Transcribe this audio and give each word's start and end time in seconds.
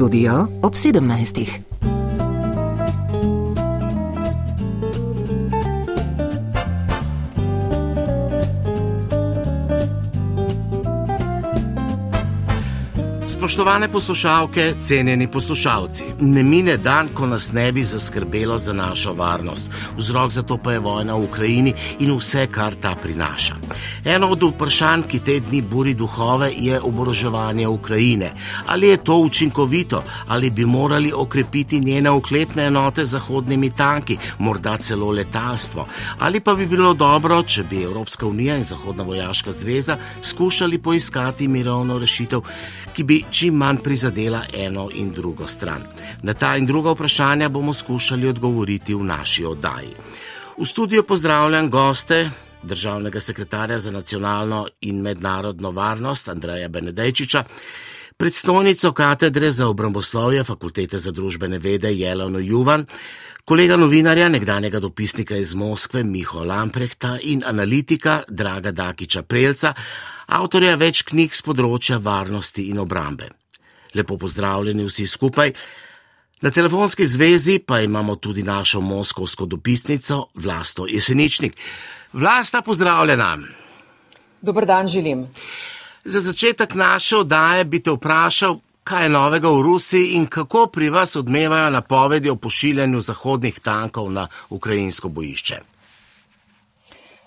studio 0.00 0.48
ob 0.62 0.76
17. 0.76 1.69
Spoštovane 13.60 13.88
poslušalke, 13.92 14.74
cenjeni 14.80 15.26
poslušalci, 15.30 16.04
ne 16.20 16.42
mine 16.42 16.76
dan, 16.76 17.08
ko 17.14 17.26
nas 17.26 17.52
ne 17.52 17.72
bi 17.72 17.84
zaskrbelo 17.84 18.58
za 18.58 18.72
našo 18.72 19.12
varnost. 19.12 19.70
Vzrok 19.96 20.30
za 20.30 20.42
to 20.42 20.56
pa 20.56 20.72
je 20.72 20.78
vojna 20.78 21.14
v 21.14 21.24
Ukrajini 21.24 21.74
in 21.98 22.14
vse, 22.16 22.46
kar 22.46 22.74
ta 22.74 22.94
prinaša. 23.02 23.56
Eno 24.04 24.30
od 24.32 24.42
vprašanj, 24.42 25.02
ki 25.02 25.18
te 25.18 25.40
dni 25.40 25.60
buri 25.62 25.92
duhove, 25.94 26.48
je 26.56 26.80
oboroževanje 26.80 27.68
Ukrajine. 27.68 28.32
Ali 28.66 28.88
je 28.88 28.96
to 28.96 29.18
učinkovito, 29.18 30.02
ali 30.28 30.50
bi 30.50 30.64
morali 30.64 31.12
okrepiti 31.12 31.80
njene 31.80 32.10
oklepne 32.10 32.66
enote 32.66 33.04
z 33.04 33.10
zahodnimi 33.10 33.70
tanki, 33.70 34.16
morda 34.38 34.76
celo 34.76 35.10
letalstvo, 35.10 35.86
ali 36.18 36.40
pa 36.40 36.54
bi 36.54 36.66
bilo 36.66 36.94
dobro, 36.94 37.42
če 37.42 37.64
bi 37.70 37.82
Evropska 37.82 38.26
unija 38.26 38.56
in 38.56 38.64
Zahodna 38.64 39.02
vojaška 39.02 39.50
zveza 39.50 39.98
skušali 40.22 40.78
poiskati 40.78 41.48
mirovno 41.48 41.98
rešitev, 41.98 42.40
ki 42.94 43.04
bi 43.04 43.24
čim 43.30 43.49
manj 43.50 43.78
prizadela 43.84 44.44
eno 44.52 44.88
in 44.94 45.10
drugo 45.12 45.46
stran. 45.46 45.84
Na 46.22 46.34
ta 46.34 46.56
in 46.56 46.66
druga 46.66 46.92
vprašanja 46.92 47.48
bomo 47.48 47.72
skušali 47.72 48.28
odgovoriti 48.28 48.94
v 48.94 49.04
naši 49.04 49.44
oddaji. 49.44 49.94
V 50.58 50.66
studiu 50.66 51.02
pozdravljam 51.02 51.70
goste. 51.70 52.30
Državnega 52.62 53.20
sekretarja 53.20 53.78
za 53.78 53.90
nacionalno 53.90 54.66
in 54.80 55.00
mednarodno 55.00 55.70
varnost 55.70 56.28
Andreja 56.28 56.68
Benedejčiča, 56.68 57.44
predstojnico 58.16 58.92
katedre 58.92 59.50
za 59.50 59.68
obramboslovje 59.68 60.44
Fakultete 60.44 60.98
za 60.98 61.10
družbene 61.10 61.58
vede 61.58 61.92
Jeleno 61.92 62.38
Juvan, 62.38 62.86
kolega 63.44 63.76
novinarja, 63.76 64.28
nekdanjega 64.28 64.80
dopisnika 64.80 65.36
iz 65.36 65.54
Moskve 65.54 66.04
Miho 66.04 66.44
Lamprehta 66.44 67.18
in 67.22 67.42
analitika 67.46 68.22
Draga 68.28 68.70
Dakiča 68.70 69.22
Prelca, 69.22 69.74
avtorja 70.26 70.76
več 70.76 71.02
knjig 71.02 71.34
z 71.34 71.42
področja 71.42 71.98
varnosti 71.98 72.68
in 72.68 72.78
obrambe. 72.78 73.39
Lepo 73.94 74.16
pozdravljeni 74.16 74.84
vsi 74.84 75.06
skupaj. 75.06 75.52
Na 76.40 76.50
telefonski 76.50 77.06
zvezi 77.06 77.58
pa 77.58 77.80
imamo 77.80 78.16
tudi 78.16 78.42
našo 78.42 78.80
moskovsko 78.80 79.46
dopisnico 79.46 80.26
Vlasto 80.34 80.86
Jeseničnik. 80.86 81.56
Vlasta, 82.12 82.62
pozdravljena. 82.62 83.38
Dobr 84.42 84.66
dan, 84.66 84.86
želim. 84.86 85.26
Za 86.04 86.20
začetek 86.20 86.74
naše 86.74 87.16
oddaje 87.16 87.64
bi 87.64 87.82
te 87.82 87.90
vprašal, 87.90 88.58
kaj 88.84 89.04
je 89.04 89.08
novega 89.08 89.48
v 89.48 89.62
Rusiji 89.62 90.06
in 90.16 90.26
kako 90.26 90.66
pri 90.66 90.90
vas 90.90 91.16
odmevajo 91.16 91.70
napovedi 91.70 92.30
o 92.30 92.36
pošiljanju 92.36 93.00
zahodnih 93.00 93.60
tankov 93.60 94.12
na 94.12 94.28
ukrajinsko 94.48 95.08
bojišče. 95.08 95.60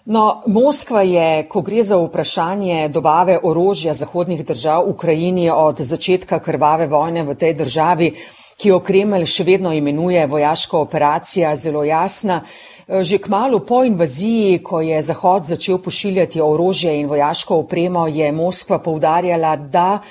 No, 0.05 0.41
Moskva 0.47 1.01
je, 1.01 1.45
ko 1.47 1.61
gre 1.63 1.83
za 1.83 1.95
vprašanje 1.95 2.89
dobave 2.89 3.37
orožja 3.43 3.93
zahodnih 3.93 4.45
držav 4.45 4.89
Ukrajini 4.89 5.49
od 5.49 5.79
začetka 5.79 6.39
krvave 6.43 6.87
vojne 6.91 7.23
v 7.23 7.35
tej 7.39 7.53
državi, 7.53 8.09
ki 8.59 8.69
jo 8.69 8.81
Kremelj 8.83 9.23
še 9.31 9.45
vedno 9.47 9.71
imenuje 9.71 10.25
vojaška 10.27 10.77
operacija, 10.77 11.55
zelo 11.55 11.85
jasna. 11.87 12.41
Že 12.87 13.21
kmalo 13.23 13.61
po 13.63 13.85
invaziji, 13.87 14.59
ko 14.59 14.81
je 14.83 14.99
Zahod 15.01 15.47
začel 15.47 15.79
pošiljati 15.79 16.41
orožje 16.41 16.99
in 16.99 17.07
vojaško 17.07 17.61
opremo, 17.63 18.03
je 18.07 18.31
Moskva 18.31 18.81
poudarjala, 18.83 19.55
da 19.55 20.01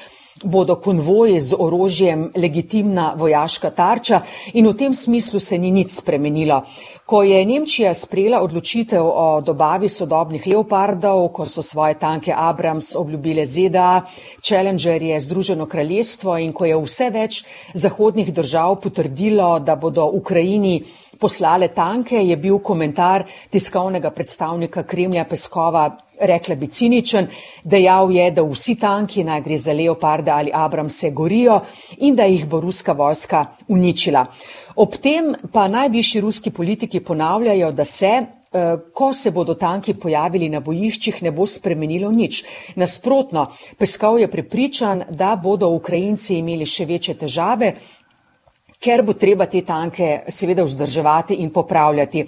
bodo 0.44 0.76
konvoji 0.76 1.40
z 1.40 1.56
orožjem 1.58 2.30
legitimna 2.36 3.14
vojaška 3.16 3.70
tarča 3.70 4.20
in 4.52 4.66
v 4.68 4.74
tem 4.74 4.94
smislu 4.94 5.40
se 5.40 5.58
ni 5.58 5.70
nič 5.70 5.90
spremenilo. 5.90 6.62
Ko 7.06 7.22
je 7.22 7.44
Nemčija 7.46 7.94
sprejela 7.94 8.40
odločitev 8.42 9.04
o 9.04 9.40
dobavi 9.40 9.88
sodobnih 9.88 10.46
leopardov, 10.46 11.28
ko 11.32 11.44
so 11.44 11.62
svoje 11.62 11.98
tanke 11.98 12.32
Abrams 12.36 12.96
obljubile 12.96 13.44
ZDA, 13.46 14.02
Challenger 14.40 15.02
je 15.02 15.20
Združeno 15.20 15.66
kraljestvo 15.66 16.38
in 16.38 16.52
ko 16.52 16.64
je 16.64 16.78
vse 16.78 17.10
več 17.10 17.44
zahodnih 17.74 18.32
držav 18.32 18.80
potrdilo, 18.80 19.58
da 19.58 19.76
bodo 19.76 20.06
Ukrajini 20.06 20.82
poslale 21.22 21.70
tanke, 21.70 22.18
je 22.18 22.36
bil 22.36 22.58
komentar 22.58 23.22
tiskovnega 23.50 24.10
predstavnika 24.10 24.82
Kremlja 24.82 25.24
Peskova 25.30 25.86
rekla 26.22 26.54
bi 26.54 26.66
ciničen, 26.66 27.26
dejal 27.64 28.12
je, 28.12 28.30
da 28.30 28.42
vsi 28.42 28.76
tanki, 28.80 29.24
naj 29.24 29.40
gre 29.42 29.58
za 29.58 29.72
Leoparde 29.72 30.30
ali 30.30 30.50
Abramse, 30.54 31.10
gorijo 31.10 31.60
in 31.98 32.16
da 32.16 32.24
jih 32.24 32.46
bo 32.46 32.60
ruska 32.60 32.92
vojska 32.92 33.46
uničila. 33.68 34.26
Ob 34.76 34.96
tem 35.02 35.34
pa 35.52 35.68
najvišji 35.68 36.20
ruski 36.20 36.50
politiki 36.50 37.00
ponavljajo, 37.00 37.72
da 37.72 37.84
se, 37.84 38.12
eh, 38.52 38.76
ko 38.94 39.12
se 39.14 39.30
bodo 39.30 39.54
tanki 39.54 39.94
pojavili 39.94 40.48
na 40.48 40.60
bojiščih, 40.60 41.22
ne 41.22 41.30
bo 41.30 41.46
spremenilo 41.46 42.10
nič. 42.10 42.44
Nasprotno, 42.76 43.46
Peskov 43.78 44.18
je 44.20 44.30
prepričan, 44.30 45.04
da 45.10 45.36
bodo 45.36 45.68
Ukrajinci 45.68 46.38
imeli 46.38 46.66
še 46.66 46.84
večje 46.84 47.14
težave, 47.14 47.74
ker 48.82 49.04
bo 49.06 49.14
treba 49.14 49.46
te 49.46 49.60
tanke 49.62 50.24
seveda 50.26 50.64
vzdrževati 50.66 51.36
in 51.44 51.52
popravljati. 51.54 52.24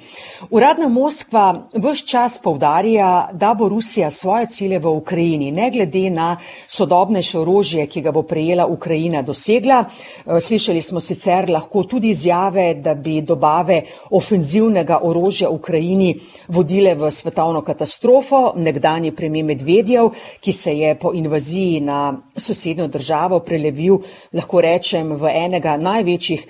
Uradna 0.54 0.88
Moskva 0.88 1.66
vse 1.74 2.06
čas 2.06 2.38
povdarja, 2.38 3.28
da 3.32 3.54
bo 3.58 3.68
Rusija 3.68 4.10
svoje 4.10 4.46
cilje 4.46 4.78
v 4.78 4.92
Ukrajini, 4.94 5.50
ne 5.50 5.70
glede 5.70 6.10
na 6.10 6.36
sodobnejše 6.66 7.38
orožje, 7.38 7.86
ki 7.86 8.00
ga 8.00 8.12
bo 8.14 8.22
prejela 8.22 8.66
Ukrajina, 8.66 9.22
dosegla. 9.22 9.84
Eh, 9.84 10.40
slišali 10.40 10.82
smo 10.82 11.00
sicer 11.00 11.50
lahko 11.50 11.82
tudi 11.82 12.12
izjave, 12.14 12.74
da 12.74 12.94
bi 12.94 13.20
dobave 13.20 13.82
ofenzivnega 14.10 15.00
orožja 15.02 15.50
Ukrajini 15.50 16.14
vodile 16.48 16.94
v 16.94 17.10
svetovno 17.10 17.64
katastrofo. 17.66 18.52
Nekdani 18.56 19.10
premijer 19.10 19.44
Medvedjev, 19.44 20.10
ki 20.40 20.52
se 20.52 20.72
je 20.78 20.94
po 20.94 21.10
invaziji 21.14 21.80
na 21.80 22.14
sosednjo 22.36 22.86
državo 22.86 23.40
prelevil, 23.40 23.98
lahko 24.32 24.60
rečem, 24.60 25.12
v 25.18 25.34
enega 25.34 25.76
največjih 25.76 26.43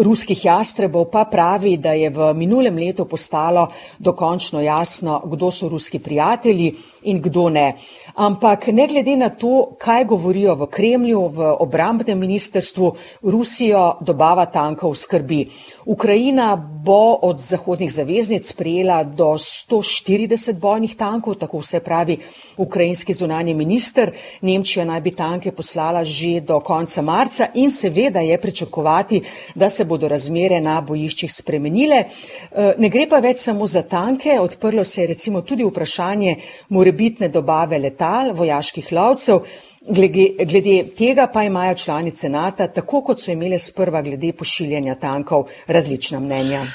ruskih 0.00 0.44
jastrebov 0.44 1.10
pa 1.12 1.24
pravi, 1.24 1.76
da 1.76 1.92
je 1.92 2.10
v 2.10 2.32
minulem 2.34 2.76
letu 2.76 3.04
postalo 3.04 3.68
dokončno 3.98 4.60
jasno, 4.60 5.20
kdo 5.24 5.50
so 5.50 5.68
ruski 5.68 5.98
prijatelji 5.98 6.74
in 7.02 7.20
kdo 7.22 7.48
ne. 7.48 7.74
Ampak 8.14 8.66
ne 8.66 8.86
glede 8.86 9.16
na 9.16 9.28
to, 9.28 9.76
kaj 9.78 10.04
govorijo 10.04 10.54
v 10.54 10.66
Kremlju, 10.66 11.26
v 11.28 11.52
obrambnem 11.60 12.18
ministerstvu, 12.18 12.92
Rusijo 13.22 13.96
dobava 14.00 14.46
tankov 14.46 14.94
skrbi. 14.94 15.46
Ukrajina 15.86 16.56
bo 16.84 17.18
od 17.22 17.40
zahodnih 17.40 17.92
zaveznic 17.92 18.52
prijela 18.52 19.04
do 19.04 19.24
140 19.24 20.58
bojnih 20.60 20.96
tankov, 20.96 21.34
tako 21.34 21.58
vse 21.58 21.80
pravi 21.80 22.18
ukrajinski 22.56 23.14
zunanji 23.14 23.54
minister. 23.54 24.12
Nemčija 24.40 24.84
naj 24.84 25.00
bi 25.00 25.14
tanke 25.16 25.52
poslala 25.52 26.04
že 26.04 26.40
do 26.40 26.60
konca 26.60 27.02
marca 27.02 27.48
in 27.54 27.70
seveda 27.70 28.20
je 28.20 28.40
pričakovati, 28.40 29.22
da 29.54 29.68
se 29.68 29.84
bodo 29.84 30.08
razmere 30.08 30.60
na 30.60 30.80
bojiščih 30.80 31.32
spremenile. 31.32 32.04
E, 32.04 32.74
ne 32.78 32.88
gre 32.88 33.08
pa 33.08 33.18
več 33.18 33.38
samo 33.38 33.66
za 33.66 33.82
tanke, 33.82 34.40
odprlo 34.40 34.84
se 34.84 35.00
je 35.00 35.06
recimo 35.06 35.42
tudi 35.42 35.64
vprašanje 35.64 36.36
morebitne 36.90 37.28
dobave 37.28 37.78
letal, 37.78 38.34
vojaških 38.34 38.92
lovcev. 38.92 39.44
Glede, 39.80 40.44
glede 40.44 40.90
tega 40.96 41.26
pa 41.32 41.44
imajo 41.44 41.74
članice 41.74 42.28
NATO, 42.28 42.66
tako 42.66 43.02
kot 43.02 43.20
so 43.20 43.30
imele 43.30 43.58
sprva 43.58 44.02
glede 44.02 44.32
pošiljanja 44.32 44.94
tankov, 44.94 45.46
različna 45.66 46.20
mnenja. 46.20 46.66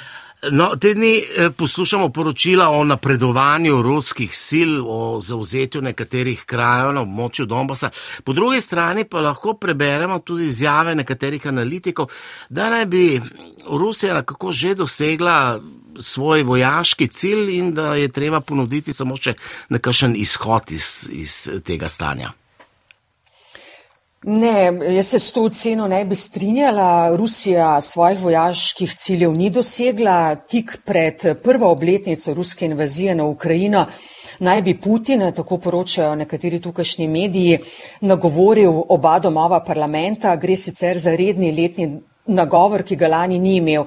No, 0.52 0.76
te 0.76 0.94
dni 0.94 1.18
eh, 1.18 1.50
poslušamo 1.58 2.10
poročila 2.10 2.70
o 2.70 2.84
napredovanju 2.84 3.82
ruskih 3.82 4.34
sil, 4.48 4.72
o 4.88 5.20
zauzetju 5.20 5.82
nekaterih 5.82 6.44
krajev 6.46 6.94
na 6.94 7.02
območju 7.02 7.46
Donbasa. 7.46 7.90
Po 8.24 8.34
drugi 8.34 8.62
strani 8.62 9.04
pa 9.04 9.22
lahko 9.22 9.54
preberemo 9.54 10.20
tudi 10.20 10.46
izjave 10.46 10.96
nekaterih 10.96 11.48
analitikov, 11.48 12.12
da 12.50 12.70
naj 12.70 12.86
bi 12.86 13.22
Rusija 13.70 14.14
nekako 14.14 14.52
že 14.52 14.76
dosegla 14.76 15.60
svoj 16.00 16.44
vojaški 16.44 17.08
cilj 17.08 17.58
in 17.58 17.74
da 17.74 17.96
je 17.96 18.08
treba 18.08 18.40
ponuditi 18.42 18.94
samo 18.94 19.18
še 19.18 19.36
nekakšen 19.70 20.16
izhod 20.16 20.72
iz, 20.72 21.10
iz 21.12 21.38
tega 21.66 21.90
stanja. 21.90 22.34
Ne, 24.28 24.72
jaz 24.96 25.08
se 25.08 25.20
s 25.20 25.32
to 25.32 25.44
oceno 25.46 25.88
ne 25.88 26.06
bi 26.06 26.16
strinjala. 26.16 27.16
Rusija 27.16 27.82
svojih 27.82 28.22
vojaških 28.22 28.96
ciljev 28.96 29.34
ni 29.34 29.50
dosegla. 29.50 30.36
Tik 30.36 30.78
pred 30.86 31.26
prvo 31.44 31.70
obletnico 31.72 32.34
ruske 32.34 32.66
invazije 32.66 33.16
na 33.16 33.26
Ukrajino 33.26 33.86
naj 34.40 34.62
bi 34.62 34.80
Putin, 34.82 35.32
tako 35.36 35.58
poročajo 35.58 36.16
nekateri 36.16 36.60
tukajšnji 36.62 37.08
mediji, 37.08 37.60
nagovoril 38.02 38.82
oba 38.90 39.20
domova 39.20 39.64
parlamenta. 39.64 40.36
Gre 40.36 40.58
sicer 40.58 40.98
za 40.98 41.16
redni 41.16 41.52
letni 41.52 42.02
nagovor, 42.28 42.84
ki 42.84 42.96
ga 42.96 43.08
lani 43.08 43.40
ni 43.40 43.56
imel. 43.56 43.86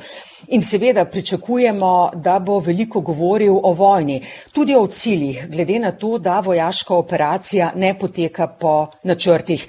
In 0.48 0.62
seveda 0.62 1.04
pričakujemo, 1.04 2.10
da 2.14 2.38
bo 2.38 2.58
veliko 2.60 3.00
govoril 3.00 3.58
o 3.62 3.72
vojni, 3.72 4.22
tudi 4.52 4.76
o 4.76 4.86
ciljih, 4.86 5.46
glede 5.50 5.78
na 5.78 5.92
to, 5.92 6.18
da 6.18 6.40
vojaška 6.40 6.94
operacija 6.94 7.72
ne 7.74 7.98
poteka 7.98 8.46
po 8.46 8.86
načrtih. 9.02 9.66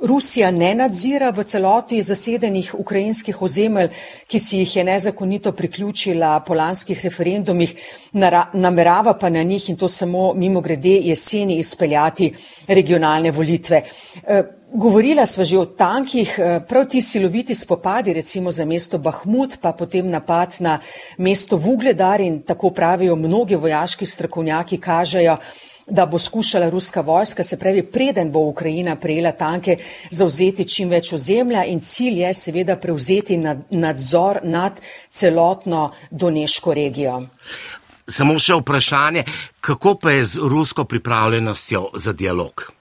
Rusija 0.00 0.50
ne 0.50 0.74
nadzira 0.74 1.30
v 1.34 1.42
celoti 1.44 2.02
zasedenih 2.02 2.70
ukrajinskih 2.78 3.42
ozemelj, 3.42 3.88
ki 4.30 4.38
si 4.38 4.60
jih 4.60 4.76
je 4.76 4.84
nezakonito 4.84 5.52
priključila 5.52 6.40
po 6.46 6.54
lanskih 6.54 7.00
referendumih, 7.04 7.74
namerava 8.52 9.16
pa 9.18 9.28
na 9.28 9.42
njih 9.42 9.70
in 9.70 9.76
to 9.76 9.88
samo 9.88 10.34
mimo 10.34 10.60
grede 10.60 11.00
jeseni 11.02 11.58
izpeljati 11.58 12.32
regionalne 12.68 13.30
volitve. 13.30 13.82
E, 14.22 14.42
govorila 14.72 15.26
sva 15.26 15.44
že 15.44 15.58
o 15.58 15.64
tankih, 15.66 16.38
e, 16.38 16.60
prav 16.68 16.86
ti 16.86 17.02
siloviti 17.02 17.54
spopadi, 17.54 18.12
recimo 18.12 18.50
za 18.50 18.64
mesto 18.64 18.98
Bahmut, 18.98 19.58
pa 19.60 19.72
potem 19.72 20.10
napad 20.10 20.54
na 20.60 20.78
mesto 21.18 21.56
Vugledar 21.56 22.20
in 22.20 22.42
tako 22.42 22.70
pravijo 22.70 23.16
mnogi 23.16 23.54
vojaški 23.54 24.06
strokovnjaki, 24.06 24.78
kažejo, 24.78 25.36
da 25.90 26.06
bo 26.06 26.18
skušala 26.18 26.70
ruska 26.70 27.00
vojska, 27.00 27.42
se 27.42 27.58
pravi, 27.58 27.82
preden 27.82 28.32
bo 28.32 28.40
Ukrajina 28.40 28.96
prejela 28.96 29.32
tanke, 29.32 29.76
zauzeti 30.10 30.68
čim 30.68 30.88
več 30.88 31.12
ozemlja 31.12 31.64
in 31.64 31.80
cilj 31.80 32.20
je 32.22 32.34
seveda 32.34 32.76
prevzeti 32.76 33.36
nad, 33.36 33.58
nadzor 33.70 34.40
nad 34.42 34.80
celotno 35.10 35.90
Doneško 36.10 36.74
regijo. 36.74 37.22
Samo 38.08 38.38
še 38.40 38.56
vprašanje, 38.62 39.24
kako 39.60 39.94
pa 40.00 40.16
je 40.16 40.24
z 40.24 40.48
rusko 40.48 40.84
pripravljenostjo 40.84 41.90
za 41.94 42.12
dialog? 42.12 42.72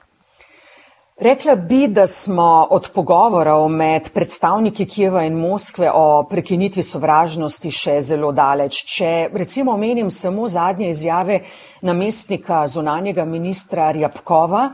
Rekla 1.18 1.56
bi, 1.56 1.88
da 1.88 2.07
smo 2.07 2.68
od 2.69 2.89
pogovorov 2.94 3.69
med 3.69 4.12
predstavniki 4.13 4.86
Kijeva 4.86 5.24
in 5.25 5.33
Moskve 5.33 5.89
o 5.94 6.27
prekinitvi 6.30 6.83
sovražnosti 6.83 7.71
še 7.74 7.95
zelo 8.06 8.30
daleč. 8.31 8.83
Če 8.86 9.30
recimo 9.33 9.74
omenim 9.74 10.12
samo 10.13 10.45
zadnje 10.48 10.89
izjave 10.89 11.39
namestnika 11.81 12.68
zunanjega 12.68 13.25
ministra 13.25 13.91
Rjapkova, 13.91 14.69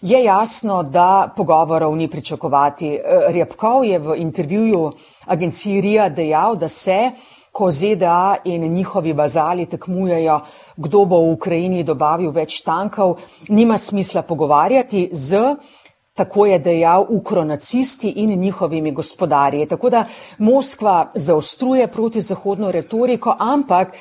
je 0.00 0.24
jasno, 0.24 0.82
da 0.82 1.32
pogovorov 1.36 1.96
ni 1.96 2.08
pričakovati. 2.08 2.98
Rjapkov 3.28 3.84
je 3.84 3.98
v 3.98 4.16
intervjuju 4.16 4.92
agenciji 5.26 5.80
RIA 5.80 6.08
dejal, 6.08 6.56
da 6.56 6.68
se, 6.68 7.10
ko 7.52 7.70
ZDA 7.70 8.36
in 8.44 8.72
njihovi 8.72 9.14
bazali 9.14 9.66
tekmujejo, 9.66 10.40
kdo 10.76 11.04
bo 11.04 11.20
v 11.20 11.32
Ukrajini 11.32 11.84
dobavil 11.84 12.30
več 12.30 12.60
tankov, 12.66 13.16
nima 13.48 13.78
smisla 13.78 14.22
pogovarjati 14.22 15.08
z 15.12 15.54
tako 16.14 16.46
je 16.46 16.58
dejal, 16.58 17.06
ukronacisti 17.08 18.08
in 18.08 18.40
njihovimi 18.40 18.92
gospodarji. 18.92 19.66
Tako 19.66 19.90
da 19.90 20.04
Moskva 20.38 21.10
zaostruje 21.14 21.86
proti 21.86 22.20
zahodno 22.20 22.70
retoriko, 22.70 23.36
ampak 23.38 23.92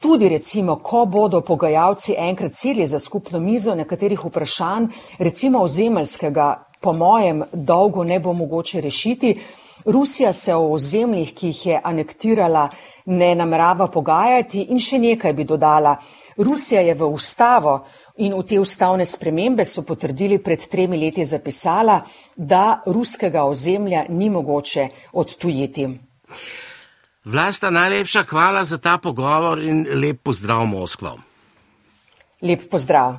tudi 0.00 0.28
recimo, 0.28 0.76
ko 0.76 1.04
bodo 1.06 1.40
pogajalci 1.40 2.14
enkrat 2.18 2.54
sedli 2.54 2.86
za 2.86 2.98
skupno 2.98 3.40
mizo 3.40 3.74
nekaterih 3.74 4.24
vprašanj, 4.24 4.86
recimo 5.18 5.62
ozemeljskega, 5.62 6.64
po 6.80 6.92
mojem, 6.92 7.44
dolgo 7.52 8.04
ne 8.04 8.20
bo 8.20 8.32
mogoče 8.32 8.80
rešiti. 8.80 9.40
Rusija 9.84 10.32
se 10.32 10.54
o 10.54 10.72
ozemljih, 10.72 11.34
ki 11.34 11.46
jih 11.46 11.66
je 11.66 11.80
anektirala, 11.84 12.68
ne 13.06 13.34
namerava 13.34 13.88
pogajati 13.88 14.66
in 14.70 14.78
še 14.78 14.98
nekaj 14.98 15.32
bi 15.32 15.44
dodala. 15.44 15.96
Rusija 16.36 16.80
je 16.80 16.94
v 16.94 17.08
ustavo 17.08 17.84
in 18.16 18.34
v 18.34 18.42
te 18.48 18.60
ustavne 18.60 19.04
spremembe 19.04 19.64
so 19.64 19.82
potrdili 19.82 20.38
pred 20.38 20.66
tremi 20.68 20.96
leti 20.96 21.24
zapisala, 21.24 22.00
da 22.36 22.82
ruskega 22.86 23.44
ozemlja 23.44 24.04
ni 24.08 24.30
mogoče 24.30 24.88
odtujiti. 25.12 25.88
Vlasta, 27.24 27.70
najlepša 27.70 28.22
hvala 28.22 28.64
za 28.64 28.78
ta 28.78 28.98
pogovor 28.98 29.60
in 29.62 29.86
lep 29.92 30.22
pozdrav 30.22 30.64
Moskvo. 30.66 31.18
Lep 32.40 32.64
pozdrav. 32.70 33.18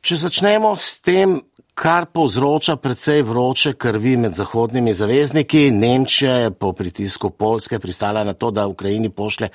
Če 0.00 0.16
začnemo 0.16 0.70
s 0.78 1.00
tem, 1.02 1.40
kar 1.74 2.06
povzroča 2.14 2.76
precej 2.76 3.24
vroče 3.26 3.72
krvi 3.74 4.14
med 4.16 4.38
zahodnimi 4.38 4.92
zavezniki. 4.94 5.70
Nemčija 5.74 6.36
je 6.44 6.50
po 6.50 6.72
pritisku 6.72 7.30
Polske 7.30 7.78
pristala 7.78 8.24
na 8.24 8.32
to, 8.32 8.50
da 8.50 8.68
Ukrajini 8.70 9.10
pošle 9.10 9.48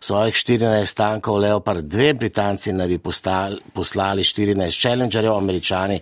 svojih 0.00 0.34
14 0.34 0.96
tankov 0.96 1.38
Leopard 1.38 1.86
2, 1.86 2.14
Britanci 2.18 2.72
naj 2.72 2.88
bi 2.88 2.98
poslali 2.98 4.24
14 4.24 4.80
Challengerjev, 4.80 5.36
Američani 5.36 6.00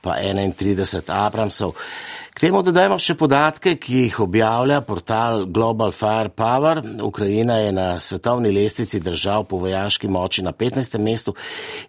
pa 0.00 0.16
31 0.16 1.12
Abramsov. 1.12 1.74
K 2.36 2.42
temu 2.44 2.60
dodajmo 2.60 2.98
še 3.00 3.14
podatke, 3.16 3.72
ki 3.80 4.02
jih 4.02 4.16
objavlja 4.20 4.82
portal 4.84 5.46
Global 5.48 5.88
Firepower. 5.96 6.82
Ukrajina 7.00 7.54
je 7.62 7.70
na 7.72 7.86
svetovni 7.96 8.50
lestvici 8.52 9.00
držav 9.00 9.46
po 9.48 9.56
vojaški 9.62 10.10
moči 10.12 10.44
na 10.44 10.52
15. 10.52 10.98
mestu 11.00 11.32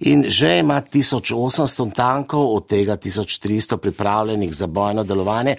in 0.07 0.23
že 0.23 0.53
ima 0.61 0.77
1800 0.79 1.91
tankov, 1.91 2.45
od 2.55 2.67
tega 2.71 2.95
1300 2.95 3.75
pripravljenih 3.75 4.55
za 4.55 4.71
bojno 4.71 5.03
delovanje. 5.03 5.57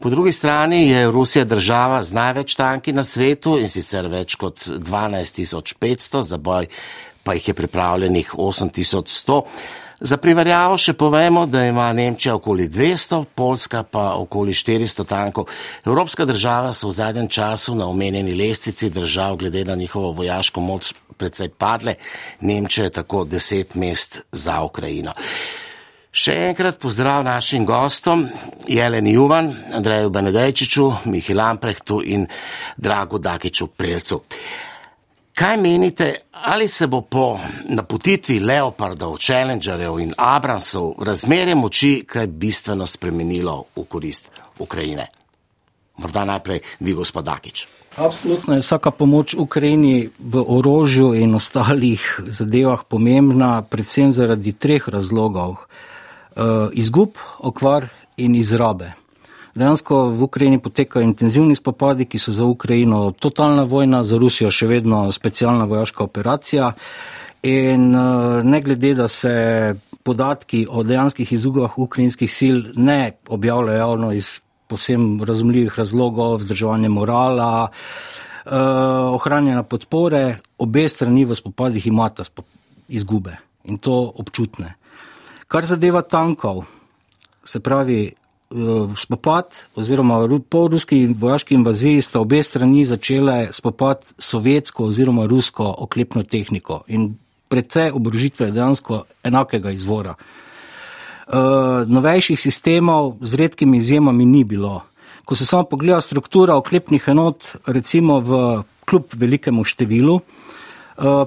Po 0.00 0.08
drugi 0.08 0.32
strani 0.32 0.88
je 0.88 1.10
Rusija 1.10 1.44
država 1.44 2.00
z 2.02 2.16
največ 2.16 2.56
tanki 2.56 2.96
na 2.96 3.04
svetu 3.04 3.58
in 3.60 3.68
sicer 3.68 4.08
več 4.08 4.40
kot 4.40 4.64
12500, 4.64 6.22
za 6.22 6.40
boj 6.40 6.72
pa 7.22 7.36
jih 7.36 7.52
je 7.52 7.54
pripravljenih 7.54 8.34
8100. 8.34 9.42
Za 10.02 10.16
primerjavo 10.18 10.74
še 10.82 10.96
povemo, 10.98 11.44
da 11.46 11.60
ima 11.62 11.84
Nemčija 11.94 12.34
okoli 12.34 12.66
200, 12.68 13.20
Poljska 13.38 13.84
pa 13.86 14.14
okoli 14.18 14.52
400 14.52 15.04
tankov. 15.06 15.46
Evropska 15.86 16.24
država 16.26 16.72
so 16.74 16.88
v 16.88 16.96
zadnjem 16.96 17.28
času 17.28 17.74
na 17.78 17.86
omenjeni 17.86 18.34
lestvici 18.34 18.90
držav 18.90 19.36
glede 19.36 19.62
na 19.64 19.76
njihovo 19.78 20.10
vojaško 20.12 20.60
moč 20.60 20.90
predvsej 21.16 21.48
padle, 21.48 21.94
Nemčija 22.40 22.84
je 22.84 22.96
tako 22.98 23.24
deset 23.24 23.74
mest 23.74 24.18
za 24.32 24.58
Ukrajino. 24.66 25.14
Še 26.10 26.34
enkrat 26.50 26.82
pozdrav 26.82 27.22
našim 27.24 27.62
gostom, 27.64 28.26
Jeleni 28.68 29.14
Juvan, 29.14 29.54
Andreju 29.72 30.10
Benedejčiču, 30.10 30.90
Mihi 31.04 31.34
Lamprehtu 31.34 32.02
in 32.04 32.26
Dragu 32.76 33.22
Dakiču 33.22 33.70
Prelcu. 33.70 34.20
Kaj 35.34 35.56
menite, 35.56 36.14
ali 36.32 36.68
se 36.68 36.86
bo 36.86 37.00
po 37.00 37.38
napotitvi 37.68 38.38
Leopardov, 38.40 39.16
Challengerjev 39.16 39.98
in 39.98 40.12
Abramsov 40.16 40.94
razmerje 40.98 41.54
moči 41.54 42.04
kaj 42.06 42.26
bistveno 42.26 42.86
spremenilo 42.86 43.64
v 43.76 43.84
korist 43.88 44.30
Ukrajine? 44.58 45.06
Morda 45.96 46.24
najprej 46.24 46.60
vi, 46.80 46.92
gospod 46.92 47.24
Dakič. 47.24 47.66
Absolutno 47.96 48.54
je 48.54 48.60
vsaka 48.60 48.90
pomoč 48.90 49.34
Ukrajini 49.34 50.08
v 50.18 50.44
orožju 50.48 51.14
in 51.14 51.34
ostalih 51.34 52.20
zadevah 52.26 52.84
pomembna, 52.88 53.62
predvsem 53.62 54.12
zaradi 54.12 54.52
treh 54.52 54.88
razlogov: 54.88 55.56
uh, 55.56 56.68
izgub, 56.72 57.16
okvar 57.38 57.88
in 58.16 58.34
izrabe. 58.34 58.92
Dejansko 59.54 60.08
v 60.16 60.22
Ukrajini 60.22 60.58
potekajo 60.58 61.04
intenzivni 61.04 61.54
spopadi, 61.54 62.06
ki 62.08 62.18
so 62.18 62.32
za 62.32 62.44
Ukrajino 62.44 63.10
totalna 63.12 63.66
vojna, 63.68 64.00
za 64.04 64.16
Rusijo 64.16 64.50
še 64.50 64.66
vedno 64.66 65.04
specialna 65.12 65.66
vojaška 65.68 66.04
operacija. 66.04 66.72
In 67.42 67.92
eh, 67.94 68.40
ne 68.44 68.60
glede, 68.64 68.94
da 68.94 69.08
se 69.08 69.74
podatki 70.02 70.66
o 70.70 70.82
dejanskih 70.82 71.32
izgubah 71.32 71.78
ukrajinskih 71.78 72.32
sil 72.38 72.56
ne 72.76 73.12
objavljajo 73.28 73.78
javno 73.78 74.12
iz 74.12 74.40
povsem 74.66 75.20
razumljivih 75.22 75.78
razlogov, 75.78 76.38
vzdrževanje 76.40 76.88
morala, 76.88 77.68
eh, 77.68 78.56
ohranjena 79.12 79.62
podpore, 79.62 80.38
obe 80.58 80.88
strani 80.88 81.24
v 81.24 81.36
spopadih 81.36 81.86
imata 81.86 82.24
izgube 82.88 83.36
in 83.64 83.78
to 83.78 84.12
občutne. 84.16 84.74
Kar 85.46 85.66
zadeva 85.66 86.02
tankov, 86.02 86.64
se 87.44 87.60
pravi, 87.60 88.14
spopad, 88.96 89.56
oziroma 89.76 90.20
po 90.48 90.68
ruski 90.68 91.06
vojaški 91.06 91.54
invaziji, 91.54 92.02
sta 92.02 92.20
obe 92.20 92.42
strani 92.42 92.84
začele 92.84 93.48
spopad 93.52 94.04
sovjetsko 94.18 94.84
oziroma 94.84 95.26
rusko 95.26 95.74
oklepno 95.78 96.22
tehniko 96.22 96.82
in 96.86 97.14
predvsej 97.48 97.90
obrožitve 97.92 98.50
dejansko 98.50 99.04
enakega 99.24 99.70
izvora. 99.70 100.14
Uh, 101.32 101.88
novejših 101.88 102.40
sistemov 102.40 103.16
z 103.20 103.34
redkimi 103.34 103.78
izjemami 103.78 104.24
ni 104.24 104.44
bilo. 104.44 104.82
Ko 105.24 105.34
se 105.34 105.46
samo 105.46 105.62
pogleda 105.62 106.00
struktura 106.00 106.56
oklepnih 106.56 107.04
enot, 107.08 107.54
recimo 107.66 108.20
v 108.20 108.62
kljub 108.84 109.14
velikemu 109.16 109.64
številu, 109.64 110.16
uh, 110.16 110.22
Eh, 110.24 110.51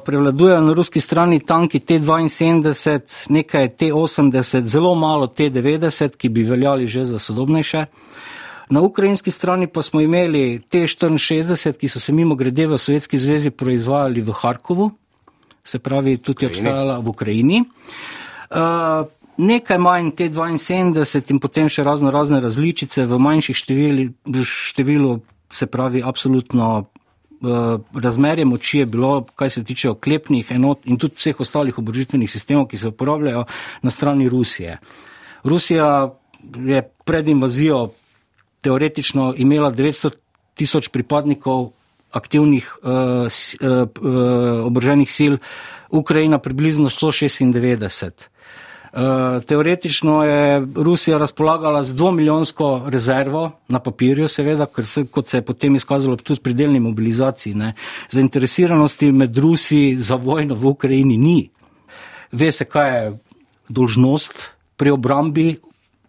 prevladujejo 0.05 0.61
na 0.61 0.73
ruski 0.73 1.01
strani 1.01 1.39
tanki 1.39 1.79
T-72, 1.79 2.99
nekaj 3.29 3.69
T-80, 3.69 4.65
zelo 4.65 4.95
malo 4.95 5.27
T-90, 5.27 6.17
ki 6.17 6.29
bi 6.29 6.43
veljali 6.43 6.87
že 6.87 7.05
za 7.05 7.19
sodobnejše. 7.19 7.85
Na 8.69 8.81
ukrajinski 8.81 9.31
strani 9.31 9.67
pa 9.67 9.81
smo 9.81 10.01
imeli 10.01 10.61
T-64, 10.69 11.77
ki 11.77 11.89
so 11.89 11.99
se 11.99 12.13
mimo 12.13 12.35
grede 12.35 12.67
v 12.67 12.77
Sovjetski 12.77 13.19
zvezi 13.19 13.49
proizvajali 13.49 14.21
v 14.21 14.31
Harkovu, 14.31 14.91
se 15.63 15.79
pravi 15.79 16.17
tudi 16.17 16.45
obstajala 16.45 16.99
v 16.99 17.09
Ukrajini. 17.09 17.63
Uh, 18.49 19.05
nekaj 19.37 19.77
manj 19.77 20.11
T-72 20.17 21.31
in 21.33 21.39
potem 21.39 21.69
še 21.69 21.83
razno 21.83 22.11
razne 22.11 22.39
različice 22.41 23.05
v 23.05 23.19
manjših 23.19 23.57
številu, 24.45 25.19
se 25.51 25.65
pravi, 25.65 26.01
absolutno 26.03 26.85
Eh, 26.94 26.94
razmerje 27.93 28.45
moči 28.45 28.79
je 28.79 28.85
bilo, 28.85 29.25
kaj 29.35 29.49
se 29.49 29.63
tiče 29.63 29.89
oklepnih 29.89 30.51
enot 30.51 30.85
in 30.85 30.97
tudi 30.97 31.15
vseh 31.17 31.39
ostalih 31.39 31.77
oborožitvenih 31.77 32.31
sistemov, 32.31 32.67
ki 32.67 32.77
se 32.77 32.87
uporabljajo 32.87 33.45
na 33.81 33.89
strani 33.89 34.29
Rusije. 34.29 34.77
Rusija 35.43 36.15
je 36.65 36.81
pred 37.05 37.27
invazijo 37.27 37.91
teoretično 38.61 39.33
imela 39.37 39.71
900 39.71 40.11
tisoč 40.53 40.87
pripadnikov 40.87 41.71
aktivnih 42.11 42.77
uh, 42.81 42.89
uh, 42.89 44.65
oboroženih 44.65 45.11
sil, 45.17 45.33
Ukrajina 45.89 46.39
približno 46.39 46.89
196. 46.89 48.11
Uh, 48.95 49.43
teoretično 49.43 50.23
je 50.23 50.67
Rusija 50.75 51.17
razpolagala 51.17 51.83
z 51.83 51.95
dvomilijonsko 51.95 52.81
rezervo 52.87 53.51
na 53.67 53.79
papirju, 53.79 54.27
seveda, 54.27 54.65
ker 54.71 54.85
se, 54.87 55.03
kot 55.11 55.27
se 55.27 55.37
je 55.37 55.45
potem 55.45 55.75
izkazalo 55.75 56.15
tudi 56.15 56.39
pri 56.39 56.53
delni 56.53 56.79
mobilizaciji. 56.79 57.53
Ne. 57.59 57.73
Zainteresiranosti 58.11 59.11
med 59.11 59.37
Rusi 59.37 59.97
za 59.97 60.15
vojno 60.15 60.55
v 60.55 60.65
Ukrajini 60.67 61.17
ni. 61.17 61.49
Ve 62.31 62.51
se, 62.51 62.65
kaj 62.65 62.95
je 62.95 63.11
dolžnost 63.69 64.51
pri 64.77 64.95
obrambi, 64.95 65.57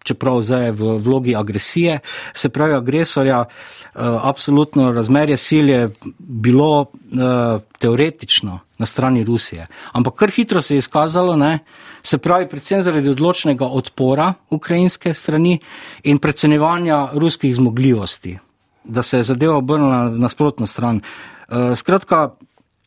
čeprav 0.07 0.41
zdaj 0.41 0.65
je 0.65 0.71
v 0.71 0.95
vlogi 1.03 1.35
agresije, 1.35 1.99
se 2.33 2.49
pravi 2.49 2.73
agresorja, 2.77 3.43
uh, 3.43 4.01
absolutno 4.23 4.91
razmerje 4.91 5.37
sil 5.47 5.69
je 5.69 5.81
bilo 6.17 6.81
uh, 6.81 7.61
teoretično 7.79 8.59
na 8.77 8.85
strani 8.85 9.23
Rusije. 9.25 9.67
Ampak 9.91 10.15
kar 10.15 10.31
hitro 10.31 10.61
se 10.61 10.75
je 10.75 10.83
izkazalo, 10.83 11.35
ne, 11.35 11.59
se 12.03 12.17
pravi 12.17 12.47
predvsem 12.47 12.81
zaradi 12.81 13.09
odločnega 13.09 13.65
odpora 13.65 14.33
ukrajinske 14.49 15.13
strani 15.13 15.59
in 16.03 16.17
predcenjevanja 16.17 17.09
ruskih 17.13 17.55
zmogljivosti, 17.55 18.37
da 18.83 19.03
se 19.03 19.17
je 19.17 19.23
zadeva 19.23 19.57
obrnila 19.57 20.03
na 20.03 20.27
nasprotno 20.27 20.67
stran. 20.67 21.01
Uh, 21.01 21.73
skratka, 21.75 22.29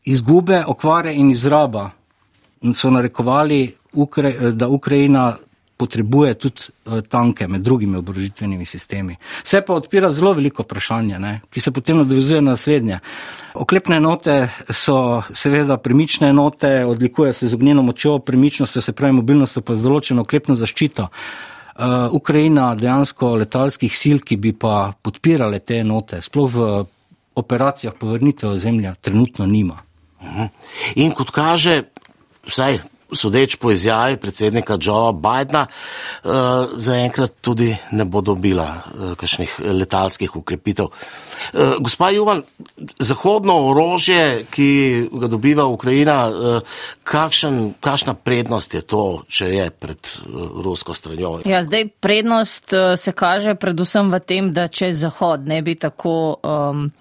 izgube, 0.03 0.63
okvare 0.67 1.13
in 1.13 1.31
izraba 1.31 1.89
so 2.73 2.89
narekovali, 2.89 3.75
da 4.53 4.67
Ukrajina 4.67 5.35
potrebuje 5.81 6.33
tudi 6.45 6.61
eh, 6.69 7.01
tanke 7.01 7.47
med 7.47 7.65
drugimi 7.65 7.97
oborožitvenimi 7.97 8.65
sistemi. 8.65 9.17
Se 9.43 9.61
pa 9.65 9.73
odpira 9.73 10.11
zelo 10.13 10.33
veliko 10.37 10.63
vprašanje, 10.63 11.19
ne, 11.19 11.33
ki 11.49 11.63
se 11.63 11.73
potem 11.73 11.97
nadovezuje 12.03 12.41
na 12.41 12.53
naslednje. 12.55 12.99
Oklepne 13.53 13.97
enote 13.97 14.35
so 14.69 15.23
seveda 15.33 15.77
premične 15.77 16.29
enote, 16.29 16.85
odlikuje 16.85 17.33
se 17.33 17.47
z 17.47 17.57
ognjeno 17.57 17.81
močjo, 17.81 18.19
premičnostjo, 18.19 18.81
se 18.81 18.93
pravi 18.93 19.17
mobilnostjo, 19.17 19.65
pa 19.65 19.75
z 19.75 19.87
določeno 19.87 20.25
oklepno 20.27 20.55
zaščito. 20.55 21.09
Uh, 21.71 22.11
Ukrajina 22.13 22.73
dejansko 22.75 23.35
letalskih 23.41 23.93
sil, 23.95 24.19
ki 24.21 24.37
bi 24.37 24.51
pa 24.53 24.91
podpirale 25.01 25.59
te 25.63 25.79
enote, 25.81 26.19
sploh 26.21 26.51
v 26.51 26.67
operacijah 27.41 27.95
povrnitve 27.97 28.51
ozemlja, 28.51 28.93
trenutno 29.01 29.47
nima. 29.47 29.79
In 31.01 31.15
kot 31.17 31.31
kaže, 31.33 31.81
vsaj 32.45 32.81
sodeč 33.11 33.55
po 33.55 33.71
izjavi 33.71 34.17
predsednika 34.17 34.77
Joea 34.81 35.11
Bidna, 35.11 35.65
uh, 35.67 36.31
zaenkrat 36.75 37.33
tudi 37.41 37.77
ne 37.91 38.05
bo 38.05 38.21
dobila 38.21 38.67
uh, 38.67 39.13
kakšnih 39.15 39.59
letalskih 39.59 40.35
ukrepitev. 40.35 40.85
Uh, 40.85 41.75
gospa 41.79 42.09
Juvan, 42.09 42.43
zahodno 42.99 43.57
orožje, 43.69 44.45
ki 44.51 44.69
ga 45.11 45.27
dobiva 45.27 45.65
Ukrajina, 45.65 46.17
kakšen, 47.03 47.73
kakšna 47.79 48.13
prednost 48.13 48.73
je 48.73 48.81
to, 48.81 49.23
če 49.27 49.47
je 49.53 49.69
pred 49.69 50.11
rusko 50.65 50.93
stranjo? 50.93 51.39
Ja, 51.45 51.63
zdaj 51.63 51.87
prednost 51.99 52.73
se 52.97 53.11
kaže 53.11 53.55
predvsem 53.55 54.11
v 54.11 54.19
tem, 54.19 54.53
da 54.53 54.67
če 54.67 54.93
Zahod 54.93 55.47
ne 55.47 55.61
bi 55.61 55.75
tako. 55.75 56.37
Um, 56.43 56.91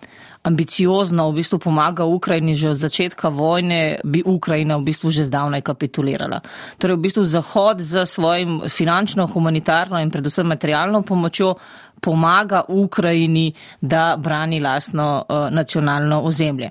ambiciozno 0.42 1.28
v 1.30 1.44
bistvu 1.44 1.58
pomaga 1.60 2.04
Ukrajini 2.08 2.56
že 2.56 2.72
od 2.72 2.78
začetka 2.80 3.28
vojne, 3.28 4.00
bi 4.04 4.24
Ukrajina 4.24 4.80
v 4.80 4.88
bistvu 4.88 5.12
že 5.12 5.28
zdavnaj 5.28 5.60
kapitulirala. 5.60 6.40
Torej 6.80 6.96
v 6.96 7.04
bistvu 7.04 7.24
Zahod 7.28 7.84
za 7.84 8.08
svojim 8.08 8.64
finančno, 8.64 9.28
humanitarno 9.28 10.00
in 10.00 10.08
predvsem 10.08 10.48
materialno 10.48 11.04
pomočjo 11.04 11.60
pomaga 12.00 12.62
Ukrajini, 12.68 13.52
da 13.80 14.16
brani 14.18 14.60
lastno 14.60 15.24
uh, 15.28 15.48
nacionalno 15.50 16.22
ozemlje. 16.22 16.70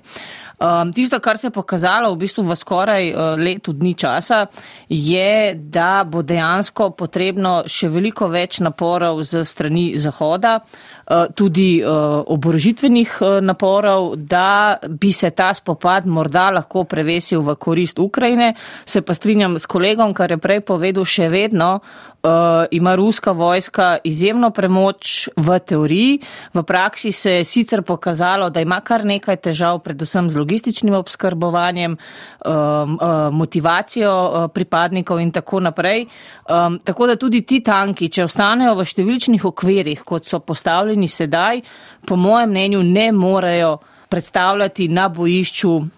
Um, 0.60 0.92
tisto, 0.92 1.20
kar 1.20 1.38
se 1.38 1.46
je 1.46 1.50
pokazalo 1.50 2.12
v 2.12 2.18
bistvu 2.20 2.42
v 2.44 2.54
skoraj 2.56 3.06
uh, 3.10 3.20
letu 3.40 3.72
dni 3.72 3.94
časa, 3.96 4.44
je, 4.88 5.54
da 5.56 6.04
bo 6.04 6.20
dejansko 6.20 6.90
potrebno 6.92 7.62
še 7.64 7.88
veliko 7.88 8.28
več 8.28 8.58
naporov 8.60 9.22
z 9.24 9.40
strani 9.48 9.96
Zahoda, 9.96 10.58
uh, 10.60 11.32
tudi 11.32 11.80
uh, 11.80 12.20
oborožitvenih 12.28 13.16
uh, 13.22 13.38
naporov, 13.40 14.18
da 14.20 14.76
bi 14.84 15.14
se 15.16 15.30
ta 15.32 15.48
spopad 15.56 16.04
morda 16.04 16.50
lahko 16.52 16.84
prevesil 16.84 17.40
v 17.40 17.56
korist 17.56 17.98
Ukrajine. 17.98 18.52
Se 18.84 19.00
pa 19.00 19.16
strinjam 19.16 19.56
s 19.56 19.64
kolegom, 19.64 20.12
kar 20.12 20.36
je 20.36 20.36
prej 20.44 20.60
povedal, 20.60 21.08
še 21.08 21.32
vedno 21.32 21.80
uh, 21.80 22.68
ima 22.70 22.94
ruska 22.94 23.32
vojska 23.32 23.98
izjemno 24.04 24.50
premoč 24.50 25.19
v 25.36 25.58
teoriji. 25.58 26.20
V 26.54 26.62
praksi 26.62 27.12
se 27.12 27.32
je 27.32 27.44
sicer 27.44 27.82
pokazalo, 27.82 28.50
da 28.50 28.60
ima 28.60 28.80
kar 28.80 29.04
nekaj 29.04 29.36
težav, 29.36 29.80
predvsem 29.84 30.30
z 30.30 30.38
logističnim 30.38 30.94
obskrbovanjem, 30.94 31.96
um, 31.96 32.98
uh, 33.00 33.28
motivacijo 33.32 34.12
uh, 34.12 34.48
pripadnikov 34.54 35.20
in 35.20 35.30
tako 35.30 35.60
naprej. 35.60 36.06
Um, 36.48 36.78
tako 36.84 37.06
da 37.06 37.16
tudi 37.16 37.42
ti 37.42 37.60
tanki, 37.64 38.08
če 38.08 38.24
ostanejo 38.24 38.74
v 38.78 38.86
številčnih 38.86 39.44
okvirih, 39.44 40.04
kot 40.04 40.26
so 40.26 40.40
postavljeni 40.40 41.08
sedaj, 41.08 41.62
po 42.06 42.16
mojem 42.16 42.50
mnenju 42.50 42.82
ne 42.82 43.12
morejo 43.12 43.78
predstavljati 44.10 44.88
na 44.88 45.08
bojišču 45.08 45.70
um, 45.70 45.88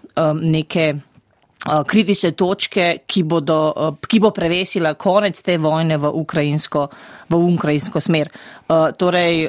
neke 0.41 0.93
kritične 1.63 2.31
točke, 2.31 2.97
ki, 3.07 3.23
bodo, 3.23 3.73
eh, 3.77 4.07
ki 4.07 4.19
bo 4.19 4.31
prevesila 4.31 4.93
konec 4.93 5.41
te 5.41 5.57
vojne 5.57 5.97
v 5.97 6.11
ukrajinsko, 6.11 6.87
v 7.29 7.35
ukrajinsko 7.55 7.99
smer. 7.99 8.29
Eh, 8.29 8.91
torej, 8.97 9.47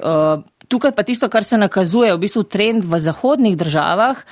tukaj 0.68 0.92
pa 0.92 1.02
tisto, 1.02 1.28
kar 1.28 1.44
se 1.44 1.58
nakazuje, 1.58 2.12
v 2.14 2.20
bistvu 2.26 2.42
trend 2.48 2.84
v 2.84 3.00
zahodnih 3.00 3.56
državah, 3.56 4.22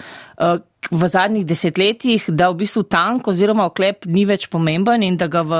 v 0.90 1.08
zadnjih 1.08 1.44
desetletjih, 1.46 2.24
da 2.34 2.48
v 2.50 2.64
bistvu 2.64 2.82
tank 2.90 3.28
oziroma 3.30 3.68
oklep 3.70 4.06
ni 4.10 4.24
več 4.26 4.48
pomemben 4.50 5.04
in 5.06 5.16
da 5.16 5.28
ga 5.30 5.42
v 5.46 5.54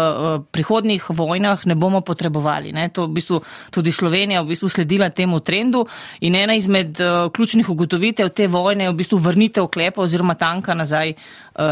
prihodnih 0.51 1.07
vojnah 1.15 1.63
ne 1.71 1.77
bomo 1.79 2.01
potrebovali. 2.03 2.73
Ne. 2.75 2.89
To 2.91 3.07
v 3.07 3.21
bistvu 3.21 3.43
tudi 3.71 3.93
Slovenija 3.95 4.43
v 4.43 4.53
bistvu 4.53 4.69
sledila 4.69 5.11
temu 5.15 5.41
trendu 5.41 5.85
in 6.21 6.35
ena 6.35 6.57
izmed 6.59 6.99
ključnih 7.33 7.69
ugotovitev 7.71 8.33
te 8.35 8.49
vojne 8.49 8.89
je 8.89 8.95
v 8.95 8.99
bistvu 8.99 9.19
vrnitev 9.23 9.71
oklepa 9.71 10.03
oziroma 10.03 10.35
tanka 10.35 10.75
nazaj, 10.75 11.15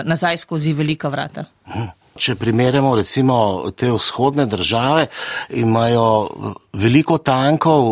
nazaj 0.05 0.45
skozi 0.47 0.73
velika 0.73 1.09
vrata. 1.09 1.49
Če 2.21 2.35
primerjamo 2.37 2.93
recimo 2.99 3.71
te 3.77 3.89
vzhodne 3.93 4.45
države, 4.47 5.07
imajo 5.57 6.05
veliko 6.77 7.17
tankov 7.19 7.87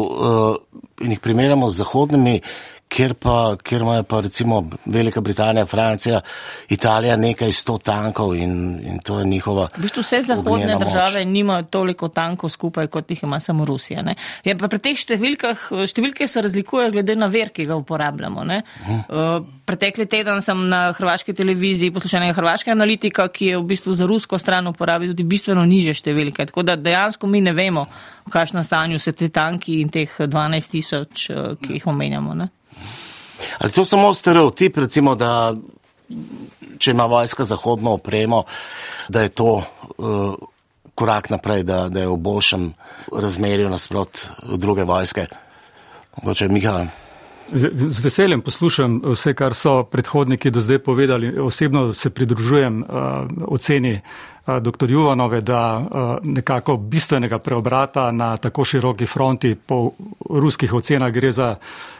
in 1.00 1.14
jih 1.14 1.20
primerjamo 1.24 1.68
z 1.68 1.80
zahodnimi 1.80 2.40
kjer, 2.88 3.14
pa, 3.14 3.56
kjer 3.62 3.82
imajo 3.82 4.02
pa 4.02 4.20
recimo 4.20 4.62
Velika 4.84 5.20
Britanija, 5.20 5.66
Francija, 5.66 6.20
Italija 6.68 7.16
nekaj 7.16 7.52
sto 7.52 7.78
tankov 7.78 8.34
in, 8.36 8.80
in 8.84 8.98
to 9.04 9.18
je 9.18 9.24
njihova. 9.24 9.68
V 9.76 9.82
bistvu 9.82 10.02
vse 10.02 10.22
zahodne 10.22 10.76
države 10.78 11.24
nimajo 11.24 11.62
toliko 11.62 12.08
tankov 12.08 12.50
skupaj, 12.50 12.86
kot 12.86 13.10
jih 13.10 13.22
ima 13.22 13.40
samo 13.40 13.64
Rusija. 13.64 14.04
Ja, 14.44 14.56
pri 14.56 14.78
teh 14.78 14.98
številkah, 14.98 15.68
številke 15.88 16.26
se 16.26 16.42
razlikujejo 16.42 16.92
glede 16.96 17.16
na 17.16 17.28
ver, 17.32 17.52
ki 17.54 17.68
ga 17.68 17.76
uporabljamo. 17.76 18.44
Uh, 18.48 19.46
pretekli 19.68 20.06
teden 20.06 20.42
sem 20.42 20.60
na 20.68 20.92
hrvaški 20.96 21.34
televiziji 21.36 21.92
poslušal 21.92 22.24
nekaj 22.24 22.38
hrvaškega 22.40 22.76
analitika, 22.76 23.28
ki 23.28 23.52
je 23.52 23.58
v 23.58 23.66
bistvu 23.72 23.94
za 23.94 24.06
rusko 24.08 24.38
stran 24.38 24.66
uporabil 24.70 25.12
tudi 25.12 25.26
bistveno 25.28 25.64
niže 25.68 25.96
številke. 25.98 26.48
Tako 26.48 26.64
da 26.64 26.76
dejansko 26.76 27.26
mi 27.26 27.42
ne 27.44 27.52
vemo, 27.52 27.86
v 28.28 28.32
kakšnem 28.32 28.64
stanju 28.64 29.00
so 29.02 29.12
te 29.12 29.28
tanki 29.32 29.80
in 29.82 29.92
teh 29.92 30.08
12 30.20 30.72
tisoč, 30.72 31.28
uh, 31.34 31.50
ki 31.60 31.76
jih 31.78 31.90
omenjamo. 31.90 32.38
Ne? 32.38 32.48
Ali 33.58 33.72
to 33.72 33.84
samo 33.84 34.14
stereotip, 34.14 34.78
recimo, 34.78 35.14
da 35.14 35.54
če 36.78 36.90
ima 36.90 37.06
vojska 37.06 37.44
zahodno 37.44 37.96
opremo, 37.98 38.44
da 39.08 39.22
je 39.22 39.28
to 39.28 39.50
uh, 39.98 40.34
korak 40.94 41.30
naprej, 41.30 41.62
da, 41.62 41.88
da 41.88 42.00
je 42.00 42.08
v 42.08 42.16
boljšem 42.16 42.72
razmerju 43.12 43.70
nasprot 43.70 44.26
druge 44.56 44.84
vojske? 44.84 45.26
Mogoče 46.22 46.48
Miha. 46.48 46.86
Z 47.88 48.02
veseljem 48.04 48.42
poslušam 48.44 48.98
vse, 49.06 49.32
kar 49.34 49.54
so 49.56 49.82
predhodniki 49.88 50.50
do 50.50 50.60
zdaj 50.60 50.82
povedali. 50.84 51.38
Osebno 51.40 51.94
se 51.94 52.10
pridružujem 52.10 52.82
uh, 52.82 52.88
oceni 53.48 53.94
uh, 53.94 54.37
dr. 54.60 54.90
Juvanove, 54.90 55.40
da 55.40 55.78
uh, 55.78 56.16
nekako 56.22 56.76
bistvenega 56.76 57.38
preobrata 57.38 58.10
na 58.12 58.36
tako 58.36 58.64
široki 58.64 59.06
fronti 59.06 59.54
po 59.54 59.90
ruskih 60.30 60.74
ocenah 60.74 61.12
gre 61.12 61.32
za 61.32 61.56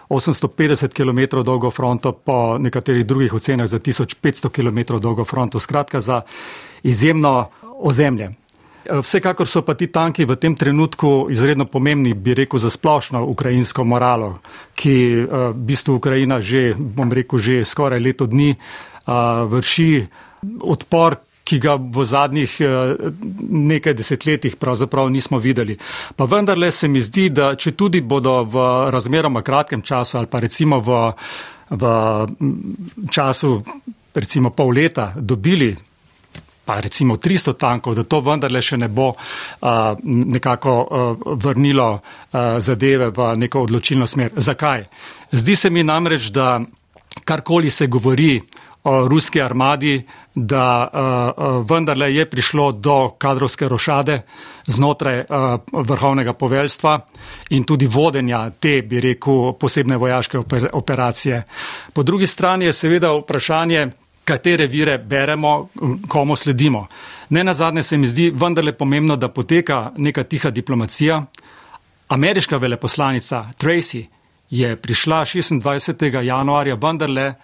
850 0.09 0.95
km 0.95 1.43
dolgo 1.45 1.71
fronto, 1.71 2.12
po 2.12 2.59
nekaterih 2.59 3.07
drugih 3.07 3.35
ocenah 3.35 3.67
za 3.67 3.78
1500 3.78 4.49
km 4.49 4.99
dolgo 4.99 5.25
fronto. 5.25 5.61
Skratka, 5.61 6.00
za 6.00 6.21
izjemno 6.83 7.49
ozemlje. 7.78 8.31
Vsekakor 8.88 9.47
so 9.47 9.61
pa 9.62 9.75
ti 9.76 9.90
tanki 9.93 10.25
v 10.25 10.37
tem 10.40 10.57
trenutku 10.57 11.28
izredno 11.31 11.67
pomembni, 11.69 12.14
bi 12.14 12.35
rekel, 12.35 12.59
za 12.59 12.71
splošno 12.71 13.21
ukrajinsko 13.26 13.85
moralo, 13.85 14.38
ki 14.73 14.95
eh, 14.97 15.26
v 15.52 15.67
bistvu 15.69 15.99
Ukrajina 16.00 16.40
že, 16.40 16.73
bom 16.73 17.12
rekel, 17.12 17.38
že 17.38 17.64
skoraj 17.69 18.00
leto 18.00 18.26
dni 18.26 18.57
eh, 18.57 18.59
vrši 19.45 20.07
odpor, 20.64 21.21
ki 21.49 21.59
ga 21.64 21.78
v 21.81 22.05
zadnjih 22.05 22.59
nekaj 23.73 23.95
desetletjih 23.97 24.57
pravzaprav 24.61 25.09
nismo 25.09 25.38
videli. 25.40 25.78
Pa 26.17 26.28
vendarle 26.28 26.71
se 26.71 26.88
mi 26.88 27.00
zdi, 27.00 27.31
da 27.33 27.55
če 27.57 27.73
tudi 27.73 28.02
bodo 28.05 28.43
v 28.45 28.67
razmeroma 28.93 29.43
kratkem 29.43 29.83
času 29.83 30.19
ali 30.21 30.28
pa 30.28 30.43
recimo 30.45 30.81
v, 30.85 30.99
v 31.71 31.93
času 33.11 33.62
recimo 34.14 34.50
pol 34.50 34.75
leta 34.76 35.14
dobili 35.17 35.75
pa 36.69 36.81
recimo 36.85 37.17
300 37.17 37.57
tankov, 37.57 37.95
da 37.97 38.05
to 38.05 38.21
vendarle 38.21 38.61
še 38.61 38.76
ne 38.76 38.90
bo 38.93 39.07
uh, 39.09 39.97
nekako 40.05 40.73
uh, 40.76 41.23
vrnilo 41.40 41.87
uh, 41.97 42.59
zadeve 42.61 43.09
v 43.09 43.28
neko 43.40 43.62
odločilno 43.64 44.05
smer. 44.05 44.37
Zakaj? 44.37 44.85
Zdi 45.33 45.57
se 45.57 45.71
mi 45.73 45.81
namreč, 45.81 46.28
da 46.28 46.61
karkoli 47.25 47.71
se 47.73 47.88
govori 47.88 48.37
o 48.37 48.68
ruski 49.09 49.40
armadi, 49.42 50.07
da 50.35 50.88
uh, 50.88 51.71
vendarle 51.71 52.14
je 52.14 52.30
prišlo 52.30 52.73
do 52.73 53.11
kadrovske 53.18 53.68
rošade 53.68 54.23
znotraj 54.66 55.21
uh, 55.21 55.26
vrhovnega 55.73 56.33
poveljstva 56.33 57.00
in 57.50 57.64
tudi 57.64 57.87
vodenja 57.87 58.50
te, 58.50 58.83
bi 58.83 59.00
rekel, 59.00 59.52
posebne 59.61 59.97
vojaške 59.97 60.38
operacije. 60.73 61.42
Po 61.92 62.02
drugi 62.02 62.26
strani 62.26 62.64
je 62.64 62.73
seveda 62.73 63.12
vprašanje, 63.12 63.88
katere 64.25 64.66
vire 64.66 64.99
beremo, 64.99 65.68
komu 66.09 66.37
sledimo. 66.37 66.87
Ne 67.28 67.45
na 67.45 67.54
zadnje 67.54 67.83
se 67.83 67.97
mi 67.97 68.07
zdi 68.07 68.30
vendarle 68.30 68.73
pomembno, 68.73 69.16
da 69.16 69.28
poteka 69.28 69.90
neka 69.97 70.25
tiha 70.25 70.50
diplomacija. 70.50 71.23
Ameriška 72.09 72.57
veleposlanica 72.57 73.47
Tracy 73.61 74.04
je 74.50 74.76
prišla 74.76 75.25
26. 75.25 76.23
januarja 76.23 76.75
vendarle 76.75 77.35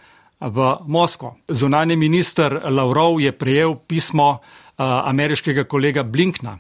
v 0.45 0.77
Moskvo. 0.87 1.37
Zunani 1.49 1.97
minister 1.97 2.61
Lavrov 2.65 3.21
je 3.21 3.33
prejel 3.33 3.75
pismo 3.87 4.31
uh, 4.31 4.85
ameriškega 4.85 5.65
kolega 5.65 6.03
Blinkna. 6.03 6.59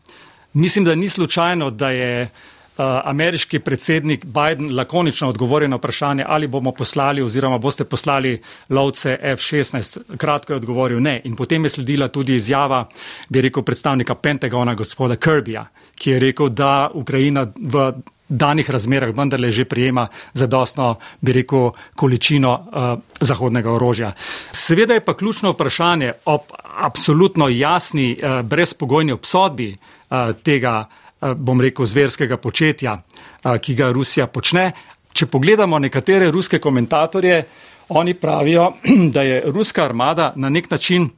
Mislim, 0.53 0.85
da 0.85 0.95
ni 0.95 1.09
slučajno, 1.09 1.71
da 1.71 1.91
je 1.91 2.31
Eh, 2.79 2.83
ameriški 3.05 3.59
predsednik 3.59 4.25
Biden 4.25 4.77
lakonično 4.77 5.29
odgovoril 5.29 5.71
na 5.71 5.77
vprašanje, 5.77 6.25
ali 6.27 6.47
bomo 6.47 6.73
poslali 6.73 7.23
oziroma 7.23 7.59
boste 7.59 7.85
poslali 7.85 8.41
lovce 8.69 9.19
F-16. 9.23 10.17
Kratko 10.17 10.53
je 10.53 10.57
odgovoril 10.57 11.01
ne. 11.01 11.21
In 11.25 11.37
potem 11.37 11.65
je 11.65 11.71
sledila 11.71 12.09
tudi 12.09 12.35
izjava, 12.35 12.89
bi 13.29 13.41
rekel, 13.41 13.63
predstavnika 13.63 14.15
Pentagona, 14.15 14.75
gospoda 14.75 15.17
Kirbyja, 15.17 15.65
ki 15.95 16.11
je 16.11 16.19
rekel, 16.19 16.49
da 16.49 16.91
Ukrajina 16.95 17.47
v 17.57 17.93
danih 18.29 18.71
razmerah 18.71 19.15
vendarle 19.17 19.51
že 19.51 19.65
prijema 19.65 20.07
zadostno, 20.33 20.95
bi 21.21 21.33
rekel, 21.33 21.71
količino 21.97 22.53
uh, 22.53 22.99
zahodnega 23.21 23.73
orožja. 23.73 24.13
Seveda 24.53 24.95
je 24.95 25.05
pa 25.05 25.17
ključno 25.17 25.53
vprašanje 25.53 26.13
ob 26.25 26.41
absolutno 26.81 27.49
jasni, 27.49 28.17
uh, 28.17 28.43
brezpogojni 28.43 29.13
obsodbi 29.13 29.77
uh, 29.77 30.33
tega, 30.43 30.89
Eh, 31.25 31.35
bom 31.35 31.61
rekel, 31.61 31.87
zverskega 31.87 32.37
početja, 32.37 32.99
eh, 33.01 33.59
ki 33.59 33.75
ga 33.75 33.91
Rusija 33.93 34.27
počne. 34.27 34.73
Če 35.13 35.27
pogledamo 35.27 35.79
nekatere 35.79 36.31
ruske 36.31 36.59
komentatorje, 36.59 37.45
oni 37.89 38.15
pravijo, 38.15 38.73
da 39.15 39.23
je 39.23 39.43
ruska 39.47 39.85
armada 39.85 40.33
na 40.37 40.49
nek 40.49 40.71
način 40.71 41.09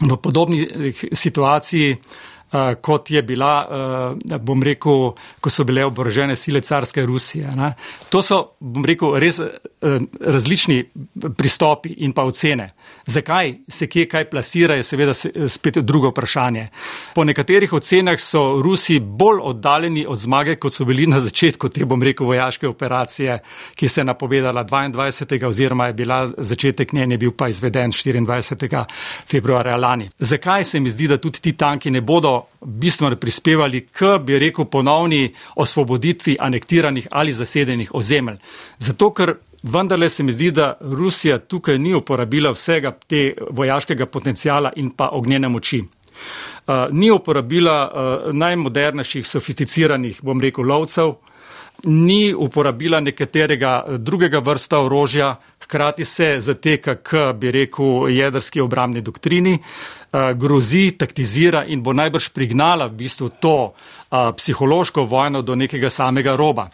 v 0.00 0.16
podobni 0.16 0.92
situaciji 1.12 1.96
Eh, 1.96 2.33
kot 2.80 3.10
je 3.10 3.22
bila, 3.22 3.54
eh, 4.30 4.38
bom 4.38 4.62
rekel, 4.62 5.14
ko 5.40 5.50
so 5.50 5.64
bile 5.64 5.84
oborožene 5.84 6.36
sile 6.36 6.60
carske 6.60 7.06
Rusije. 7.06 7.50
Ne. 7.56 7.74
To 8.10 8.22
so, 8.22 8.40
bom 8.60 8.84
rekel, 8.84 9.16
res 9.20 9.40
eh, 9.40 9.98
različni 10.20 10.84
pristopi 11.36 11.94
in 12.06 12.12
pa 12.12 12.24
ocene. 12.24 12.72
Zakaj 13.06 13.54
se 13.68 13.86
kje 13.86 14.08
kaj 14.08 14.24
plasira, 14.30 14.74
je 14.74 14.82
seveda 14.82 15.14
spet 15.48 15.78
drugo 15.78 16.08
vprašanje. 16.08 16.68
Po 17.14 17.24
nekaterih 17.24 17.72
ocenah 17.72 18.20
so 18.20 18.60
Rusi 18.62 18.98
bolj 19.00 19.40
oddaljeni 19.42 20.06
od 20.08 20.18
zmage, 20.18 20.56
kot 20.56 20.72
so 20.72 20.84
bili 20.84 21.06
na 21.06 21.20
začetku 21.20 21.68
te, 21.68 21.84
bom 21.84 22.02
rekel, 22.02 22.26
vojaške 22.26 22.68
operacije, 22.68 23.38
ki 23.76 23.88
se 23.88 24.00
je 24.00 24.04
napovedala 24.04 24.64
22. 24.64 25.46
oziroma 25.46 25.86
je 25.86 25.92
bila 25.92 26.28
začetek 26.38 26.92
njen, 26.92 27.12
je 27.12 27.18
bil 27.18 27.32
pa 27.36 27.48
izveden 27.48 27.92
24. 27.92 28.84
februarja 29.30 29.76
lani. 29.76 30.10
Zakaj 30.18 30.64
se 30.64 30.80
mi 30.80 30.90
zdi, 30.90 31.08
da 31.08 31.16
tudi 31.16 31.40
ti 31.40 31.52
tanki 31.52 31.90
ne 31.90 32.00
bodo 32.00 32.46
bistveno 32.60 33.16
prispevali 33.16 33.86
k, 33.86 34.18
bi 34.20 34.38
rekel, 34.38 34.64
ponovni 34.64 35.34
osvoboditvi 35.56 36.36
anektiranih 36.40 37.08
ali 37.10 37.32
zasedenih 37.32 37.94
ozemelj. 37.94 38.38
Zato, 38.78 39.10
ker 39.10 39.34
vendarle 39.64 40.08
se 40.08 40.22
mi 40.22 40.32
zdi, 40.32 40.50
da 40.52 40.76
Rusija 40.80 41.38
tukaj 41.38 41.78
ni 41.78 41.94
uporabila 41.94 42.52
vsega 42.52 42.92
te 43.06 43.32
vojaškega 43.50 44.06
potencijala 44.06 44.72
in 44.76 44.90
pa 44.90 45.08
ognjene 45.12 45.48
moči. 45.48 45.82
Uh, 45.82 46.74
ni 46.92 47.10
uporabila 47.10 47.78
uh, 47.84 48.32
najmodernejših, 48.32 49.26
sofisticiranih, 49.26 50.20
bom 50.22 50.40
rekel, 50.40 50.68
lovcev, 50.68 51.08
uh, 51.08 51.34
ni 51.82 52.34
uporabila 52.34 53.00
nekaterega 53.00 53.84
drugega 53.98 54.38
vrsta 54.38 54.78
orožja, 54.80 55.36
hkrati 55.64 56.04
se 56.04 56.36
zateka 56.40 56.94
k, 56.94 57.32
bi 57.32 57.50
rekel, 57.50 58.08
jedrski 58.08 58.60
obramni 58.60 59.00
doktrini, 59.00 59.58
eh, 59.58 60.34
grozi, 60.34 60.90
taktizira 60.98 61.64
in 61.64 61.82
bo 61.82 61.92
najbrž 61.92 62.28
prignala 62.32 62.86
v 62.86 62.96
bistvu 63.04 63.28
to 63.40 63.72
eh, 63.72 64.32
psihološko 64.36 65.04
vojno 65.04 65.42
do 65.42 65.54
nekega 65.54 65.90
samega 65.90 66.36
roba. 66.36 66.70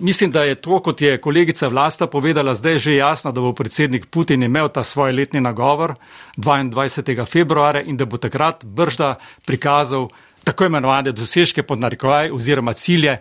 Mislim, 0.00 0.30
da 0.30 0.44
je 0.44 0.54
to, 0.54 0.80
kot 0.80 1.00
je 1.02 1.18
kolegica 1.20 1.68
Vlasta 1.68 2.06
povedala, 2.06 2.54
zdaj 2.54 2.78
že 2.78 2.96
jasno, 2.96 3.32
da 3.32 3.40
bo 3.40 3.52
predsednik 3.52 4.06
Putin 4.06 4.42
imel 4.42 4.68
ta 4.68 4.82
svoj 4.82 5.12
letni 5.12 5.40
nagovor 5.40 5.94
22. 6.36 7.26
februarja 7.26 7.82
in 7.82 7.96
da 7.96 8.04
bo 8.04 8.16
takrat 8.16 8.64
bržda 8.64 9.14
prikazal 9.46 10.08
tako 10.44 10.64
imenovane 10.64 11.12
dosežke 11.12 11.62
pod 11.62 11.78
narekovaj 11.78 12.30
oziroma 12.30 12.72
cilje, 12.72 13.18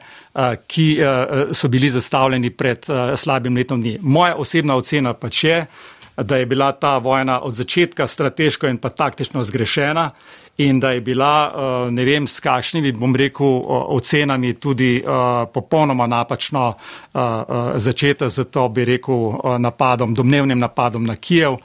ki 0.67 0.87
so 1.51 1.67
bili 1.67 1.89
zastavljeni 1.89 2.49
pred 2.49 2.85
slabim 3.15 3.57
letom 3.57 3.81
dni. 3.81 3.97
Moja 4.01 4.35
osebna 4.35 4.75
ocena 4.75 5.13
pa 5.13 5.27
je, 5.41 5.65
da 6.17 6.37
je 6.37 6.45
bila 6.45 6.71
ta 6.71 6.97
vojna 6.97 7.39
od 7.41 7.53
začetka 7.53 8.07
strateško 8.07 8.67
in 8.67 8.77
pa 8.77 8.89
taktično 8.89 9.43
zgrešena 9.43 10.11
in 10.57 10.79
da 10.79 10.91
je 10.91 11.01
bila, 11.01 11.53
ne 11.91 12.05
vem, 12.05 12.27
s 12.27 12.39
kakšnimi, 12.39 12.91
bom 12.91 13.15
rekel, 13.15 13.61
ocenami 13.67 14.53
tudi 14.53 15.03
popolnoma 15.53 16.07
napačno 16.07 16.73
začeta 17.75 18.29
z 18.29 18.43
to, 18.43 18.69
bi 18.69 18.85
rekel, 18.85 19.33
napadom, 19.59 20.13
domnevnim 20.13 20.59
napadom 20.59 21.03
na 21.03 21.15
Kijev. 21.15 21.57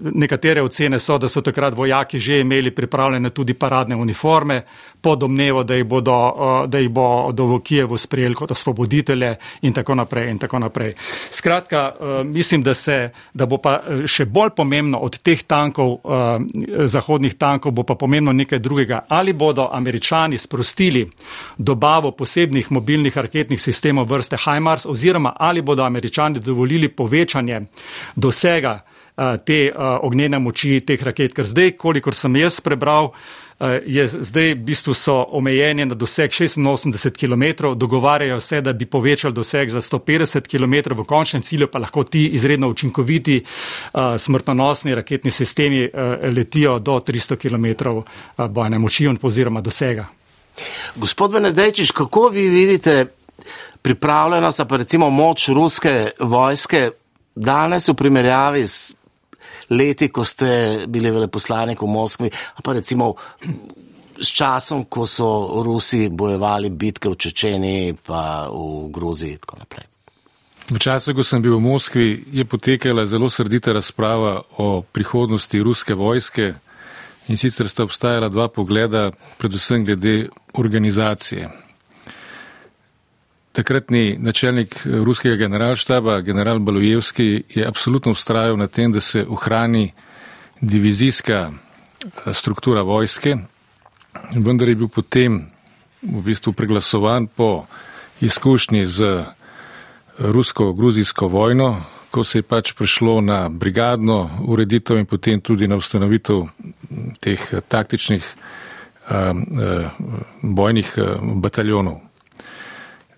Nekatere 0.00 0.62
ocene 0.62 0.98
so, 0.98 1.18
da 1.18 1.28
so 1.28 1.40
takrat 1.40 1.74
vojaki 1.74 2.18
že 2.18 2.40
imeli 2.40 2.70
pripravljene 2.70 3.30
tudi 3.30 3.54
paradne 3.54 3.96
uniforme, 3.96 4.62
po 5.00 5.16
domnevo, 5.16 5.64
da 5.64 5.74
jih, 5.74 5.84
bodo, 5.84 6.16
da 6.66 6.78
jih 6.78 6.90
bo 6.90 7.32
do 7.32 7.60
Kijevu 7.64 7.96
sprejeli 7.96 8.34
kot 8.34 8.50
osvoboditelje 8.50 9.36
in 9.62 9.72
tako 9.72 9.94
naprej. 9.94 10.30
In 10.30 10.38
tako 10.38 10.58
naprej. 10.58 10.94
Skratka, 11.30 11.94
mislim, 12.24 12.62
da, 12.62 12.74
se, 12.74 13.10
da 13.34 13.46
bo 13.46 13.58
pa 13.58 13.80
še 14.06 14.24
bolj 14.24 14.50
pomembno 14.56 14.98
od 14.98 15.18
teh 15.18 15.42
tankov, 15.42 15.98
zahodnih 16.84 17.34
tankov, 17.34 17.72
bo 17.72 17.82
pa 17.82 17.94
pomembno 17.94 18.32
nekaj 18.32 18.58
drugega. 18.58 19.04
Ali 19.08 19.32
bodo 19.32 19.68
američani 19.72 20.38
sprostili 20.38 21.06
dobavo 21.58 22.10
posebnih 22.10 22.70
mobilnih 22.72 23.16
raketnih 23.16 23.60
sistemov 23.60 24.08
vrste 24.10 24.36
HIMARS 24.36 24.86
oziroma 24.86 25.34
ali 25.38 25.62
bodo 25.62 25.84
američani 25.84 26.40
dovolili 26.40 26.88
povečanje 26.88 27.60
dosega 28.16 28.80
te 29.44 29.60
ognjene 29.76 30.38
moči 30.38 30.80
teh 30.86 31.02
raket. 31.04 31.34
Ker 31.36 31.44
zdaj, 31.44 31.74
kolikor 31.76 32.14
sem 32.16 32.36
jaz 32.40 32.60
prebral, 32.64 33.12
je 33.84 34.06
zdaj 34.08 34.54
v 34.54 34.62
bistvu 34.64 34.94
so 34.96 35.14
omejeni 35.36 35.84
na 35.84 35.94
doseg 35.94 36.32
86 36.32 37.12
km, 37.20 37.74
dogovarjajo 37.76 38.40
se, 38.40 38.60
da 38.64 38.72
bi 38.72 38.86
povečali 38.86 39.34
doseg 39.36 39.68
za 39.68 39.80
150 39.84 40.48
km, 40.48 40.94
v 40.96 41.04
končnem 41.04 41.42
cilju 41.42 41.68
pa 41.68 41.78
lahko 41.78 42.04
ti 42.04 42.26
izredno 42.32 42.68
učinkoviti 42.72 43.42
smrtonosni 44.18 44.94
raketni 44.94 45.30
sistemi 45.30 45.90
letijo 46.36 46.78
do 46.78 46.96
300 47.00 47.36
km 47.36 48.00
bojne 48.48 48.78
moči 48.78 49.08
oziroma 49.22 49.60
dosega. 49.60 50.06
Gospod 50.96 51.32
Benedejčiš, 51.32 51.90
kako 51.90 52.28
vi 52.28 52.48
vidite 52.48 53.06
pripravljenost, 53.82 54.60
pa 54.68 54.76
recimo 54.76 55.10
moč 55.10 55.48
ruske 55.48 56.10
vojske 56.20 56.90
danes 57.34 57.88
v 57.88 57.94
primerjavi 57.94 58.66
s 58.66 58.94
leti, 59.70 60.08
ko 60.08 60.24
ste 60.24 60.84
bili 60.88 61.10
veleposlanik 61.10 61.82
v 61.82 61.86
Moskvi, 61.86 62.30
pa 62.62 62.72
recimo 62.72 63.14
s 64.20 64.28
časom, 64.28 64.84
ko 64.84 65.06
so 65.06 65.62
Rusi 65.64 66.08
bojevali 66.08 66.70
bitke 66.70 67.08
v 67.08 67.16
Čečeni, 67.16 67.94
pa 67.96 68.50
v 68.52 68.90
Gruziji 68.92 69.32
in 69.32 69.40
tako 69.40 69.56
naprej. 69.64 69.86
V 70.70 70.78
času, 70.78 71.14
ko 71.14 71.24
sem 71.26 71.42
bil 71.42 71.56
v 71.56 71.66
Moskvi, 71.66 72.06
je 72.30 72.44
potekala 72.44 73.02
zelo 73.06 73.26
srdita 73.26 73.72
razprava 73.72 74.42
o 74.62 74.82
prihodnosti 74.82 75.58
ruske 75.58 75.94
vojske 75.94 76.54
in 77.26 77.36
sicer 77.36 77.68
sta 77.68 77.82
obstajala 77.82 78.28
dva 78.28 78.48
pogleda, 78.48 79.10
predvsem 79.38 79.84
glede 79.84 80.28
organizacije. 80.54 81.69
Takratni 83.52 84.16
načelnik 84.18 84.76
ruskega 84.84 85.36
generalštaba, 85.36 86.20
general 86.20 86.58
Balojevski, 86.58 87.42
je 87.54 87.66
absolutno 87.66 88.12
ustrajal 88.12 88.56
na 88.56 88.66
tem, 88.66 88.92
da 88.92 89.00
se 89.00 89.24
ohrani 89.28 89.92
divizijska 90.60 91.50
struktura 92.32 92.82
vojske, 92.82 93.36
vendar 94.36 94.68
je 94.68 94.74
bil 94.74 94.88
potem 94.88 95.40
v 96.02 96.22
bistvu 96.22 96.52
preglasovan 96.52 97.26
po 97.26 97.66
izkušnji 98.20 98.86
z 98.86 99.24
rusko-gruzijsko 100.18 101.28
vojno, 101.28 101.82
ko 102.10 102.24
se 102.24 102.38
je 102.38 102.42
pač 102.42 102.72
prišlo 102.72 103.20
na 103.20 103.48
brigadno 103.48 104.30
ureditev 104.46 104.98
in 104.98 105.06
potem 105.06 105.40
tudi 105.40 105.68
na 105.68 105.76
ustanovitev 105.76 106.46
teh 107.20 107.50
taktičnih 107.68 108.34
bojnih 110.42 110.94
bataljonov. 111.34 112.09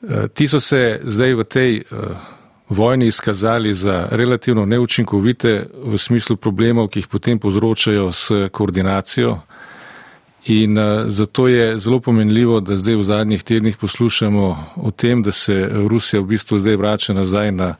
Uh, 0.02 0.26
ti 0.34 0.48
so 0.48 0.60
se 0.60 1.00
zdaj 1.02 1.34
v 1.34 1.44
tej 1.44 1.72
uh, 1.80 2.16
vojni 2.68 3.06
izkazali 3.06 3.74
za 3.74 4.08
relativno 4.10 4.66
neučinkovite 4.66 5.66
v 5.84 5.98
smislu 5.98 6.36
problemov, 6.36 6.88
ki 6.88 6.98
jih 6.98 7.08
potem 7.08 7.38
povzročajo 7.38 8.12
s 8.12 8.48
koordinacijo. 8.52 9.38
In 10.44 10.78
uh, 10.78 11.04
zato 11.06 11.48
je 11.48 11.78
zelo 11.78 12.00
pomenljivo, 12.00 12.60
da 12.60 12.76
zdaj 12.76 12.96
v 12.96 13.02
zadnjih 13.02 13.42
tednih 13.42 13.76
poslušamo 13.76 14.66
o 14.76 14.90
tem, 14.90 15.22
da 15.22 15.32
se 15.32 15.68
Rusija 15.72 16.20
v 16.20 16.26
bistvu 16.34 16.58
zdaj 16.58 16.76
vrača 16.76 17.14
nazaj 17.14 17.52
na 17.52 17.74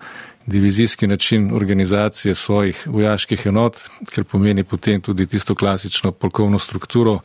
divizijski 0.47 1.07
način 1.07 1.55
organizacije 1.55 2.35
svojih 2.35 2.87
vojaških 2.87 3.47
enot, 3.47 3.77
ker 4.15 4.25
pomeni 4.25 4.65
potem 4.65 5.01
tudi 5.01 5.27
tisto 5.27 5.55
klasično 5.55 6.13
polkovno 6.13 6.59
strukturo 6.59 7.19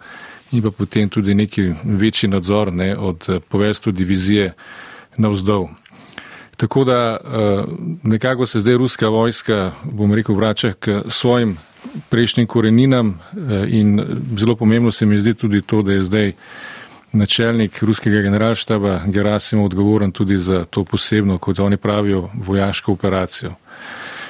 in 0.52 0.64
pa 0.64 0.72
potem 0.72 1.10
tudi 1.10 1.34
neki 1.34 1.74
večji 1.84 2.30
nadzor 2.30 2.74
ne, 2.74 2.98
od 2.98 3.26
eh, 3.30 3.40
poveljstva 3.40 3.92
divizije 3.92 4.54
navzdol. 5.18 5.68
Tako 6.58 6.84
da 6.84 7.18
eh, 7.18 7.64
nekako 8.04 8.46
se 8.46 8.60
zdaj 8.60 8.78
ruska 8.78 9.10
vojska, 9.10 9.72
bom 9.84 10.14
rekel, 10.14 10.36
vrača 10.36 10.74
k 10.80 11.02
svojim 11.10 11.58
prejšnjim 12.10 12.48
koreninam 12.48 13.20
eh, 13.20 13.66
in 13.68 14.02
zelo 14.38 14.56
pomembno 14.56 14.92
se 14.92 15.06
mi 15.06 15.20
zdi 15.22 15.34
tudi 15.34 15.62
to, 15.62 15.82
da 15.82 15.94
je 15.94 16.02
zdaj 16.02 16.34
načelnik 17.12 17.84
ruskega 17.84 18.22
generalštaba 18.22 19.02
Gerasimov 19.06 19.66
odgovoren 19.66 20.12
tudi 20.12 20.38
za 20.38 20.66
to 20.66 20.84
posebno, 20.84 21.38
kot 21.38 21.60
oni 21.60 21.78
pravijo, 21.78 22.30
vojaško 22.34 22.92
operacijo. 22.92 23.54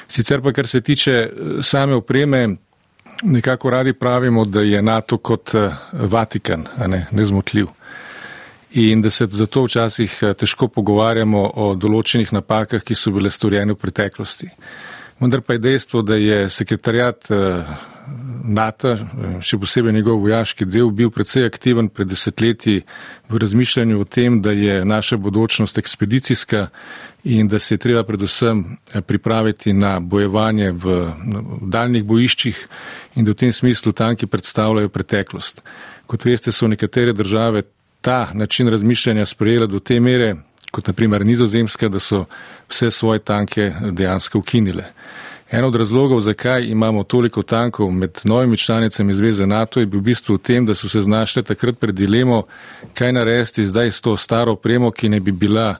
Sicer 0.07 0.41
pa, 0.41 0.51
kar 0.53 0.67
se 0.67 0.81
tiče 0.81 1.11
eh, 1.11 1.29
same 1.61 1.95
opreme, 1.95 2.47
nekako 3.23 3.69
radi 3.69 3.93
pravimo, 3.93 4.45
da 4.45 4.61
je 4.61 4.81
NATO 4.81 5.17
kot 5.17 5.49
Vatikan, 5.91 6.67
ne, 6.87 7.07
nezmotljiv 7.11 7.67
in 8.71 9.01
da 9.01 9.09
se 9.09 9.27
zato 9.31 9.63
včasih 9.63 10.19
eh, 10.21 10.33
težko 10.33 10.67
pogovarjamo 10.67 11.51
o 11.55 11.71
določenih 11.75 12.33
napakah, 12.33 12.83
ki 12.83 12.95
so 12.95 13.11
bile 13.15 13.31
storjene 13.31 13.73
v 13.73 13.81
preteklosti. 13.81 14.49
Vendar 15.19 15.41
pa 15.41 15.53
je 15.53 15.59
dejstvo, 15.59 16.01
da 16.01 16.15
je 16.15 16.49
sekretarjat 16.49 17.31
eh, 17.31 17.65
NATO, 18.43 18.91
eh, 18.91 18.99
še 19.41 19.57
posebej 19.57 19.95
njegov 19.95 20.19
vojaški 20.21 20.65
del, 20.69 20.91
bil 20.93 21.09
predvsej 21.09 21.47
aktiven 21.49 21.89
pred 21.89 22.09
desetletji 22.11 22.83
v 23.29 23.41
razmišljanju 23.41 24.01
o 24.01 24.05
tem, 24.05 24.41
da 24.41 24.53
je 24.53 24.83
naša 24.85 25.17
bodočnost 25.17 25.77
ekspedicijska 25.77 26.67
in 27.23 27.47
da 27.47 27.59
se 27.59 27.73
je 27.73 27.81
treba 27.81 28.03
predvsem 28.03 28.77
pripraviti 29.07 29.73
na 29.73 29.99
bojevanje 29.99 30.71
v 30.71 30.99
daljnih 31.61 32.05
bojiščih 32.05 32.61
in 33.15 33.25
da 33.25 33.33
v 33.33 33.39
tem 33.41 33.51
smislu 33.51 33.91
tanki 33.91 34.29
predstavljajo 34.29 34.89
preteklost. 34.89 35.63
Kot 36.05 36.25
veste, 36.25 36.51
so 36.51 36.69
nekatere 36.69 37.13
države 37.13 37.63
ta 38.01 38.29
način 38.33 38.69
razmišljanja 38.69 39.25
sprejela 39.25 39.67
do 39.67 39.79
te 39.79 39.99
mere, 39.99 40.35
kot 40.71 40.87
naprimer 40.87 41.25
nizozemska, 41.25 41.89
da 41.89 41.99
so 41.99 42.25
vse 42.69 42.91
svoje 42.91 43.19
tanke 43.19 43.71
dejansko 43.91 44.39
ukinile. 44.39 44.83
En 45.51 45.65
od 45.65 45.75
razlogov, 45.75 46.19
zakaj 46.19 46.65
imamo 46.67 47.03
toliko 47.03 47.41
tankov 47.41 47.91
med 47.91 48.19
novimi 48.23 48.57
članicami 48.57 49.13
Zveze 49.13 49.47
NATO, 49.47 49.79
je 49.79 49.85
bil 49.85 49.99
v 49.99 50.03
bistvu 50.03 50.35
v 50.35 50.37
tem, 50.43 50.65
da 50.65 50.75
so 50.75 50.89
se 50.89 51.01
znašli 51.01 51.43
takrat 51.43 51.79
pred 51.79 51.95
dilemo, 51.95 52.43
kaj 52.93 53.13
narediti 53.13 53.65
zdaj 53.65 53.91
s 53.91 54.01
to 54.01 54.17
staro 54.17 54.51
opremo, 54.51 54.91
ki 54.91 55.09
ne 55.09 55.19
bi 55.19 55.31
bila 55.31 55.75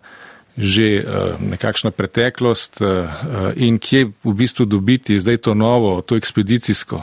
že 0.58 1.04
uh, 1.06 1.38
nekakšna 1.50 1.92
preteklost 1.92 2.82
uh, 2.82 2.88
in 3.56 3.78
kje 3.78 4.08
v 4.24 4.34
bistvu 4.34 4.66
dobiti 4.66 5.20
zdaj 5.20 5.38
to 5.38 5.54
novo, 5.54 6.02
to 6.02 6.18
ekspedicijsko. 6.18 7.02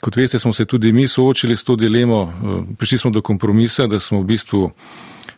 Kot 0.00 0.16
veste, 0.16 0.38
smo 0.38 0.52
se 0.52 0.64
tudi 0.64 0.92
mi 0.92 1.08
soočili 1.08 1.56
s 1.56 1.64
to 1.64 1.76
dilemo. 1.76 2.22
Eh, 2.22 2.74
prišli 2.78 2.98
smo 2.98 3.10
do 3.10 3.22
kompromisa, 3.22 3.86
da 3.86 4.00
smo 4.00 4.20
v 4.20 4.24
bistvu 4.24 4.70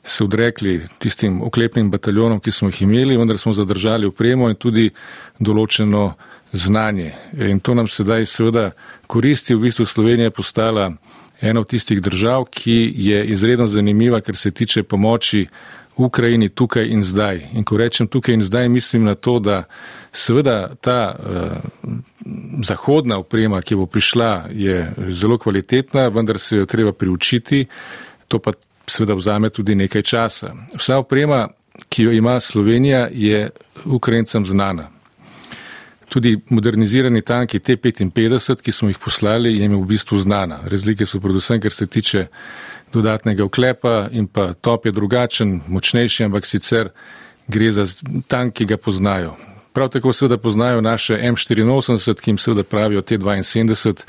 se 0.07 0.25
odrekli 0.25 0.81
tistim 0.99 1.43
oklepnim 1.43 1.91
bataljonom, 1.91 2.41
ki 2.41 2.51
smo 2.51 2.69
jih 2.69 2.83
imeli, 2.83 3.17
vendar 3.17 3.39
smo 3.39 3.53
zadržali 3.53 4.07
upremo 4.07 4.49
in 4.49 4.55
tudi 4.55 4.91
določeno 5.39 6.13
znanje. 6.53 7.13
In 7.49 7.61
to 7.61 7.75
nam 7.75 7.89
sedaj 7.91 8.27
seveda 8.31 8.71
koristi. 9.07 9.55
V 9.55 9.67
bistvu 9.67 9.87
Slovenija 9.87 10.31
je 10.31 10.37
postala 10.37 10.93
ena 11.41 11.61
od 11.61 11.69
tistih 11.69 12.01
držav, 12.01 12.47
ki 12.51 12.95
je 12.97 13.25
izredno 13.35 13.67
zanimiva, 13.67 14.21
ker 14.21 14.37
se 14.37 14.51
tiče 14.51 14.83
pomoči 14.83 15.47
Ukrajini 15.97 16.49
tukaj 16.49 16.87
in 16.93 17.03
zdaj. 17.03 17.41
In 17.57 17.65
ko 17.65 17.77
rečem 17.81 18.07
tukaj 18.07 18.35
in 18.35 18.45
zdaj, 18.45 18.69
mislim 18.69 19.05
na 19.05 19.15
to, 19.15 19.39
da 19.41 19.65
seveda 20.13 20.75
ta 20.81 21.17
uh, 21.19 21.91
zahodna 22.63 23.19
oprema, 23.19 23.63
ki 23.63 23.75
bo 23.77 23.87
prišla, 23.87 24.47
je 24.53 24.93
zelo 25.09 25.39
kvalitetna, 25.39 26.09
vendar 26.09 26.39
se 26.39 26.57
jo 26.63 26.67
treba 26.67 26.93
priučiti, 26.93 27.67
to 28.29 28.39
pa 28.39 28.53
seveda 28.91 29.15
vzame 29.15 29.51
tudi 29.51 29.75
nekaj 29.75 30.03
časa. 30.03 30.55
Vsa 30.79 30.99
oprema, 30.99 31.49
ki 31.89 32.03
jo 32.03 32.13
ima 32.13 32.41
Slovenija, 32.41 33.09
je 33.13 33.49
Ukrajincem 33.85 34.47
znana. 34.47 34.91
Tudi 36.09 36.39
modernizirani 36.51 37.23
tanki 37.23 37.59
T-55, 37.59 38.63
ki 38.63 38.73
smo 38.73 38.89
jih 38.89 38.99
poslali, 38.99 39.57
je 39.57 39.63
jim 39.63 39.75
v 39.75 39.87
bistvu 39.87 40.19
znana. 40.19 40.61
Razlike 40.65 41.07
so 41.07 41.21
predvsem, 41.21 41.61
ker 41.61 41.73
se 41.73 41.87
tiče 41.87 42.27
dodatnega 42.93 43.45
oklepa 43.45 44.09
in 44.13 44.27
pa 44.27 44.53
top 44.53 44.87
je 44.87 44.93
drugačen, 44.93 45.61
močnejši, 45.69 46.25
ampak 46.25 46.47
sicer 46.47 46.93
gre 47.49 47.71
za 47.71 47.87
tank, 48.29 48.55
ki 48.55 48.65
ga 48.65 48.77
poznajo. 48.77 49.35
Prav 49.77 49.89
tako 49.89 50.13
seveda 50.13 50.39
poznajo 50.39 50.81
naše 50.81 51.15
M84, 51.15 52.21
ki 52.21 52.31
jim 52.31 52.39
seveda 52.39 52.63
pravijo 52.63 53.03
T72 53.03 54.05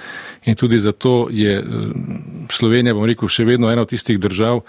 in 0.45 0.55
tudi 0.55 0.79
zato 0.79 1.27
je 1.31 1.57
eh, 1.57 1.63
Slovenija, 2.49 2.93
bom 2.93 3.03
rekel, 3.05 3.27
še 3.27 3.43
vedno 3.43 3.67
ena 3.67 3.83
od 3.83 3.89
tistih 3.91 4.19
držav, 4.19 4.61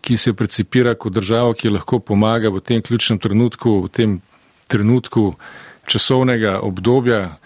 ki 0.00 0.16
se 0.16 0.32
precipira 0.34 0.96
kot 0.98 1.14
država, 1.14 1.54
ki 1.54 1.70
lahko 1.70 2.00
pomaga 2.02 2.50
v 2.50 2.58
tem 2.60 2.82
ključnem 2.82 3.20
trenutku, 3.22 3.76
v 3.84 3.88
tem 3.88 4.16
trenutku 4.66 5.36
časovnega 5.86 6.56
obdobja 6.66 7.36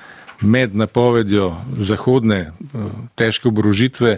med 0.40 0.72
napovedjo 0.74 1.50
zahodne 1.76 2.38
eh, 2.38 2.88
težke 3.14 3.52
oborožitve 3.52 4.14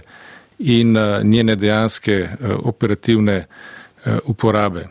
in 0.58 0.94
eh, 0.96 1.18
njene 1.24 1.56
dejanske 1.56 2.28
operativne 2.62 3.40
uporabe. 4.24 4.86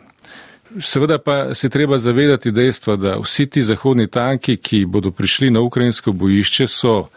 Seveda 0.80 1.18
pa 1.18 1.54
se 1.54 1.68
treba 1.68 1.98
zavedati 1.98 2.50
dejstva, 2.50 2.96
da 2.96 3.16
vsi 3.18 3.46
ti 3.46 3.62
zahodni 3.62 4.06
tanki, 4.06 4.56
ki 4.56 4.84
bodo 4.84 5.10
prišli 5.10 5.50
na 5.50 5.60
ukrajinsko 5.60 6.12
bojišče, 6.12 6.66
so 6.66 7.08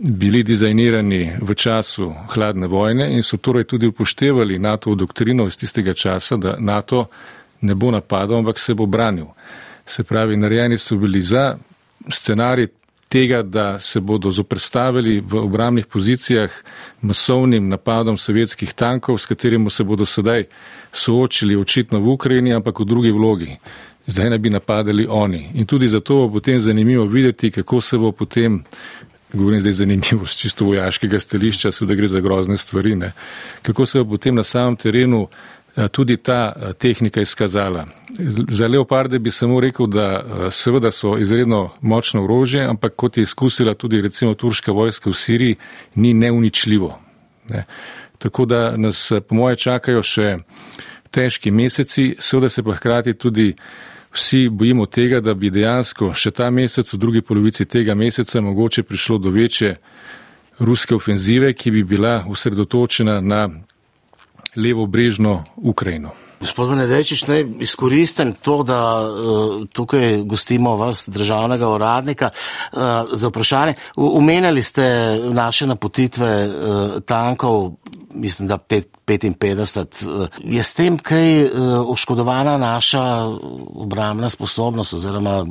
bili 0.00 0.42
dizajnirani 0.42 1.36
v 1.42 1.54
času 1.54 2.12
hladne 2.34 2.66
vojne 2.66 3.12
in 3.12 3.22
so 3.22 3.36
torej 3.36 3.64
tudi 3.64 3.86
upoštevali 3.86 4.58
NATO 4.58 4.94
doktrino 4.94 5.46
iz 5.46 5.56
tistega 5.56 5.94
časa, 5.94 6.36
da 6.36 6.56
NATO 6.58 7.06
ne 7.60 7.74
bo 7.74 7.90
napadal, 7.90 8.38
ampak 8.38 8.58
se 8.58 8.74
bo 8.74 8.86
branil. 8.86 9.26
Se 9.86 10.04
pravi, 10.04 10.36
narejeni 10.36 10.78
so 10.78 10.96
bili 10.96 11.20
za 11.20 11.56
scenarij 12.08 12.66
tega, 13.10 13.42
da 13.42 13.80
se 13.80 14.00
bodo 14.00 14.30
zoprstavili 14.30 15.20
v 15.20 15.34
obramnih 15.34 15.86
pozicijah 15.86 16.50
masovnim 17.02 17.68
napadom 17.68 18.16
sovjetskih 18.16 18.72
tankov, 18.72 19.18
s 19.18 19.26
katerim 19.26 19.70
se 19.70 19.84
bodo 19.84 20.06
sedaj 20.06 20.44
soočili 20.92 21.56
očitno 21.56 21.98
v 22.00 22.08
Ukrajini, 22.08 22.54
ampak 22.54 22.80
v 22.80 22.84
drugi 22.84 23.10
vlogi. 23.10 23.56
Zdaj 24.06 24.30
ne 24.30 24.38
bi 24.38 24.50
napadali 24.50 25.06
oni. 25.10 25.50
In 25.54 25.66
tudi 25.66 25.88
zato 25.88 26.14
bo 26.14 26.38
potem 26.38 26.60
zanimivo 26.60 27.04
videti, 27.04 27.50
kako 27.50 27.80
se 27.80 27.98
bo 27.98 28.12
potem, 28.12 28.62
govorim 29.32 29.60
zdaj 29.60 29.72
zanimivo 29.72 30.26
z 30.26 30.36
čisto 30.36 30.64
vojaškega 30.64 31.20
stališča, 31.20 31.72
se 31.72 31.86
da 31.86 31.94
gre 31.94 32.08
za 32.08 32.20
grozne 32.20 32.56
stvari, 32.56 32.94
ne, 32.96 33.12
kako 33.62 33.86
se 33.86 33.98
bo 33.98 34.14
potem 34.14 34.34
na 34.34 34.42
samem 34.42 34.76
terenu 34.76 35.26
tudi 35.88 36.16
ta 36.16 36.52
eh, 36.56 36.72
tehnika 36.72 37.20
izkazala. 37.20 37.86
Za 38.48 38.66
leoparde 38.66 39.18
bi 39.18 39.30
samo 39.30 39.60
rekel, 39.60 39.86
da 39.86 40.06
eh, 40.06 40.50
seveda 40.50 40.90
so 40.90 41.18
izredno 41.18 41.70
močno 41.80 42.24
orožje, 42.24 42.64
ampak 42.64 42.94
kot 42.96 43.16
je 43.16 43.22
izkusila 43.22 43.74
tudi 43.74 44.00
recimo 44.00 44.34
turška 44.34 44.72
vojska 44.72 45.10
v 45.10 45.14
Siriji, 45.14 45.56
ni 45.94 46.14
neuničljivo. 46.14 46.98
Ne. 47.48 47.64
Tako 48.18 48.44
da 48.44 48.76
nas 48.76 49.12
po 49.28 49.34
moje 49.34 49.56
čakajo 49.56 50.02
še 50.02 50.38
težki 51.10 51.50
meseci, 51.50 52.16
seveda 52.18 52.48
se 52.48 52.62
pa 52.62 52.74
hkrati 52.74 53.14
tudi 53.14 53.54
vsi 54.12 54.48
bojimo 54.48 54.86
tega, 54.86 55.20
da 55.20 55.34
bi 55.34 55.50
dejansko 55.50 56.12
še 56.14 56.30
ta 56.30 56.50
mesec, 56.50 56.92
v 56.92 56.98
drugi 56.98 57.22
polovici 57.22 57.64
tega 57.64 57.94
meseca, 57.94 58.40
mogoče 58.40 58.82
prišlo 58.82 59.18
do 59.18 59.30
večje 59.30 59.76
ruske 60.58 60.94
ofenzive, 60.94 61.52
ki 61.52 61.70
bi 61.70 61.84
bila 61.84 62.24
usredotočena 62.28 63.20
na 63.20 63.48
levo 64.56 64.86
brežno 64.86 65.44
Ukrajino. 65.56 66.10
Gospod 66.40 66.72
Nedečič, 66.72 67.26
naj 67.28 67.42
izkoristim 67.60 68.32
to, 68.32 68.62
da 68.64 68.80
uh, 69.04 69.60
tukaj 69.68 70.22
gostimo 70.24 70.72
vas, 70.76 71.08
državnega 71.12 71.68
uradnika, 71.68 72.30
uh, 72.32 72.80
za 73.12 73.28
vprašanje. 73.28 73.74
Umenjali 73.96 74.62
ste 74.62 75.18
naše 75.32 75.66
napotitve 75.66 76.48
uh, 76.48 77.02
tankov, 77.04 77.72
mislim, 78.14 78.48
da 78.48 78.58
55. 78.58 80.06
Uh, 80.08 80.28
je 80.44 80.62
s 80.62 80.74
tem 80.74 80.98
kaj 80.98 81.50
oškodovana 81.86 82.58
naša 82.58 83.04
obramna 83.74 84.28
sposobnost 84.28 84.94
oziroma 84.94 85.44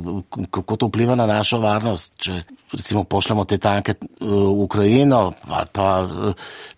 kako 0.50 0.76
to 0.76 0.86
vpliva 0.86 1.14
na 1.14 1.26
našo 1.26 1.58
varnost, 1.58 2.18
če 2.18 2.42
recimo 2.72 3.04
pošljemo 3.04 3.44
te 3.44 3.58
tanke 3.58 3.94
v 4.20 4.48
Ukrajino 4.48 5.32
ali 5.48 5.66
pa 5.72 6.08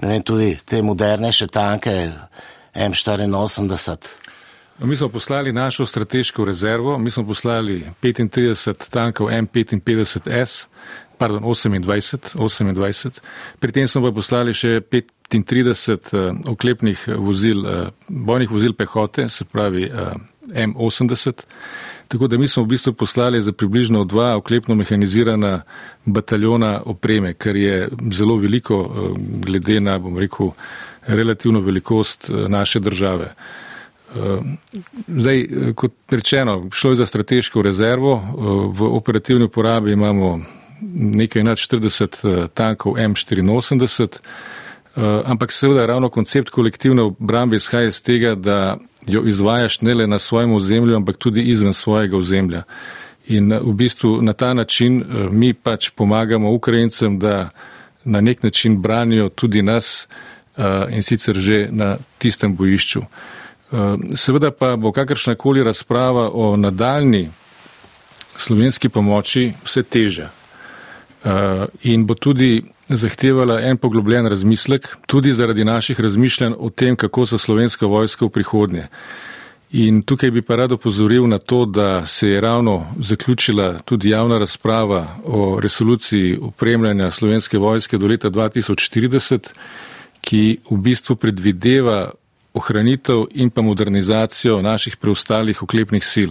vem, 0.00 0.22
tudi 0.22 0.58
te 0.64 0.82
modernejše 0.82 1.46
tanke. 1.46 2.10
M84. 2.74 3.96
No, 4.78 4.86
mi 4.86 4.96
smo 4.96 5.08
poslali 5.08 5.52
našo 5.52 5.86
strateško 5.86 6.44
rezervo, 6.44 6.98
mi 6.98 7.10
smo 7.10 7.26
poslali 7.26 7.84
35 8.02 8.90
tankov 8.90 9.28
M55S, 9.28 10.66
pardon, 11.18 11.42
28, 11.42 12.36
28. 12.36 13.10
Pri 13.58 13.72
tem 13.72 13.86
smo 13.88 14.02
pa 14.02 14.12
poslali 14.14 14.54
še 14.54 14.80
35 14.80 16.16
uh, 16.16 16.40
oklepnih 16.50 17.04
vozil, 17.18 17.62
uh, 17.62 17.88
bojnih 18.08 18.50
vozil 18.50 18.74
pehote, 18.74 19.28
se 19.28 19.44
pravi 19.44 19.86
uh, 19.86 20.16
M80. 20.50 21.46
Tako 22.08 22.26
da 22.26 22.38
mi 22.38 22.48
smo 22.48 22.64
v 22.64 22.74
bistvu 22.74 22.92
poslali 22.92 23.40
za 23.42 23.52
približno 23.52 24.04
dva 24.04 24.36
oklepno 24.36 24.74
mehanizirana 24.74 25.62
bataljona 26.04 26.82
opreme, 26.84 27.32
kar 27.32 27.56
je 27.56 27.88
zelo 28.12 28.36
veliko 28.36 28.82
glede 29.46 29.80
na, 29.80 29.98
bom 29.98 30.18
rekel, 30.18 30.50
relativno 31.06 31.60
velikost 31.60 32.30
uh, 32.30 32.48
naše 32.48 32.80
države. 32.80 33.34
Zdaj, 35.08 35.48
kot 35.74 35.92
rečeno, 36.10 36.68
šlo 36.72 36.90
je 36.90 36.96
za 36.96 37.06
strateško 37.06 37.62
rezervo. 37.62 38.22
V 38.74 38.82
operativni 38.82 39.44
uporabi 39.44 39.92
imamo 39.92 40.40
nekaj 40.94 41.44
nad 41.44 41.56
40 41.56 42.48
tankov 42.48 42.94
M84, 42.94 44.18
ampak 45.24 45.52
seveda 45.52 45.86
ravno 45.86 46.08
koncept 46.08 46.50
kolektivne 46.50 47.02
obrambe 47.02 47.56
izhaja 47.56 47.86
iz 47.86 48.02
tega, 48.02 48.34
da 48.34 48.76
jo 49.06 49.22
izvajaš 49.26 49.80
ne 49.80 49.94
le 49.94 50.06
na 50.06 50.18
svojem 50.18 50.52
ozemlju, 50.54 50.96
ampak 50.96 51.16
tudi 51.16 51.42
izven 51.42 51.72
svojega 51.72 52.16
ozemlja. 52.16 52.62
In 53.26 53.52
v 53.52 53.72
bistvu 53.72 54.22
na 54.22 54.32
ta 54.32 54.54
način 54.54 55.04
mi 55.30 55.54
pač 55.54 55.90
pomagamo 55.90 56.52
Ukrajincem, 56.52 57.18
da 57.18 57.48
na 58.04 58.20
nek 58.20 58.42
način 58.42 58.82
branijo 58.82 59.28
tudi 59.28 59.62
nas 59.62 60.08
in 60.90 61.02
sicer 61.02 61.38
že 61.38 61.68
na 61.70 61.96
tistem 62.18 62.56
bojišču. 62.56 63.02
Eh, 63.72 63.96
seveda 64.16 64.50
pa 64.50 64.76
bo 64.76 64.92
kakršna 64.92 65.34
koli 65.34 65.62
razprava 65.62 66.30
o 66.32 66.56
nadaljni 66.56 67.30
slovenski 68.36 68.88
pomoči 68.88 69.52
vse 69.64 69.82
težja 69.82 70.28
eh, 71.24 71.66
in 71.82 72.06
bo 72.06 72.14
tudi 72.14 72.64
zahtevala 72.88 73.60
en 73.60 73.76
poglobljen 73.76 74.26
razmislek, 74.26 74.96
tudi 75.06 75.32
zaradi 75.32 75.64
naših 75.64 76.00
razmišljanj 76.00 76.54
o 76.58 76.70
tem, 76.70 76.96
kako 76.96 77.26
se 77.26 77.38
slovenska 77.38 77.86
vojska 77.86 78.26
v 78.26 78.28
prihodnje. 78.28 78.86
In 79.72 80.02
tukaj 80.02 80.30
bi 80.30 80.42
pa 80.42 80.56
rad 80.56 80.72
opozoril 80.72 81.28
na 81.28 81.38
to, 81.38 81.64
da 81.64 82.06
se 82.06 82.28
je 82.28 82.40
ravno 82.40 82.86
zaključila 83.00 83.78
tudi 83.84 84.10
javna 84.10 84.38
razprava 84.38 85.06
o 85.24 85.60
resoluciji 85.60 86.36
upremljanja 86.36 87.10
slovenske 87.10 87.58
vojske 87.58 87.98
do 87.98 88.06
leta 88.06 88.30
2040, 88.30 89.48
ki 90.22 90.62
v 90.70 90.76
bistvu 90.78 91.16
predvideva 91.18 92.12
ohranitev 92.54 93.26
in 93.34 93.50
pa 93.50 93.62
modernizacijo 93.62 94.62
naših 94.62 94.96
preostalih 94.96 95.62
oklepnih 95.62 96.04
sil. 96.12 96.30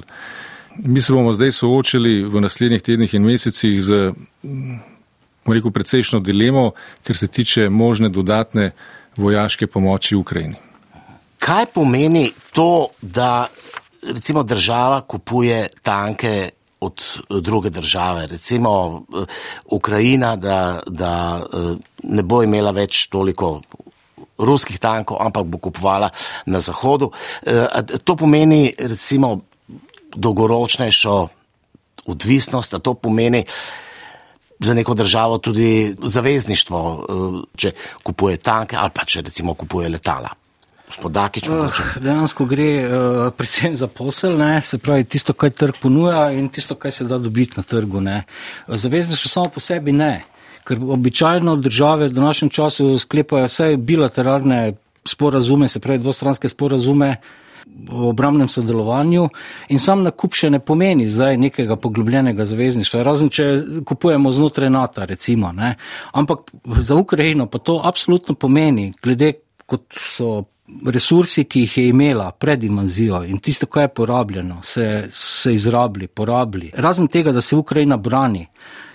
Mi 0.77 1.01
se 1.01 1.13
bomo 1.13 1.33
zdaj 1.33 1.51
soočili 1.51 2.23
v 2.23 2.41
naslednjih 2.41 2.81
tednih 2.81 3.13
in 3.13 3.25
mesecih 3.27 3.81
z, 3.83 4.13
rekel, 5.45 5.71
precejšno 5.71 6.19
dilemo, 6.19 6.71
ker 7.03 7.17
se 7.17 7.27
tiče 7.27 7.69
možne 7.69 8.09
dodatne 8.09 8.71
vojaške 9.17 9.67
pomoči 9.67 10.15
Ukrajini. 10.15 10.55
Kaj 11.39 11.65
pomeni 11.73 12.31
to, 12.53 12.87
da 13.01 13.49
recimo 14.07 14.43
država 14.43 15.01
kupuje 15.01 15.67
tanke 15.83 16.49
od 16.81 17.03
druge 17.29 17.69
države, 17.69 18.27
recimo 18.27 19.01
Ukrajina, 19.65 20.35
da, 20.35 20.79
da 20.87 21.43
ne 22.03 22.23
bo 22.23 22.41
imela 22.43 22.71
več 22.71 23.05
toliko 23.09 23.59
ruskih 24.37 24.79
tankov, 24.79 25.21
ampak 25.21 25.45
bo 25.45 25.57
kupovala 25.57 26.09
na 26.45 26.59
zahodu. 26.59 27.11
To 28.03 28.15
pomeni 28.15 28.73
recimo 28.79 29.39
dolgoročnejšo 30.15 31.15
odvisnost, 32.05 32.73
a 32.73 32.79
to 32.79 32.93
pomeni 32.93 33.45
za 34.59 34.73
neko 34.73 34.93
državo 34.93 35.37
tudi 35.37 35.95
zavezništvo, 36.01 36.81
če 37.57 37.71
kupuje 38.03 38.37
tanke 38.37 38.77
ali 38.77 38.89
pa 38.93 39.05
če 39.05 39.21
recimo 39.21 39.53
kupuje 39.53 39.89
letala. 39.89 40.40
Dakič, 41.09 41.47
uh, 41.49 41.79
dejansko 41.99 42.45
gre 42.45 42.69
uh, 42.83 43.21
predvsem 43.37 43.75
za 43.77 43.87
posel, 43.87 44.37
ne? 44.37 44.61
se 44.61 44.77
pravi 44.77 45.03
tisto, 45.03 45.33
kar 45.33 45.49
trg 45.49 45.79
ponuja 45.81 46.31
in 46.31 46.49
tisto, 46.49 46.75
kar 46.75 46.91
se 46.91 47.05
da 47.05 47.17
dobiti 47.17 47.57
na 47.57 47.63
trgu. 47.63 48.01
Zavezništvo 48.67 49.29
samo 49.29 49.49
po 49.53 49.59
sebi 49.59 49.91
ne 49.91 50.21
ker 50.63 50.79
običajno 50.81 51.55
države 51.55 52.07
v 52.07 52.11
današnjem 52.11 52.49
času 52.49 52.99
sklepajo 52.99 53.45
vse 53.45 53.77
bilateralne 53.77 54.73
sporazume, 55.05 55.67
se 55.67 55.79
pravi 55.79 55.99
dvostranske 55.99 56.49
sporazume 56.49 57.15
o 57.91 58.09
obramnem 58.09 58.47
sodelovanju 58.47 59.29
in 59.69 59.79
sam 59.79 60.03
nakup 60.03 60.33
še 60.35 60.49
ne 60.49 60.59
pomeni 60.59 61.07
zdaj 61.07 61.37
nekega 61.37 61.75
poglobljenega 61.75 62.45
zavezništva, 62.45 63.03
razen 63.03 63.29
če 63.29 63.45
kupujemo 63.85 64.31
znotraj 64.31 64.69
NATO, 64.69 65.05
recimo. 65.05 65.51
Ne. 65.51 65.75
Ampak 66.11 66.51
za 66.77 66.95
Ukrajino 66.95 67.47
pa 67.47 67.59
to 67.59 67.79
absolutno 67.83 68.35
pomeni, 68.35 68.91
glede 69.03 69.33
kot 69.65 69.87
so 69.95 70.43
resursi, 70.85 71.43
ki 71.43 71.65
jih 71.65 71.77
je 71.77 71.87
imela 71.89 72.31
pred 72.31 72.63
invazijo 72.63 73.23
in 73.23 73.37
tisto, 73.37 73.65
kar 73.65 73.83
je 73.83 73.93
porabljeno, 73.93 74.59
se, 74.63 75.09
se 75.11 75.53
izrabili, 75.53 76.07
porabili. 76.07 76.71
Razen 76.75 77.07
tega, 77.07 77.31
da 77.31 77.41
se 77.41 77.55
Ukrajina 77.55 77.97
brani 77.97 78.47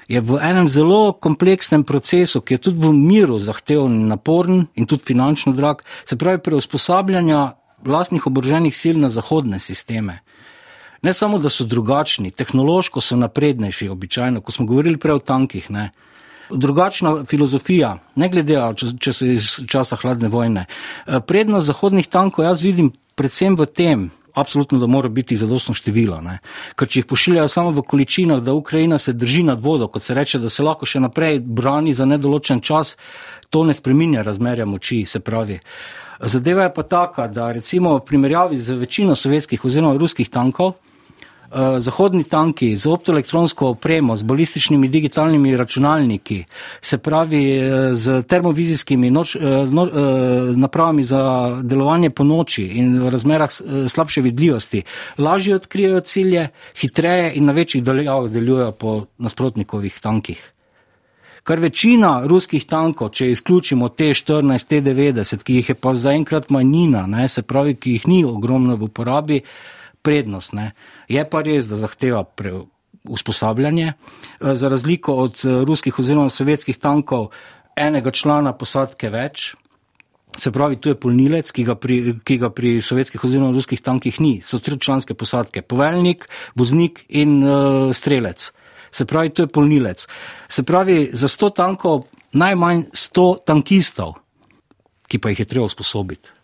je 0.09 0.21
v 0.21 0.39
enem 0.43 0.69
zelo 0.69 1.12
kompleksnem 1.12 1.85
procesu, 1.85 2.41
ki 2.41 2.55
je 2.55 2.59
tudi 2.59 2.79
v 2.79 2.93
miru 2.95 3.39
zahteven 3.39 3.95
in 3.95 4.09
naporen 4.09 4.67
in 4.75 4.87
tudi 4.87 5.03
finančno 5.03 5.53
drag, 5.53 5.83
se 6.05 6.17
pravi 6.17 6.39
preusposabljanja 6.39 7.57
vlastnih 7.85 8.27
oboroženih 8.27 8.77
sil 8.77 8.97
na 9.03 9.09
zahodne 9.09 9.59
sisteme. 9.59 10.21
Ne 11.03 11.12
samo, 11.12 11.39
da 11.39 11.51
so 11.51 11.65
drugačni, 11.65 12.31
tehnološko 12.31 13.01
so 13.01 13.17
naprednejši, 13.17 13.89
običajno, 13.89 14.41
ko 14.41 14.53
smo 14.53 14.67
govorili 14.67 14.97
prej 14.97 15.19
o 15.19 15.19
tankih. 15.19 15.71
Ne. 15.71 15.91
Drugačna 16.51 17.25
filozofija, 17.29 17.97
ne 18.15 18.29
glede 18.29 18.59
na 18.59 18.73
to, 18.75 18.93
če 19.01 19.13
so 19.13 19.27
iz 19.27 19.49
časa 19.67 19.99
hladne 19.99 20.29
vojne. 20.31 20.67
Prednost 21.27 21.67
zahodnih 21.67 22.07
tankov 22.07 22.47
jaz 22.47 22.63
vidim 22.63 22.93
predvsem 23.17 23.57
v 23.57 23.67
tem, 23.67 24.07
absolutno, 24.37 24.79
da 24.79 24.87
mora 24.87 25.09
biti 25.09 25.37
zadostno 25.37 25.75
število. 25.75 26.21
Ne? 26.21 26.39
Ker 26.77 26.89
če 26.89 27.01
jih 27.01 27.09
pošiljajo 27.09 27.49
samo 27.49 27.73
v 27.79 27.85
količinah, 27.89 28.43
da 28.45 28.55
Ukrajina 28.55 28.99
se 28.99 29.17
drži 29.17 29.43
nad 29.49 29.63
vodo, 29.65 29.89
kot 29.89 30.05
se 30.05 30.15
reče, 30.15 30.39
da 30.39 30.53
se 30.53 30.63
lahko 30.63 30.87
še 30.87 31.01
naprej 31.01 31.41
brani 31.41 31.95
za 31.97 32.05
nedoločen 32.05 32.61
čas, 32.61 32.97
to 33.51 33.65
ne 33.65 33.75
spreminja 33.75 34.23
razmerja 34.27 34.67
moči, 34.69 35.05
se 35.09 35.21
pravi. 35.25 35.59
Zadeva 36.21 36.69
je 36.69 36.75
pa 36.75 36.83
taka, 36.83 37.27
da 37.29 37.51
recimo 37.53 37.97
v 37.97 38.05
primerjavi 38.05 38.61
z 38.61 38.77
večino 38.77 39.17
sovjetskih 39.17 39.65
oziroma 39.65 39.97
ruskih 39.97 40.29
tankov, 40.29 40.77
zahodni 41.79 42.25
tanki 42.25 42.77
z 42.77 42.87
optoelektronsko 42.87 43.69
opremo, 43.69 44.16
z 44.16 44.23
balističnimi 44.23 44.88
digitalnimi 44.88 45.57
računalniki, 45.57 46.45
se 46.81 46.99
pravi 46.99 47.42
eh, 47.57 47.95
z 47.95 48.23
termovizijskimi 48.23 49.11
noč, 49.11 49.37
eh, 49.37 49.40
no, 49.71 49.87
napravami 50.57 51.05
za 51.05 51.23
delovanje 51.62 52.11
po 52.11 52.25
noči 52.25 52.64
in 52.64 52.99
v 53.03 53.11
razmerah 53.11 53.51
slabše 53.88 54.21
vidljivosti, 54.21 54.83
lažje 55.19 55.55
odkrijajo 55.55 56.01
cilje, 56.01 56.49
hitreje 56.81 57.33
in 57.35 57.45
na 57.45 57.53
večjih 57.53 57.85
daljavah 57.85 58.31
delujejo 58.31 58.73
po 58.73 59.05
nasprotnikovih 59.19 60.01
tankih. 60.01 60.53
Kar 61.47 61.61
večina 61.62 62.27
ruskih 62.27 62.64
tankov, 62.66 63.12
če 63.14 63.29
izključimo 63.31 63.88
te 63.88 64.09
14, 64.19 64.66
te 64.66 64.81
90, 64.83 65.45
ki 65.47 65.61
jih 65.61 65.69
je 65.69 65.75
pa 65.79 65.92
zaenkrat 65.95 66.51
manjina, 66.51 67.05
ne, 67.07 67.29
se 67.29 67.42
pravi, 67.42 67.77
ki 67.79 67.92
jih 67.92 68.09
ni 68.11 68.25
ogromno 68.25 68.75
v 68.77 68.88
uporabi, 68.88 69.40
prednost. 70.07 70.55
Ne. 70.55 70.71
Je 71.11 71.23
pa 71.27 71.42
res, 71.42 71.66
da 71.66 71.79
zahteva 71.81 72.23
usposabljanje. 73.09 73.92
Eh, 73.92 74.55
za 74.55 74.69
razliko 74.69 75.14
od 75.27 75.42
eh, 75.45 75.64
ruskih 75.64 75.99
oziroma 75.99 76.31
sovjetskih 76.31 76.79
tankov, 76.79 77.31
enega 77.77 78.11
člana 78.11 78.53
posadke 78.57 79.11
več. 79.11 79.55
Se 80.37 80.53
pravi, 80.53 80.77
tu 80.77 80.92
je 80.92 80.99
polnilec, 81.01 81.49
ki 81.53 81.64
ga, 81.64 81.75
pri, 81.81 82.19
ki 82.25 82.37
ga 82.42 82.51
pri 82.53 82.77
sovjetskih 82.85 83.23
oziroma 83.25 83.55
ruskih 83.57 83.81
tankih 83.81 84.21
ni. 84.21 84.35
So 84.45 84.61
tri 84.61 84.77
članske 84.79 85.14
posadke: 85.16 85.62
poveljnik, 85.62 86.27
voznik 86.55 87.07
in 87.09 87.40
uh, 87.40 87.88
strelec. 87.97 88.51
Se 88.92 89.07
pravi, 89.09 89.33
tu 89.33 89.47
je 89.47 89.49
polnilec. 89.49 90.05
Se 90.49 90.62
pravi, 90.62 91.09
za 91.16 91.29
100 91.33 91.51
tankov 91.57 92.05
najmanj 92.37 92.85
100 92.92 93.27
tankistov, 93.49 94.19
ki 95.09 95.19
pa 95.19 95.33
jih 95.33 95.40
je 95.40 95.49
treba 95.49 95.71
usposobiti. 95.71 96.36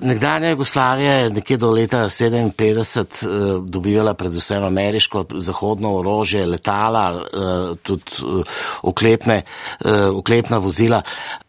Nekdanja 0.00 0.48
Jugoslavija 0.48 1.12
je 1.12 1.30
nekje 1.30 1.56
do 1.56 1.70
leta 1.70 2.04
1957 2.04 3.26
uh, 3.26 3.64
dobivala 3.64 4.14
predvsem 4.14 4.64
ameriško 4.64 5.24
zahodno 5.34 5.94
orožje, 5.96 6.46
letala, 6.46 7.14
uh, 7.14 7.76
tudi 7.82 8.02
uh, 8.24 8.44
oklepne, 8.82 9.42
uh, 9.84 9.90
oklepna 10.18 10.58
vozila. 10.58 11.02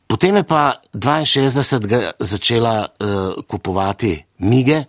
Potem 0.08 0.36
je 0.36 0.44
pa 0.44 0.74
62. 0.94 2.12
začela 2.20 2.88
uh, 3.00 3.44
kupovati 3.48 4.26
mige 4.38 4.84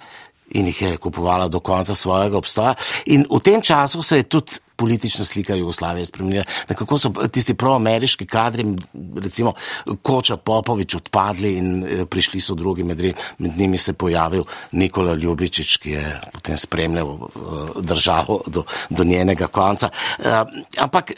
in 0.54 0.66
jih 0.66 0.82
je 0.82 0.96
kupovala 0.96 1.48
do 1.48 1.60
konca 1.60 1.94
svojega 1.94 2.38
obstoja. 2.38 2.74
In 3.06 3.26
v 3.30 3.40
tem 3.40 3.62
času 3.62 4.02
se 4.02 4.16
je 4.16 4.22
tudi 4.22 4.60
politična 4.76 5.24
slika 5.24 5.54
Jugoslavije 5.54 6.04
spremenila. 6.04 6.44
Nekako 6.68 6.98
so 6.98 7.10
tisti 7.32 7.54
proameriški 7.54 8.26
kadri, 8.26 8.64
recimo 9.16 9.52
Koča 10.02 10.36
Popovič, 10.36 10.94
odpadli 10.94 11.52
in 11.58 11.84
eh, 11.84 12.04
prišli 12.06 12.40
so 12.40 12.54
drugi, 12.54 12.84
med, 12.84 13.02
med 13.38 13.58
njimi 13.58 13.78
se 13.78 13.90
je 13.90 13.94
pojavil 13.94 14.44
Nikola 14.72 15.14
Ljubičič, 15.14 15.76
ki 15.76 15.90
je 15.90 16.20
potem 16.32 16.56
spremljal 16.56 17.12
eh, 17.14 17.28
državo 17.80 18.40
do, 18.46 18.64
do 18.90 19.04
njenega 19.04 19.46
konca. 19.46 19.90
Eh, 20.18 20.42
ampak 20.78 21.12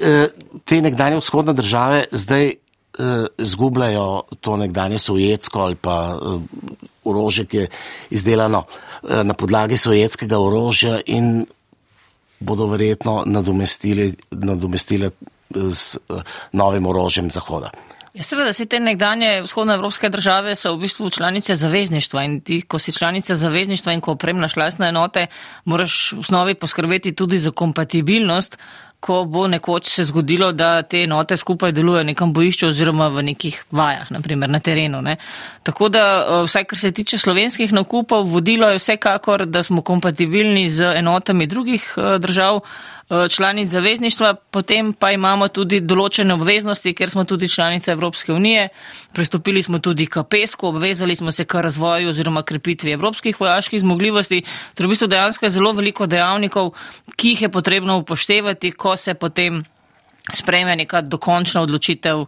te 0.64 0.82
nekdanje 0.82 1.16
vzhodne 1.16 1.52
države 1.52 2.04
zdaj 2.12 2.54
zgubljajo 3.38 4.22
to 4.40 4.56
nekdanje 4.56 4.98
sovjetsko 4.98 5.60
ali 5.60 5.74
pa 5.74 6.18
orožje, 7.04 7.44
ki 7.46 7.56
je 7.56 7.68
izdelano 8.10 8.64
na 9.02 9.34
podlagi 9.34 9.76
sovjetskega 9.76 10.38
orožja 10.38 11.00
in 11.06 11.46
bodo 12.40 12.66
verjetno 12.66 13.22
nadomestili, 13.26 14.14
nadomestili 14.30 15.10
z 15.54 15.96
eh, 15.96 16.22
novim 16.52 16.86
orožjem 16.86 17.30
Zahoda. 17.30 17.70
Ja, 18.14 18.22
seveda, 18.22 18.52
se 18.54 18.66
te 18.70 18.78
nekdanje 18.80 19.40
vzhodnoevropske 19.42 20.08
države 20.08 20.54
so 20.54 20.76
v 20.76 20.84
bistvu 20.86 21.10
članice 21.10 21.56
zavezništva 21.56 22.22
in 22.24 22.40
ti, 22.40 22.60
ko 22.62 22.78
si 22.78 22.92
članica 22.92 23.34
zavezništva 23.34 23.92
in 23.92 24.00
ko 24.00 24.12
opremljaš 24.12 24.56
lasne 24.56 24.88
enote, 24.88 25.26
moraš 25.64 26.12
v 26.12 26.20
osnovi 26.22 26.54
poskrbeti 26.54 27.14
tudi 27.14 27.38
za 27.38 27.50
kompatibilnost 27.50 28.58
ko 29.04 29.24
bo 29.28 29.44
nekoč 29.46 29.90
se 29.92 30.04
zgodilo, 30.08 30.52
da 30.52 30.82
te 30.82 31.02
enote 31.04 31.36
skupaj 31.36 31.72
delujejo 31.76 32.06
v 32.06 32.08
nekem 32.12 32.32
bojišču 32.32 32.70
oziroma 32.70 33.10
v 33.12 33.26
nekih 33.28 33.58
vajah, 33.70 34.08
naprimer 34.16 34.48
na 34.48 34.60
terenu. 34.64 35.02
Ne. 35.04 35.18
Tako 35.62 35.90
da, 35.92 36.04
eh, 36.16 36.40
vsaj 36.46 36.64
kar 36.64 36.78
se 36.78 36.92
tiče 36.92 37.18
slovenskih 37.18 37.72
nakupov, 37.72 38.24
vodilo 38.24 38.68
je 38.72 38.80
vsekakor, 38.80 39.46
da 39.46 39.62
smo 39.62 39.82
kompatibilni 39.82 40.70
z 40.70 40.94
enotami 40.96 41.46
drugih 41.46 41.94
eh, 41.96 42.18
držav. 42.18 42.62
Eh, 43.10 43.28
članic 43.28 43.68
zavezništva, 43.68 44.34
potem 44.34 44.92
pa 44.92 45.10
imamo 45.12 45.48
tudi 45.52 45.80
določene 45.84 46.32
obveznosti, 46.34 46.94
ker 46.96 47.10
smo 47.10 47.24
tudi 47.28 47.48
članice 47.52 47.90
Evropske 47.92 48.32
unije. 48.32 48.68
Pristopili 49.12 49.62
smo 49.62 49.78
tudi 49.78 50.06
k 50.06 50.22
PESCO, 50.30 50.68
obvezali 50.68 51.16
smo 51.16 51.32
se 51.32 51.44
k 51.44 51.60
razvoju 51.60 52.08
oziroma 52.08 52.42
krepitvi 52.42 52.92
evropskih 52.96 53.40
vojaških 53.40 53.80
zmogljivosti. 53.80 54.40
Torej, 54.74 54.88
v 54.88 54.90
bistvu 54.94 55.08
dejansko 55.12 55.44
je 55.44 55.50
zelo 55.50 55.72
veliko 55.72 56.06
dejavnikov, 56.06 56.72
ki 57.16 57.34
jih 57.34 57.42
je 57.42 57.48
potrebno 57.48 57.98
upoštevati, 57.98 58.72
ko 58.72 58.93
se 58.96 59.14
potem 59.14 59.62
sprejme 60.32 60.76
neka 60.76 61.00
dokončna 61.00 61.60
odločitev 61.60 62.26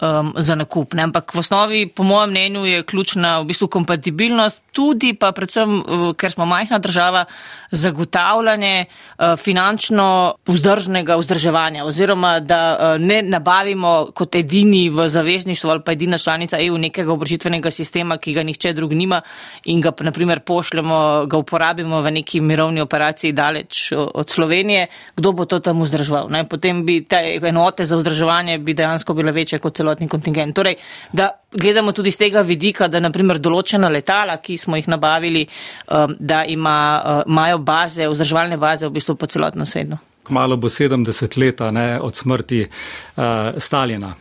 um, 0.00 0.32
za 0.36 0.54
nakup. 0.54 0.94
Ne? 0.94 1.02
Ampak 1.02 1.34
v 1.34 1.38
osnovi, 1.38 1.86
po 1.86 2.02
mojem 2.02 2.30
mnenju, 2.30 2.66
je 2.66 2.82
ključna 2.82 3.40
v 3.40 3.50
bistvu 3.50 3.68
kompatibilnost, 3.68 4.62
tudi 4.72 5.12
pa 5.14 5.32
predvsem, 5.32 5.80
uh, 5.80 6.10
ker 6.14 6.32
smo 6.32 6.46
majhna 6.46 6.78
država, 6.78 7.24
zagotavljanje 7.70 8.86
uh, 8.86 9.36
finančno 9.36 10.34
vzdržnega 10.46 11.16
vzdrževanja 11.16 11.84
oziroma 11.84 12.40
da 12.40 12.60
uh, 12.76 13.02
ne 13.02 13.22
nabavimo 13.22 14.08
kot 14.14 14.34
edini 14.34 14.88
v 14.90 15.08
zavezništvu 15.08 15.70
ali 15.70 15.82
pa 15.84 15.92
edina 15.92 16.18
članica 16.18 16.58
EU 16.60 16.78
nekega 16.78 17.12
obrožitvenega 17.12 17.70
sistema, 17.70 18.16
ki 18.16 18.32
ga 18.32 18.42
nihče 18.42 18.72
drug 18.72 18.92
nima 18.92 19.20
in 19.64 19.80
ga 19.80 19.92
naprimer 20.00 20.40
pošljemo, 20.40 21.26
ga 21.26 21.36
uporabimo 21.36 22.00
v 22.00 22.10
neki 22.10 22.40
mirovni 22.40 22.80
operaciji 22.80 23.32
daleč 23.32 23.92
od 23.92 24.30
Slovenije. 24.30 24.86
Kdo 25.16 25.32
bo 25.32 25.44
to 25.44 25.58
tam 25.60 25.82
vzdrževal? 25.82 26.28
Ne? 26.30 26.44
Potem 26.48 26.84
bi 26.86 27.04
te 27.04 27.38
enote 27.42 27.84
za 27.84 27.96
vzdrževanje 27.96 28.58
bi 28.58 28.74
dejansko 28.74 29.14
bile 29.14 29.32
večje 29.32 29.58
kot 29.58 29.76
celo 29.76 29.87
celotni 29.88 30.08
kontingent. 30.08 30.54
Torej, 30.54 30.76
da 31.12 31.30
gledamo 31.52 31.92
tudi 31.92 32.10
z 32.10 32.16
tega 32.16 32.42
vidika, 32.42 32.88
da 32.88 33.00
naprimer 33.00 33.38
določena 33.38 33.88
letala, 33.88 34.38
ki 34.42 34.56
smo 34.56 34.76
jih 34.76 34.88
nabavili, 34.88 35.46
um, 35.88 36.16
da 36.18 36.44
ima, 36.44 36.78
uh, 36.98 37.22
imajo 37.26 37.58
baze, 37.58 38.08
vzdrževalne 38.08 38.58
baze 38.58 38.86
v 38.86 38.92
bistvu 38.92 39.16
po 39.16 39.26
celotnem 39.26 39.66
svetu. 39.66 39.98
Kmalo 40.28 40.56
bo 40.60 40.68
70 40.68 41.38
let 41.40 41.60
od 42.02 42.14
smrti 42.14 42.66
uh, 42.66 43.56
Stalina. 43.56 44.14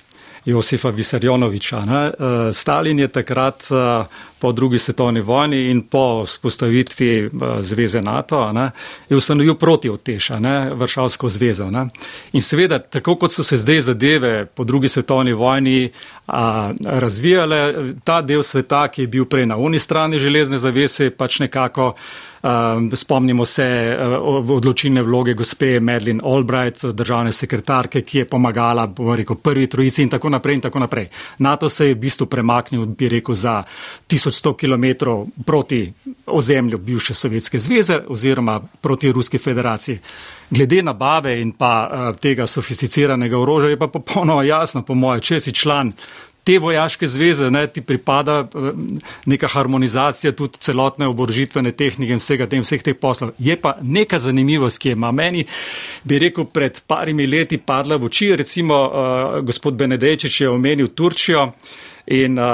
Josifa 0.47 0.89
Visarjonoviča. 0.89 1.79
Ne. 1.79 2.05
Eh, 2.07 2.53
Stalin 2.53 2.99
je 2.99 3.07
takrat 3.07 3.63
eh, 3.71 4.05
po 4.39 4.51
drugi 4.51 4.79
svetovni 4.79 5.21
vojni 5.21 5.69
in 5.71 5.81
po 5.81 6.25
spostavitvi 6.25 7.17
eh, 7.19 7.29
zveze 7.59 8.01
NATO 8.01 8.51
ne, 8.53 8.71
je 9.09 9.17
ustanovil 9.17 9.55
proti 9.55 9.89
oteša, 9.89 10.39
ne, 10.39 10.73
Vršavsko 10.73 11.29
zvezo. 11.29 11.69
Ne. 11.71 11.87
In 12.33 12.41
seveda, 12.41 12.79
tako 12.79 13.15
kot 13.15 13.31
so 13.31 13.43
se 13.43 13.57
zdaj 13.57 13.81
zadeve 13.81 14.45
po 14.45 14.63
drugi 14.63 14.87
svetovni 14.87 15.33
vojni 15.33 15.91
a, 16.27 16.73
razvijale, 16.85 17.73
ta 18.03 18.21
del 18.21 18.43
sveta, 18.43 18.87
ki 18.87 19.01
je 19.01 19.07
bil 19.07 19.25
prej 19.25 19.45
na 19.45 19.57
uni 19.57 19.79
strani 19.79 20.19
železne 20.19 20.57
zavese, 20.57 21.09
pač 21.09 21.39
nekako 21.39 21.93
Um, 22.43 22.91
spomnimo 22.95 23.45
se 23.45 23.97
uh, 23.99 24.49
odločilne 24.49 25.01
vloge 25.01 25.33
gospe 25.33 25.79
Medlin 25.79 26.21
Albright, 26.23 26.85
državne 26.85 27.31
sekretarke, 27.31 28.01
ki 28.01 28.17
je 28.17 28.25
pomagala, 28.29 28.85
bomo 28.87 29.15
rekel, 29.17 29.35
prvi 29.35 29.67
trojici 29.67 30.03
in 30.05 30.09
tako 30.09 30.29
naprej 30.29 30.55
in 30.55 30.61
tako 30.61 30.79
naprej. 30.79 31.07
NATO 31.39 31.69
se 31.69 31.87
je 31.87 31.95
v 31.95 31.99
bistvu 31.99 32.27
premaknil, 32.29 32.85
bi 32.85 33.09
rekel, 33.09 33.35
za 33.35 33.63
1100 34.31 34.53
km 34.57 34.85
proti 35.45 35.93
ozemlju 36.25 36.77
bivše 36.77 37.13
Sovjetske 37.13 37.59
zveze 37.59 37.99
oziroma 38.07 38.61
proti 38.81 39.11
Ruski 39.11 39.37
federaciji. 39.37 39.99
Glede 40.49 40.83
nabave 40.83 41.41
in 41.41 41.51
pa 41.51 41.89
uh, 41.91 42.15
tega 42.15 42.47
sofisticiranega 42.47 43.39
orožja 43.39 43.69
je 43.69 43.77
pa 43.77 43.87
popolnoma 43.87 44.43
jasno, 44.43 44.81
po 44.81 44.93
moje, 44.93 45.21
če 45.21 45.39
si 45.39 45.51
član 45.51 45.93
te 46.47 46.55
vojaške 46.59 47.07
zveze, 47.07 47.49
ne, 47.51 47.65
ti 47.67 47.81
pripada 47.83 48.37
eh, 48.39 48.67
neka 49.25 49.49
harmonizacija 49.51 50.31
tudi 50.31 50.61
celotne 50.63 51.07
oborožitvene 51.11 51.73
tehnike 51.75 52.15
in 52.15 52.21
vsega 52.23 52.47
tem, 52.47 52.63
vseh 52.63 52.83
teh 52.83 52.95
poslov. 52.95 53.33
Je 53.37 53.57
pa 53.59 53.75
neka 53.81 54.19
zanimivost, 54.23 54.79
ki 54.79 54.93
je 54.93 54.95
ima 54.95 55.11
meni, 55.11 55.43
bi 56.07 56.21
rekel, 56.23 56.47
pred 56.47 56.79
parimi 56.87 57.27
leti 57.27 57.59
padla 57.59 57.99
v 57.99 58.07
oči, 58.07 58.31
recimo 58.39 58.79
uh, 58.85 59.41
gospod 59.43 59.75
Benedejčič 59.75 60.41
je 60.41 60.49
omenil 60.49 60.93
Turčijo. 60.95 61.49
In 62.07 62.39
uh, 62.39 62.45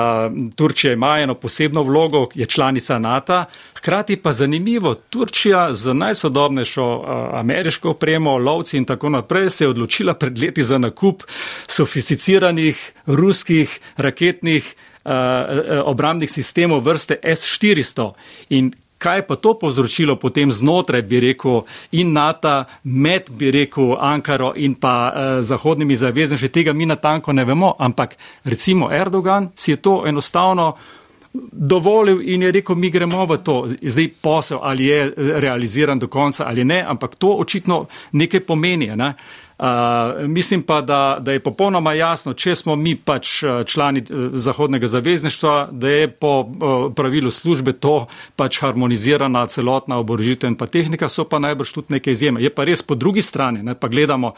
Turčija 0.56 0.94
ima 0.94 1.20
eno 1.20 1.36
posebno 1.36 1.84
vlogo, 1.84 2.28
je 2.34 2.46
članica 2.46 3.00
NATO, 3.00 3.46
hkrati 3.78 4.18
pa 4.18 4.34
zanimivo, 4.34 4.96
Turčija 4.96 5.74
z 5.74 5.94
najsodobnejšo 5.94 6.86
uh, 6.98 7.06
ameriško 7.40 7.90
opremo, 7.90 8.38
lovci 8.38 8.78
in 8.78 8.86
tako 8.86 9.10
naprej 9.10 9.50
se 9.50 9.64
je 9.64 9.70
odločila 9.70 10.14
pred 10.14 10.40
leti 10.40 10.64
za 10.64 10.78
nakup 10.78 11.24
sofisticiranih 11.68 12.92
ruskih 13.06 13.80
raketnih 13.98 14.76
obrambnih 15.86 16.32
sistemov 16.32 16.80
vrste 16.80 17.18
S-400. 17.24 18.12
In 18.50 18.72
kaj 19.04 19.26
pa 19.28 19.36
to 19.36 19.54
povzročilo 19.60 20.16
potem 20.16 20.52
znotraj, 20.52 21.02
bi 21.02 21.20
rekel, 21.20 21.62
in 21.92 22.14
NATO, 22.16 22.64
med, 22.84 23.28
bi 23.36 23.52
rekel, 23.52 23.96
Ankaro 24.00 24.54
in 24.56 24.76
pa 24.80 24.96
eh, 25.12 25.42
zahodnimi 25.42 25.96
zavezništvi, 25.96 26.50
tega 26.50 26.74
mi 26.74 26.86
natanko 26.86 27.34
ne 27.34 27.46
vemo, 27.46 27.76
ampak 27.80 28.16
recimo 28.44 28.92
Erdogan 28.92 29.52
si 29.56 29.72
je 29.72 29.82
to 29.82 30.04
enostavno 30.08 30.74
dovolil 31.52 32.22
in 32.22 32.42
je 32.42 32.52
rekel, 32.52 32.76
mi 32.76 32.90
gremo 32.90 33.26
v 33.26 33.38
to. 33.44 33.68
Zdaj 33.82 34.10
posel, 34.22 34.60
ali 34.62 34.86
je 34.86 35.14
realiziran 35.18 36.00
do 36.00 36.08
konca 36.08 36.46
ali 36.48 36.64
ne, 36.64 36.84
ampak 36.88 37.16
to 37.16 37.34
očitno 37.42 37.86
nekaj 38.12 38.40
pomeni. 38.46 38.92
Ne? 38.96 39.14
Uh, 39.60 40.28
mislim 40.28 40.64
pa, 40.64 40.82
da, 40.82 41.18
da 41.20 41.32
je 41.32 41.40
popolnoma 41.40 41.94
jasno, 41.94 42.34
če 42.34 42.56
smo 42.56 42.76
mi 42.76 42.96
pač 42.96 43.44
člani 43.66 44.02
Zahodnega 44.34 44.88
zavezništva, 44.88 45.68
da 45.72 45.90
je 45.90 46.08
po 46.12 46.32
pravilu 46.96 47.32
službe 47.32 47.74
to 47.74 48.08
pač 48.36 48.58
harmonizirana 48.62 49.46
celotna 49.48 50.00
oborožitev 50.02 50.50
in 50.50 50.58
pa 50.58 50.66
tehnika, 50.66 51.10
so 51.10 51.24
pa 51.30 51.40
najbrž 51.40 51.74
tudi 51.74 51.94
neke 51.94 52.12
izjeme. 52.12 52.42
Je 52.42 52.50
pa 52.50 52.66
res 52.66 52.82
po 52.82 52.96
drugi 52.96 53.22
strani, 53.22 53.62
ne, 53.64 53.76
pa 53.76 53.88
gledamo, 53.88 54.34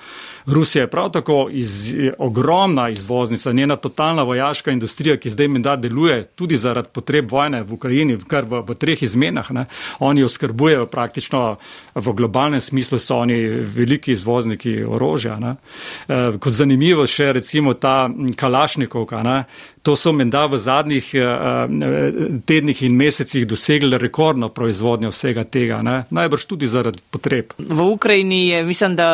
Rusija 0.45 0.83
je 0.83 0.91
prav 0.91 1.09
tako 1.15 1.47
iz, 1.51 1.93
je 1.93 2.13
ogromna 2.19 2.89
izvoznica, 2.89 3.51
njena 3.51 3.75
totalna 3.75 4.23
vojaška 4.23 4.71
industrija, 4.71 5.17
ki 5.17 5.31
zdaj 5.31 5.47
menda 5.47 5.77
deluje 5.79 6.25
tudi 6.35 6.57
zaradi 6.57 6.91
potreb 6.91 7.31
vojne 7.31 7.63
v 7.63 7.73
Ukrajini, 7.73 8.19
kar 8.27 8.43
v, 8.43 8.61
v 8.67 8.75
treh 8.75 9.03
izmenah. 9.03 9.51
Ne. 9.55 9.65
Oni 9.99 10.23
oskrbujejo 10.23 10.85
praktično 10.91 11.55
v 11.95 12.13
globalnem 12.13 12.61
smislu, 12.61 12.99
so 12.99 13.23
oni 13.23 13.39
veliki 13.63 14.11
izvozniki 14.11 14.83
orožja 14.83 15.04
orožja. 15.05 15.39
Ne. 15.39 15.55
Eh, 16.07 16.37
kot 16.39 16.53
zanimivo 16.53 17.05
še 17.07 17.31
recimo 17.33 17.73
ta 17.73 18.09
Kalašnikovka. 18.35 19.23
Ne. 19.23 19.43
To 19.85 19.95
so 19.95 20.11
menda 20.11 20.45
v 20.49 20.57
zadnjih 20.57 21.11
eh, 21.13 21.23
tednih 22.45 22.83
in 22.83 22.97
mesecih 22.97 23.45
dosegli 23.47 23.97
rekordno 24.01 24.49
proizvodnjo 24.49 25.13
vsega 25.13 25.43
tega, 25.43 25.79
ne? 25.85 26.03
najbrž 26.09 26.45
tudi 26.49 26.67
zaradi 26.67 27.03
potreb. 27.11 27.53
V 27.57 27.81
Ukrajini 27.81 28.47
je, 28.47 28.63
mislim, 28.63 28.95
da 28.95 29.09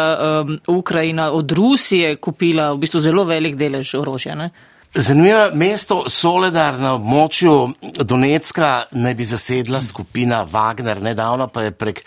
um, 0.45 0.59
Ukrajina 0.67 1.31
od 1.31 1.51
Rusije 1.51 2.15
kupila 2.15 2.71
v 2.73 2.85
bistvu 2.85 2.99
zelo 2.99 3.23
velik 3.27 3.55
delež 3.59 3.95
orožja. 3.99 4.35
Ne? 4.35 4.51
Zanimivo 4.95 5.53
mesto 5.55 6.09
Soledar 6.09 6.75
na 6.75 6.89
območju 6.97 7.51
Donetska 8.03 8.89
naj 8.91 9.13
bi 9.15 9.23
zasedla 9.23 9.79
skupina 9.81 10.41
Wagner. 10.43 10.99
Nedavno 10.99 11.47
pa 11.47 11.63
je 11.63 11.71
prek 11.71 12.01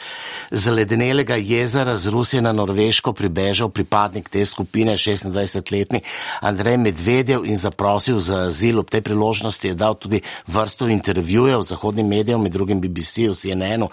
zaledenelega 0.50 1.38
jezera 1.40 1.96
z 1.96 2.12
Rusije 2.12 2.42
na 2.44 2.52
Norveško 2.52 3.12
pribežal 3.16 3.72
pripadnik 3.72 4.28
te 4.28 4.44
skupine, 4.44 4.98
26-letni 5.00 6.02
Andrej 6.40 6.76
Medvedev 6.76 7.48
in 7.48 7.56
zaprosil 7.56 8.20
za 8.20 8.44
azil. 8.52 8.84
Ob 8.84 8.92
tej 8.92 9.00
priložnosti 9.00 9.68
je 9.68 9.74
dal 9.74 9.96
tudi 9.96 10.20
vrsto 10.46 10.88
intervjujev 10.88 11.64
zahodnim 11.64 12.08
medijem, 12.08 12.42
med 12.42 12.52
drugim 12.52 12.84
BBC, 12.84 13.32
CNN-u 13.32 13.88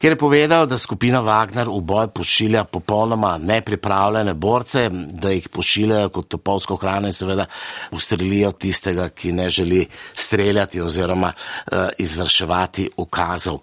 kjer 0.00 0.12
je 0.12 0.16
povedal, 0.16 0.66
da 0.66 0.78
skupina 0.78 1.20
Wagner 1.20 1.68
v 1.68 1.80
boj 1.84 2.08
pošilja 2.08 2.64
popolnoma 2.64 3.36
nepripravljene 3.38 4.34
borce, 4.34 4.88
da 4.90 5.30
jih 5.30 5.48
pošiljajo 5.48 6.08
kot 6.08 6.28
topolsko 6.28 6.76
hrano 6.80 7.10
in 7.10 7.12
seveda 7.12 7.44
ustrelijo 7.92 8.52
tistega, 8.52 9.08
ki 9.08 9.32
ne 9.32 9.50
želi 9.50 9.86
streljati 10.14 10.80
oziroma 10.80 11.32
uh, 11.32 11.88
izvrševati 11.98 12.90
ukazov. 12.96 13.60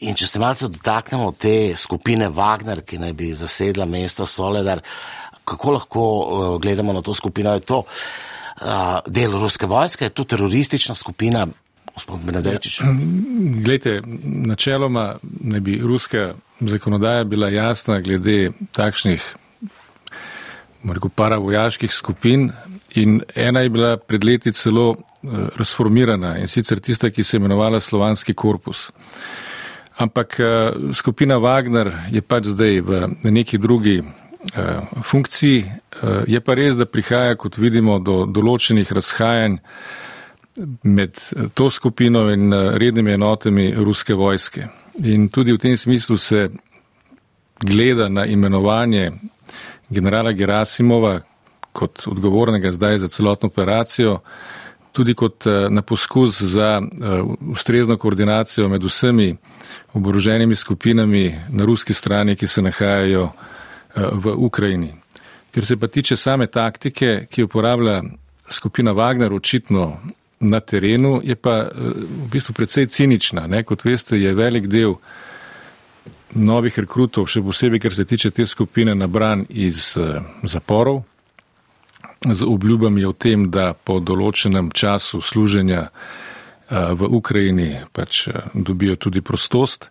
In 0.00 0.14
če 0.14 0.26
se 0.26 0.42
malce 0.42 0.68
dotaknemo 0.68 1.32
te 1.38 1.76
skupine 1.76 2.28
Wagner, 2.28 2.82
ki 2.82 2.98
naj 2.98 3.12
bi 3.12 3.30
zasedla 3.34 3.86
mesto 3.86 4.26
Soledar, 4.26 4.82
kako 5.44 5.76
lahko 5.78 6.02
uh, 6.02 6.60
gledamo 6.60 6.92
na 6.92 7.02
to 7.02 7.14
skupino? 7.14 7.54
Je 7.54 7.60
to 7.60 7.84
uh, 7.84 8.98
del 9.06 9.38
ruske 9.38 9.70
vojske, 9.70 10.10
je 10.10 10.18
to 10.18 10.24
teroristična 10.24 10.94
skupina? 10.94 11.46
Gospod 11.94 12.20
Benedečič? 12.24 12.80
Glejte, 13.64 14.02
načeloma 14.24 15.14
ne 15.40 15.60
bi 15.60 15.78
ruska 15.78 16.34
zakonodaja 16.60 17.24
bila 17.24 17.48
jasna 17.48 18.00
glede 18.00 18.50
takšnih 18.72 19.34
paravojaških 21.14 21.92
skupin 21.92 22.50
in 22.94 23.22
ena 23.34 23.60
je 23.60 23.68
bila 23.68 23.96
pred 23.96 24.24
leti 24.24 24.52
celo 24.52 24.96
eh, 24.96 25.28
razformirana 25.56 26.38
in 26.38 26.48
sicer 26.48 26.80
tista, 26.80 27.10
ki 27.10 27.24
se 27.24 27.36
je 27.36 27.38
imenovala 27.38 27.80
Slovanski 27.80 28.34
korpus. 28.34 28.90
Ampak 29.96 30.40
eh, 30.40 30.70
skupina 30.94 31.36
Wagner 31.36 31.92
je 32.10 32.22
pač 32.22 32.46
zdaj 32.46 32.80
v 32.80 33.08
neki 33.24 33.58
drugi 33.58 34.02
eh, 34.02 34.80
funkciji. 35.02 35.64
Je 36.26 36.40
pa 36.40 36.54
res, 36.54 36.76
da 36.76 36.86
prihaja, 36.86 37.34
kot 37.36 37.58
vidimo, 37.58 37.98
do 37.98 38.24
določenih 38.24 38.92
razhajanj 38.92 39.58
med 40.82 41.16
eh, 41.36 41.42
to 41.54 41.70
skupino 41.70 42.30
in 42.30 42.52
eh, 42.52 42.70
rednimi 42.78 43.12
enotami 43.12 43.74
ruske 43.74 44.14
vojske. 44.14 44.66
In 45.04 45.28
tudi 45.28 45.52
v 45.52 45.58
tem 45.58 45.76
smislu 45.76 46.16
se 46.16 46.48
gleda 47.60 48.08
na 48.08 48.26
imenovanje 48.26 49.12
generala 49.88 50.32
Gerasimova 50.32 51.20
kot 51.72 52.06
odgovornega 52.06 52.72
zdaj 52.72 52.98
za 52.98 53.08
celotno 53.08 53.46
operacijo, 53.46 54.18
tudi 54.92 55.14
kot 55.14 55.46
eh, 55.46 55.68
na 55.70 55.82
poskus 55.82 56.42
za 56.42 56.82
ustrezno 57.50 57.96
koordinacijo 57.96 58.68
med 58.68 58.82
vsemi 58.82 59.36
oboroženimi 59.92 60.54
skupinami 60.54 61.40
na 61.48 61.64
ruski 61.64 61.94
strani, 61.94 62.36
ki 62.36 62.46
se 62.46 62.62
nahajajo 62.62 63.30
v 63.96 64.34
Ukrajini. 64.36 64.94
Ker 65.50 65.66
se 65.66 65.76
pa 65.76 65.86
tiče 65.86 66.16
same 66.16 66.46
taktike, 66.46 67.26
ki 67.30 67.40
jo 67.40 67.44
uporablja 67.44 68.02
skupina 68.48 68.92
Wagner, 68.92 69.32
očitno 69.32 69.98
na 70.40 70.60
terenu, 70.60 71.20
je 71.24 71.36
pa 71.36 71.68
eh, 71.68 71.68
v 72.26 72.28
bistvu 72.32 72.54
precej 72.54 72.86
cinična. 72.86 73.46
Ne? 73.46 73.62
Kot 73.64 73.84
veste, 73.84 74.16
je 74.16 74.34
velik 74.34 74.66
del 74.66 74.96
novih 76.34 76.78
rekrutov, 76.78 77.28
še 77.28 77.42
posebej, 77.42 77.80
ker 77.82 77.94
se 77.94 78.06
tiče 78.08 78.30
te 78.30 78.46
skupine, 78.46 78.94
nabran 78.94 79.44
iz 79.48 79.96
eh, 80.00 80.20
zaporov 80.42 81.04
z 82.20 82.44
obljubami 82.44 83.04
o 83.04 83.12
tem, 83.12 83.48
da 83.50 83.72
po 83.74 84.00
določenem 84.00 84.72
času 84.72 85.20
služenja 85.20 85.82
eh, 85.88 85.92
v 86.96 87.10
Ukrajini 87.20 87.70
pač 87.92 88.28
dobijo 88.54 88.96
tudi 88.96 89.20
prostost 89.20 89.90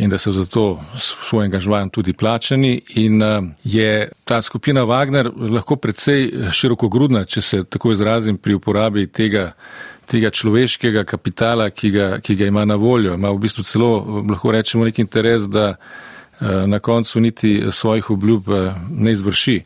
in 0.00 0.10
da 0.10 0.18
so 0.18 0.32
zato 0.32 0.80
svoj 0.96 1.44
angažman 1.44 1.90
tudi 1.90 2.12
plačani. 2.12 2.80
In 2.88 3.22
uh, 3.22 3.44
je 3.64 4.08
ta 4.24 4.42
skupina 4.42 4.84
Wagner 4.84 5.30
lahko 5.36 5.76
predvsej 5.76 6.50
širokogrudna, 6.52 7.24
če 7.24 7.42
se 7.42 7.64
tako 7.64 7.92
izrazim, 7.92 8.38
pri 8.38 8.56
uporabi 8.56 9.06
tega, 9.06 9.52
tega 10.08 10.30
človeškega 10.30 11.04
kapitala, 11.04 11.70
ki 11.70 11.90
ga, 11.90 12.10
ki 12.18 12.36
ga 12.36 12.48
ima 12.48 12.64
na 12.64 12.80
voljo. 12.80 13.14
Ima 13.14 13.30
v 13.30 13.42
bistvu 13.44 13.64
celo, 13.64 13.92
lahko 14.30 14.52
rečemo, 14.56 14.88
nek 14.88 14.98
interes, 14.98 15.48
da 15.52 15.74
na 16.40 16.78
koncu 16.78 17.20
niti 17.20 17.50
svojih 17.70 18.10
obljub 18.10 18.48
ne 18.90 19.12
izvrši. 19.12 19.58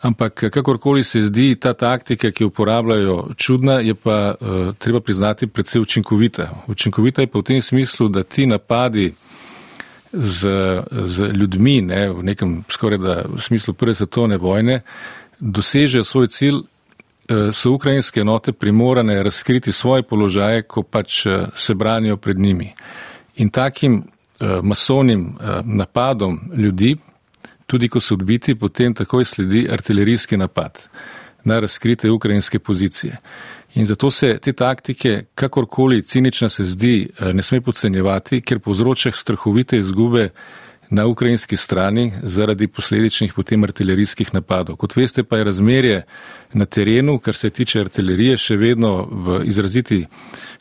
Ampak 0.00 0.44
kakorkoli 0.52 1.04
se 1.04 1.22
zdi 1.22 1.54
ta 1.60 1.72
taktika, 1.72 2.30
ki 2.30 2.44
jo 2.44 2.48
uporabljajo, 2.48 3.18
čudna, 3.36 3.80
je 3.80 3.94
pa 3.94 4.34
treba 4.78 5.00
priznati 5.00 5.46
predvsej 5.46 5.80
učinkovita. 5.80 6.48
Učinkovita 6.68 7.22
je 7.22 7.26
pa 7.26 7.38
v 7.38 7.42
tem 7.42 7.62
smislu, 7.62 8.08
da 8.08 8.22
ti 8.22 8.46
napadi 8.46 9.12
z, 10.14 10.48
z 11.04 11.30
ljudmi, 11.34 11.80
ne, 11.82 12.08
v 12.10 12.22
nekem 12.22 12.64
skoraj 12.68 12.98
da 12.98 13.22
v 13.28 13.40
smislu 13.42 13.74
prve 13.74 13.94
svetovne 13.94 14.38
vojne, 14.38 14.80
dosežejo 15.40 16.04
svoj 16.04 16.28
cilj, 16.28 16.60
eh, 17.28 17.52
so 17.52 17.72
ukrajinske 17.72 18.20
enote 18.20 18.52
primorane 18.52 19.22
razkriti 19.22 19.72
svoje 19.72 20.02
položaje, 20.02 20.62
ko 20.62 20.82
pač 20.82 21.26
eh, 21.26 21.46
se 21.56 21.74
branijo 21.74 22.16
pred 22.16 22.38
njimi. 22.38 22.72
In 23.36 23.50
takim 23.50 24.02
eh, 24.02 24.60
masovnim 24.62 25.34
napadom 25.64 26.40
ljudi, 26.56 26.96
tudi 27.66 27.88
ko 27.88 28.00
so 28.00 28.14
odbiti, 28.14 28.54
potem 28.54 28.94
takoj 28.94 29.24
sledi 29.24 29.68
artilerijski 29.70 30.36
napad 30.36 30.88
na 31.44 31.60
razkrite 31.60 32.10
ukrajinske 32.10 32.58
pozicije. 32.58 33.16
In 33.74 33.86
zato 33.86 34.10
se 34.10 34.38
te 34.38 34.52
taktike, 34.52 35.24
kakorkoli 35.34 36.02
cinična 36.02 36.48
se 36.48 36.64
zdi, 36.64 37.08
eh, 37.18 37.32
ne 37.32 37.42
sme 37.42 37.60
podcenjevati, 37.60 38.40
ker 38.40 38.58
povzroča 38.58 39.10
strahovite 39.10 39.78
izgube 39.78 40.30
na 40.90 41.06
ukrajinski 41.06 41.56
strani 41.56 42.12
zaradi 42.22 42.66
posledičnih 42.66 43.32
potem 43.34 43.64
artilerijskih 43.64 44.34
napadov. 44.34 44.76
Kot 44.76 44.96
veste, 44.96 45.24
pa 45.24 45.36
je 45.36 45.44
razmerje 45.44 46.02
na 46.52 46.66
terenu, 46.66 47.18
kar 47.18 47.34
se 47.34 47.50
tiče 47.50 47.80
artilerije, 47.80 48.36
še 48.36 48.56
vedno 48.56 49.08
v 49.10 49.40
izraziti, 49.44 50.04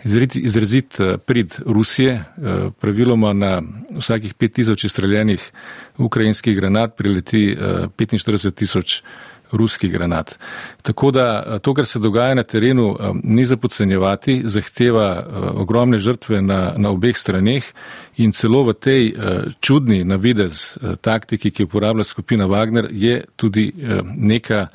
izraziti, 0.04 0.40
izrazit 0.40 1.00
eh, 1.00 1.18
prid 1.18 1.60
Rusije. 1.66 2.14
Eh, 2.14 2.70
praviloma 2.80 3.34
na 3.34 3.62
vsakih 4.00 4.34
5000 4.34 4.90
streljenih 4.90 5.52
ukrajinskih 5.98 6.56
granat 6.58 6.98
prileti 6.98 7.56
45 7.98 8.52
tisoč 8.52 9.04
ruskih 9.52 9.92
granat. 9.92 10.40
Tako 10.82 11.12
da 11.12 11.44
eh, 11.48 11.60
to, 11.60 11.74
kar 11.74 11.86
se 11.86 12.00
dogaja 12.00 12.36
na 12.36 12.44
terenu, 12.44 12.98
eh, 13.00 13.12
ni 13.24 13.46
za 13.46 13.58
podcenjevati, 13.58 14.42
zahteva 14.46 15.10
eh, 15.18 15.40
ogromne 15.54 15.98
žrtve 15.98 16.42
na, 16.42 16.74
na 16.78 16.90
obeh 16.90 17.18
straneh 17.18 17.64
in 18.18 18.32
celo 18.32 18.64
v 18.64 18.74
tej 18.74 19.16
čudni 19.60 20.04
navidez 20.04 20.78
taktiki, 21.02 21.50
ki 21.52 21.64
jo 21.64 21.66
uporablja 21.66 22.04
skupina 22.04 22.46
Wagner, 22.46 22.86
je 22.92 23.24
tudi 23.36 23.74
neka 24.06 24.68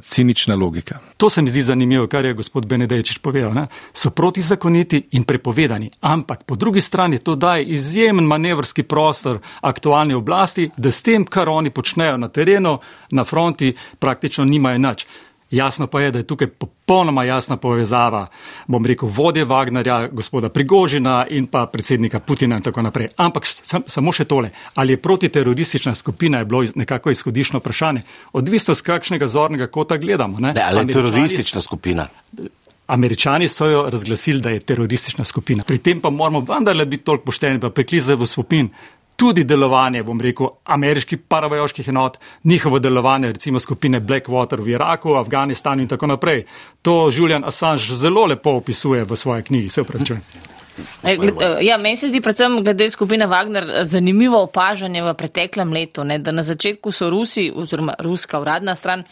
cinična 0.00 0.54
logika. 0.54 0.98
To 1.16 1.30
se 1.30 1.42
mi 1.42 1.50
zdi 1.50 1.62
zanimivo, 1.62 2.06
kar 2.06 2.24
je 2.24 2.34
gospod 2.34 2.66
Benedejčič 2.66 3.18
povedal. 3.18 3.52
Ne? 3.54 3.66
So 3.92 4.10
protizakoniti 4.10 5.08
in 5.10 5.24
prepovedani, 5.24 5.90
ampak 6.00 6.42
po 6.42 6.54
drugi 6.54 6.80
strani 6.80 7.18
to 7.18 7.34
daje 7.34 7.64
izjemen 7.64 8.24
manevrski 8.24 8.82
prostor 8.82 9.38
aktualni 9.60 10.14
oblasti, 10.14 10.70
da 10.76 10.90
s 10.90 11.02
tem, 11.02 11.24
kar 11.24 11.48
oni 11.48 11.70
počnejo 11.70 12.16
na 12.16 12.28
terenu, 12.28 12.78
na 13.10 13.24
fronti, 13.24 13.74
praktično 13.98 14.44
nimajo 14.44 14.78
nič. 14.78 15.06
Jasno 15.54 15.86
pa 15.86 16.00
je, 16.00 16.10
da 16.10 16.18
je 16.18 16.26
tukaj 16.26 16.48
popolnoma 16.48 17.24
jasna 17.24 17.56
povezava, 17.56 18.26
bom 18.66 18.86
rekel, 18.86 19.08
vodje 19.08 19.44
Wagnerja, 19.44 20.08
gospoda 20.12 20.48
Prigožina 20.48 21.26
in 21.30 21.46
pa 21.46 21.66
predsednika 21.66 22.20
Putina 22.20 22.56
in 22.56 22.62
tako 22.62 22.82
naprej. 22.82 23.08
Ampak 23.16 23.46
sam, 23.46 23.86
samo 23.86 24.12
še 24.12 24.24
tole, 24.24 24.50
ali 24.74 24.92
je 24.92 25.02
protiteroristična 25.02 25.94
skupina, 25.94 26.42
je 26.42 26.44
bilo 26.50 26.64
nekako 26.74 27.10
izhodišno 27.10 27.62
vprašanje, 27.62 28.02
odvisno 28.32 28.74
z 28.74 28.82
kakšnega 28.82 29.26
zornega 29.26 29.66
kota 29.66 29.96
gledamo. 29.96 30.40
Ne? 30.40 30.52
Ne, 30.52 30.66
ali 30.66 30.84
je 30.88 30.98
teroristična 30.98 31.60
skupina? 31.60 32.08
Američani 32.86 33.48
so 33.48 33.66
jo 33.66 33.90
razglasili, 33.90 34.40
da 34.40 34.50
je 34.50 34.60
teroristična 34.60 35.24
skupina. 35.24 35.62
Pri 35.62 35.78
tem 35.78 36.00
pa 36.00 36.10
moramo 36.10 36.40
vendarle 36.40 36.84
biti 36.86 37.04
toliko 37.04 37.24
pošteni, 37.24 37.60
pa 37.60 37.70
preklizati 37.70 38.20
v 38.20 38.26
spopin 38.26 38.68
tudi 39.16 39.44
delovanje, 39.44 40.02
bom 40.02 40.20
rekel, 40.20 40.48
ameriških 40.64 41.18
paravojoških 41.28 41.88
enot, 41.88 42.18
njihovo 42.44 42.78
delovanje, 42.78 43.32
recimo 43.32 43.60
skupine 43.60 44.00
Blackwater 44.00 44.60
v 44.60 44.74
Iraku, 44.74 45.14
Afganistanu 45.14 45.82
in 45.82 45.88
tako 45.88 46.06
naprej. 46.06 46.44
To 46.82 47.10
Julian 47.12 47.44
Assange 47.44 47.96
zelo 47.96 48.26
lepo 48.26 48.50
opisuje 48.50 49.04
v 49.04 49.16
svoji 49.16 49.42
knjigi. 49.42 49.68
Se 49.68 49.82
upravičujem. 49.82 50.20
Ja, 51.60 51.78
meni 51.78 51.96
se 51.96 52.08
zdi 52.08 52.20
predvsem 52.20 52.56
glede 52.64 52.90
skupine 52.90 53.26
Wagner 53.26 53.84
zanimivo 53.84 54.42
opažanje 54.42 55.02
v 55.02 55.14
preteklem 55.14 55.72
letu, 55.72 56.04
ne, 56.04 56.18
da 56.18 56.32
na 56.32 56.42
začetku 56.42 56.92
so 56.92 57.10
Rusi 57.10 57.52
oziroma 57.54 57.94
ruska 57.98 58.40
uradna 58.40 58.74
stran 58.76 59.04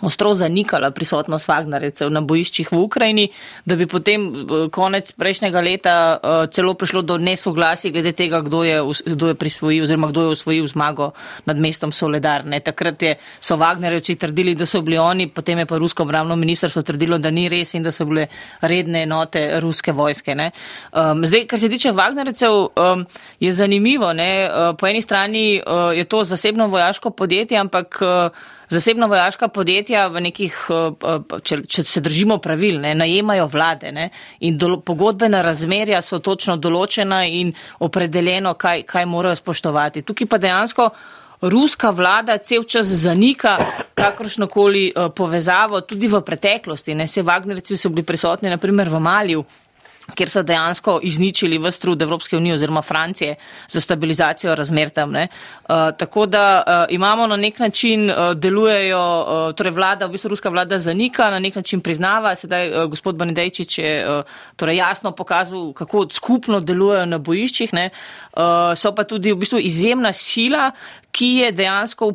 ostro 0.00 0.34
zanikala 0.34 0.90
prisotnost 0.90 1.48
Wagnerjecev 1.48 2.10
na 2.10 2.20
bojiščih 2.20 2.72
v 2.72 2.80
Ukrajini, 2.80 3.28
da 3.64 3.76
bi 3.76 3.86
potem 3.86 4.24
eh, 4.24 4.68
konec 4.72 5.12
prejšnjega 5.12 5.60
leta 5.60 5.94
uh, 6.16 6.46
celo 6.50 6.74
prišlo 6.74 7.02
do 7.02 7.18
nesoglasij 7.18 7.92
glede 7.92 8.12
tega, 8.16 8.40
kdo 8.40 8.62
je, 8.64 8.78
kdo 9.06 9.28
je 9.28 9.34
prisvojil 9.34 9.84
oziroma 9.84 10.08
kdo 10.08 10.22
je 10.22 10.34
osvojil 10.36 10.66
zmago 10.66 11.10
nad 11.44 11.58
mestom 11.58 11.92
Soledarne. 11.92 12.60
Takrat 12.60 13.02
je, 13.02 13.16
so 13.40 13.56
Wagnerjevci 13.56 14.16
trdili, 14.16 14.54
da 14.54 14.66
so 14.66 14.80
bili 14.82 14.98
oni, 14.98 15.28
potem 15.28 15.58
je 15.58 15.66
pa 15.66 15.78
Rusko 15.78 16.02
obravno 16.02 16.36
ministrstvo 16.36 16.82
trdilo, 16.82 17.18
da 17.18 17.30
ni 17.30 17.48
res 17.48 17.74
in 17.74 17.82
da 17.82 17.92
so 17.92 18.06
bile 18.08 18.26
redne 18.60 19.02
enote 19.02 19.60
ruske 19.60 19.92
vojske. 19.92 20.34
Um, 20.34 21.26
zdaj, 21.26 21.46
kar 21.46 21.60
se 21.60 21.68
tiče 21.68 21.92
Wagnerjecev, 21.92 22.68
um, 22.76 23.06
je 23.40 23.52
zanimivo. 23.52 24.12
Ne? 24.12 24.48
Uh, 24.48 24.76
po 24.78 24.86
eni 24.86 25.02
strani 25.02 25.60
uh, 25.60 25.96
je 25.96 26.04
to 26.04 26.24
zasebno 26.24 26.66
vojaško 26.66 27.10
podjetje, 27.10 27.58
ampak 27.58 27.98
uh, 28.00 28.42
zasebno 28.72 29.06
vojaška 29.06 29.48
podjetja 29.48 30.06
v 30.08 30.20
nekih, 30.28 30.58
eh, 30.70 31.06
eh, 31.12 31.40
če, 31.42 31.62
če 31.68 31.84
se 31.84 32.00
držimo 32.00 32.38
pravil, 32.38 32.80
ne, 32.80 32.94
najemajo 32.94 33.46
vlade 33.52 33.92
ne, 33.92 34.10
in 34.40 34.58
do, 34.58 34.78
pogodbena 34.80 35.42
razmerja 35.44 36.02
so 36.02 36.18
točno 36.18 36.56
določena 36.56 37.24
in 37.28 37.52
opredeljeno, 37.80 38.54
kaj, 38.54 38.86
kaj 38.88 39.06
morajo 39.06 39.36
spoštovati. 39.42 40.02
Tukaj 40.08 40.30
pa 40.30 40.38
dejansko 40.38 40.90
ruska 41.42 41.90
vlada 41.90 42.38
cel 42.38 42.64
čas 42.64 42.86
zanika 42.86 43.56
kakršnokoli 43.94 44.86
eh, 44.88 45.08
povezavo 45.16 45.80
tudi 45.80 46.08
v 46.08 46.22
preteklosti. 46.24 46.94
Ne, 46.94 47.06
se 47.06 47.22
Wagnerci 47.22 47.76
so 47.76 47.92
bili 47.92 48.06
prisotni 48.06 48.50
naprimer 48.50 48.88
v 48.88 49.00
Maliju 49.00 49.44
kjer 50.14 50.30
so 50.30 50.42
dejansko 50.42 50.98
izničili 51.02 51.58
vse 51.58 51.80
trud 51.80 52.02
Evropske 52.02 52.36
unije 52.36 52.54
oziroma 52.54 52.82
Francije 52.82 53.34
za 53.68 53.80
stabilizacijo 53.80 54.54
razmer 54.54 54.90
tam. 54.90 55.14
Uh, 55.14 55.26
tako 55.98 56.26
da 56.26 56.62
uh, 56.66 56.94
imamo 56.94 57.26
na 57.26 57.36
nek 57.36 57.58
način 57.58 58.10
uh, 58.10 58.16
delujejo, 58.34 59.20
uh, 59.20 59.54
torej 59.54 59.72
vlada, 59.72 60.06
v 60.06 60.12
bistvu 60.12 60.28
ruska 60.28 60.48
vlada 60.48 60.78
zanika, 60.78 61.30
na 61.30 61.38
nek 61.38 61.54
način 61.54 61.80
priznava. 61.80 62.34
Sedaj 62.34 62.70
uh, 62.70 62.90
gospod 62.90 63.14
Banedejčič 63.16 63.78
je 63.78 64.18
uh, 64.18 64.24
torej 64.56 64.76
jasno 64.76 65.12
pokazal, 65.12 65.72
kako 65.72 66.06
skupno 66.10 66.60
delujejo 66.60 67.06
na 67.06 67.18
bojiščih. 67.18 67.70
Uh, 67.72 68.72
so 68.76 68.94
pa 68.94 69.04
tudi 69.04 69.32
v 69.32 69.36
bistvu 69.36 69.58
izjemna 69.58 70.12
sila, 70.12 70.70
ki 71.12 71.26
je 71.26 71.52
dejansko 71.52 72.12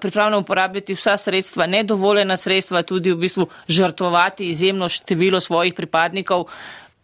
pripravljena 0.00 0.38
uporabljati 0.38 0.94
vsa 0.94 1.16
sredstva, 1.16 1.66
nedovoljena 1.66 2.36
sredstva, 2.36 2.82
tudi 2.82 3.12
v 3.12 3.16
bistvu 3.16 3.46
žrtvovati 3.68 4.48
izjemno 4.48 4.88
število 4.88 5.40
svojih 5.40 5.74
pripadnikov 5.74 6.46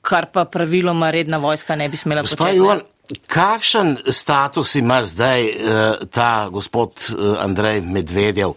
kar 0.03 0.27
pa 0.33 0.45
praviloma 0.45 1.11
redna 1.11 1.39
vojska 1.39 1.77
ne 1.77 1.89
bi 1.89 1.97
smela 1.97 2.23
početi. 2.23 2.37
Kakšen 3.27 3.97
status 4.07 4.75
ima 4.75 5.05
zdaj 5.05 5.49
uh, 5.49 6.09
ta 6.11 6.49
gospod 6.53 6.91
uh, 7.11 7.37
Andrej 7.43 7.81
Medvedjev? 7.81 8.55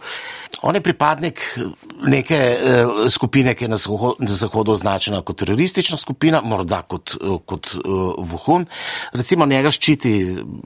On 0.64 0.74
je 0.74 0.80
pripadnik 0.80 1.58
neke 2.06 2.38
uh, 2.56 3.10
skupine, 3.10 3.52
ki 3.54 3.64
je 3.64 3.68
na, 3.68 3.76
zaho 3.76 4.14
na 4.18 4.32
Zahodu 4.32 4.72
označena 4.72 5.20
kot 5.20 5.36
teroristična 5.42 5.98
skupina, 5.98 6.40
morda 6.40 6.82
kot, 6.88 7.16
kot 7.46 7.74
vohun. 8.18 8.64
Recimo 9.12 9.46
njega 9.46 9.68
ščiti 9.74 10.12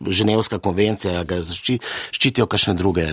Ženevska 0.06 0.60
konvencija, 0.62 1.24
ga 1.26 1.40
zašči, 1.42 1.78
ščitijo 2.14 2.46
kakšne 2.46 2.76
druge, 2.78 3.08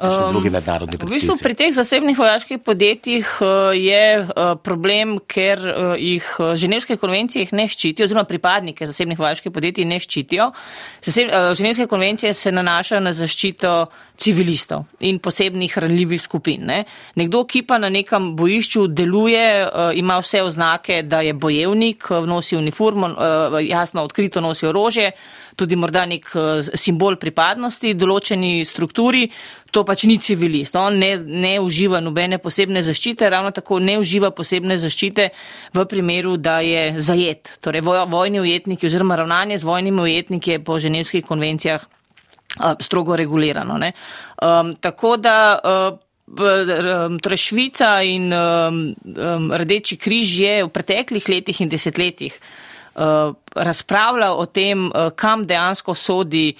kakšne 0.00 0.24
um, 0.26 0.32
druge 0.32 0.50
mednarodne 0.50 0.98
predpise. 0.98 1.12
V 1.12 1.18
bistvu 1.20 1.38
pri 1.44 1.58
teh 1.60 1.70
zasebnih 1.76 2.18
vojaških 2.18 2.64
podjetjih 2.66 3.30
je 3.78 4.02
problem, 4.64 5.20
ker 5.22 5.62
jih 6.00 6.32
Ženevske 6.58 6.96
konvencije 6.98 7.46
jih 7.46 7.54
ne 7.54 7.68
ščitijo, 7.70 8.10
oziroma 8.10 8.26
pripadnike 8.26 8.90
zasebnih 8.90 9.22
vojaških 9.22 9.54
podjetij 9.54 9.81
ne 9.84 9.98
ščitijo. 10.00 10.48
Uh, 10.52 11.52
Ženevske 11.56 11.86
konvencije 11.86 12.34
se 12.34 12.52
nanašajo 12.52 13.00
na 13.00 13.12
zaščito 13.12 13.72
civilistov 14.16 14.84
in 15.00 15.18
posebnih 15.18 15.78
ranljivih 15.78 16.22
skupin. 16.22 16.66
Ne? 16.66 16.84
Nekdo, 17.18 17.44
ki 17.44 17.64
pa 17.66 17.78
na 17.82 17.90
nekem 17.92 18.32
bojišču 18.36 18.86
deluje, 18.88 19.46
uh, 19.66 19.90
ima 19.98 20.18
vse 20.22 20.42
oznake, 20.42 21.02
da 21.02 21.20
je 21.20 21.34
bojevnik, 21.34 22.04
eh, 22.10 22.26
nosi 22.26 22.56
uniformo, 22.56 23.08
jasno 23.60 24.02
odkrito 24.04 24.40
nosi 24.40 24.66
orožje, 24.66 25.10
tudi 25.56 25.76
morda 25.76 26.04
nek 26.06 26.28
simbol 26.74 27.16
pripadnosti 27.20 27.94
določeni 27.94 28.64
strukturi, 28.64 29.26
to 29.72 29.82
pač 29.88 30.04
ni 30.04 30.18
civilist. 30.20 30.76
On 30.76 30.94
ne, 31.00 31.16
ne 31.24 31.56
uživa 31.64 32.02
nobene 32.04 32.38
posebne 32.38 32.82
zaščite, 32.84 33.30
ravno 33.32 33.50
tako 33.56 33.80
ne 33.80 33.96
uživa 33.98 34.30
posebne 34.30 34.76
zaščite 34.78 35.30
v 35.74 35.86
primeru, 35.88 36.36
da 36.36 36.60
je 36.60 36.98
zajet. 37.00 37.56
Torej, 37.64 37.82
vojni 37.82 38.42
ujetniki 38.44 38.86
oziroma 38.86 39.16
ravnanje 39.16 39.58
z 39.58 39.68
vojnimi 39.68 40.04
ujetniki 40.04 40.56
je 40.56 40.62
po 40.64 40.78
ženevskih 40.78 41.24
konvencijah 41.26 41.88
strogo 42.80 43.16
regulirano. 43.16 43.78
Um, 44.42 44.74
tako 44.76 45.16
da 45.16 45.36
uh, 45.56 45.98
torej 47.22 47.36
Švica 47.36 48.02
in 48.02 48.32
um, 48.32 48.82
um, 49.16 49.52
Rdeči 49.52 49.96
križ 49.96 50.38
je 50.40 50.64
v 50.64 50.68
preteklih 50.68 51.28
letih 51.28 51.60
in 51.60 51.72
desetletjih 51.72 52.36
uh, 52.36 53.34
razpravljal 53.56 54.36
o 54.38 54.46
tem, 54.46 54.86
uh, 54.86 55.10
kam 55.16 55.46
dejansko 55.46 55.94
sodi 55.94 56.52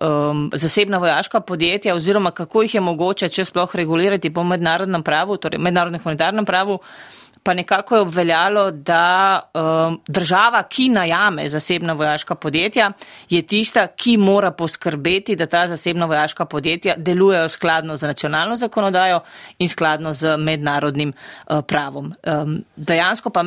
um, 0.00 0.50
zasebna 0.54 0.98
vojaška 0.98 1.40
podjetja 1.40 1.94
oziroma 1.94 2.30
kako 2.30 2.62
jih 2.62 2.74
je 2.74 2.80
mogoče, 2.80 3.28
če 3.28 3.44
sploh 3.44 3.76
regulirati 3.76 4.30
po 4.30 4.44
mednarodnem 4.44 5.02
pravu, 5.02 5.36
torej 5.36 5.60
mednarodnem 5.60 6.02
humanitarnem 6.02 6.44
pravu. 6.44 6.74
Uh, 6.74 7.19
pa 7.42 7.54
nekako 7.54 7.94
je 7.94 8.00
obveljalo, 8.00 8.70
da 8.70 9.40
um, 9.54 10.00
država, 10.08 10.62
ki 10.62 10.88
najame 10.88 11.48
zasebna 11.48 11.92
vojaška 11.92 12.34
podjetja, 12.34 12.92
je 13.30 13.42
tista, 13.42 13.86
ki 13.86 14.16
mora 14.16 14.50
poskrbeti, 14.50 15.36
da 15.36 15.46
ta 15.46 15.66
zasebna 15.66 16.06
vojaška 16.06 16.44
podjetja 16.44 16.94
delujejo 16.96 17.48
skladno 17.48 17.96
z 17.96 18.06
nacionalno 18.06 18.56
zakonodajo 18.56 19.20
in 19.58 19.68
skladno 19.68 20.12
z 20.12 20.36
mednarodnim 20.36 21.12
uh, 21.12 21.60
pravom. 21.66 22.12
Um, 22.26 22.64
dejansko 22.76 23.30
pa 23.30 23.44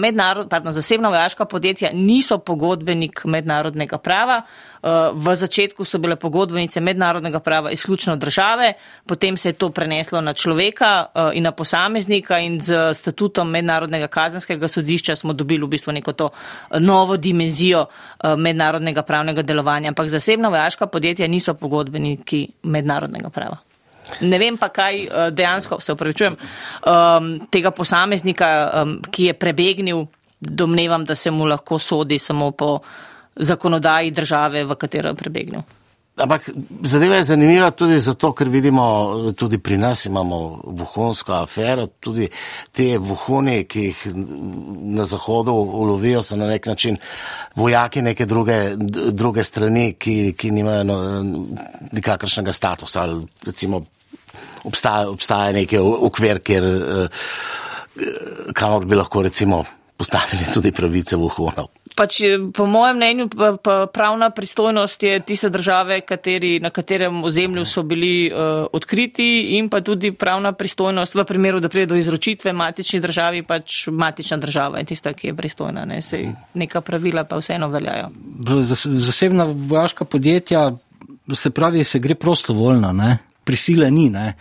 pardon, 0.50 0.74
zasebna 0.74 1.10
vojaška 1.10 1.46
podjetja 1.46 1.90
niso 1.94 2.38
pogodbenik 2.38 3.22
mednarodnega 3.26 3.98
prava. 3.98 4.42
Uh, 4.82 4.90
v 5.14 5.36
začetku 5.36 5.86
so 5.86 5.98
bile 5.98 6.16
pogodbenice 6.16 6.82
mednarodnega 6.82 7.40
prava 7.40 7.72
izključno 7.72 8.16
države, 8.16 8.74
potem 9.08 9.38
se 9.38 9.50
je 9.50 9.54
to 9.54 9.70
preneslo 9.70 10.22
na 10.22 10.34
človeka 10.34 11.06
uh, 11.06 11.30
in 11.34 11.44
na 11.44 11.52
posameznika 11.52 12.40
in 12.40 12.60
z 12.62 12.94
statutom 12.94 13.50
mednarodnega 13.50 13.83
mednarodnega 13.84 14.08
kazenskega 14.08 14.68
sodišča 14.68 15.16
smo 15.16 15.34
dobili 15.34 15.64
v 15.64 15.68
bistvu 15.68 15.94
neko 15.94 16.14
to 16.14 16.30
eh, 16.30 16.80
novo 16.80 17.18
dimenzijo 17.18 17.86
eh, 17.86 18.36
mednarodnega 18.36 19.04
pravnega 19.04 19.42
delovanja, 19.42 19.90
ampak 19.90 20.10
zasebna 20.10 20.50
vojaška 20.50 20.88
podjetja 20.88 21.28
niso 21.28 21.54
pogodbeniki 21.54 22.48
mednarodnega 22.64 23.30
prava. 23.30 23.58
Ne 24.22 24.38
vem 24.38 24.58
pa, 24.58 24.70
kaj 24.70 25.04
eh, 25.04 25.32
dejansko, 25.32 25.80
se 25.82 25.94
upravičujem, 25.94 26.36
tega 27.52 27.72
posameznika, 27.72 28.48
ki 29.12 29.26
je 29.26 29.34
prebegnil, 29.34 30.06
domnevam, 30.40 31.06
da 31.06 31.16
se 31.16 31.32
mu 31.32 31.46
lahko 31.46 31.80
sodi 31.80 32.20
samo 32.20 32.52
po 32.52 32.80
zakonodaji 33.36 34.12
države, 34.12 34.66
v 34.66 34.76
katero 34.76 35.10
je 35.10 35.16
prebegnil. 35.16 35.62
Ampak 36.16 36.50
zadeva 36.84 37.16
je 37.16 37.24
zanimiva 37.24 37.72
tudi 37.72 37.98
zato, 37.98 38.30
ker 38.38 38.50
vidimo, 38.50 38.84
tudi 39.34 39.58
pri 39.58 39.80
nas 39.82 40.06
imamo 40.06 40.62
vohunsko 40.64 41.34
afero, 41.34 41.88
tudi 41.88 42.28
te 42.72 42.98
vohuni, 43.02 43.64
ki 43.66 43.86
jih 43.88 44.04
na 44.94 45.08
zahodu 45.10 45.56
ulovijo, 45.58 46.22
so 46.22 46.38
na 46.38 46.52
nek 46.52 46.70
način 46.70 47.00
vojaki 47.56 48.02
neke 48.06 48.26
druge, 48.30 48.76
druge 49.12 49.44
strani, 49.44 49.96
ki, 49.98 50.36
ki 50.38 50.52
nimajo 50.52 50.84
no, 50.84 51.00
nikakršnega 51.92 52.54
statusa. 52.54 53.08
Recimo 53.46 53.82
obstaja, 54.64 55.10
obstaja 55.10 55.52
neki 55.58 55.82
okvir, 55.82 56.44
kjer, 56.46 56.64
eh, 56.64 57.26
kamor 58.54 58.86
bi 58.86 59.02
lahko 59.02 59.26
recimo 59.26 59.64
postavili 59.98 60.46
tudi 60.54 60.72
pravice 60.72 61.18
vohunov 61.18 61.74
pač, 61.96 62.22
eh, 62.22 62.38
po 62.54 62.66
mojem 62.66 62.96
mnenju, 62.98 63.28
pa, 63.30 63.58
pa 63.58 63.76
pravna 63.94 64.30
pristojnost 64.30 65.04
je 65.04 65.20
tiste 65.20 65.50
države, 65.50 66.02
kateri, 66.02 66.60
na 66.60 66.70
katerem 66.70 67.24
ozemlju 67.24 67.66
so 67.66 67.84
bili 67.84 68.32
uh, 68.32 68.68
odkriti 68.72 69.58
in 69.58 69.70
pa 69.70 69.82
tudi 69.82 70.12
pravna 70.12 70.52
pristojnost 70.52 71.16
v 71.16 71.26
primeru, 71.26 71.60
da 71.60 71.70
pride 71.70 71.86
do 71.86 71.96
izročitve 71.96 72.54
matični 72.54 73.00
državi, 73.00 73.44
pač 73.44 73.88
matična 73.88 74.38
država 74.38 74.80
je 74.80 74.86
tista, 74.86 75.14
ki 75.14 75.28
je 75.28 75.36
pristojna. 75.36 75.86
Ne? 75.86 76.02
Sej, 76.02 76.30
neka 76.54 76.82
pravila 76.82 77.24
pa 77.24 77.38
vseeno 77.38 77.68
veljajo. 77.68 78.10
Zasebna 78.86 79.48
vojaška 79.50 80.06
podjetja, 80.06 80.72
se 81.34 81.50
pravi, 81.50 81.84
se 81.84 82.00
gre 82.00 82.16
prostovoljno. 82.16 82.94
Ne? 82.94 83.18
Prisile 83.44 83.92
ni, 83.92 84.10
ne. 84.10 84.34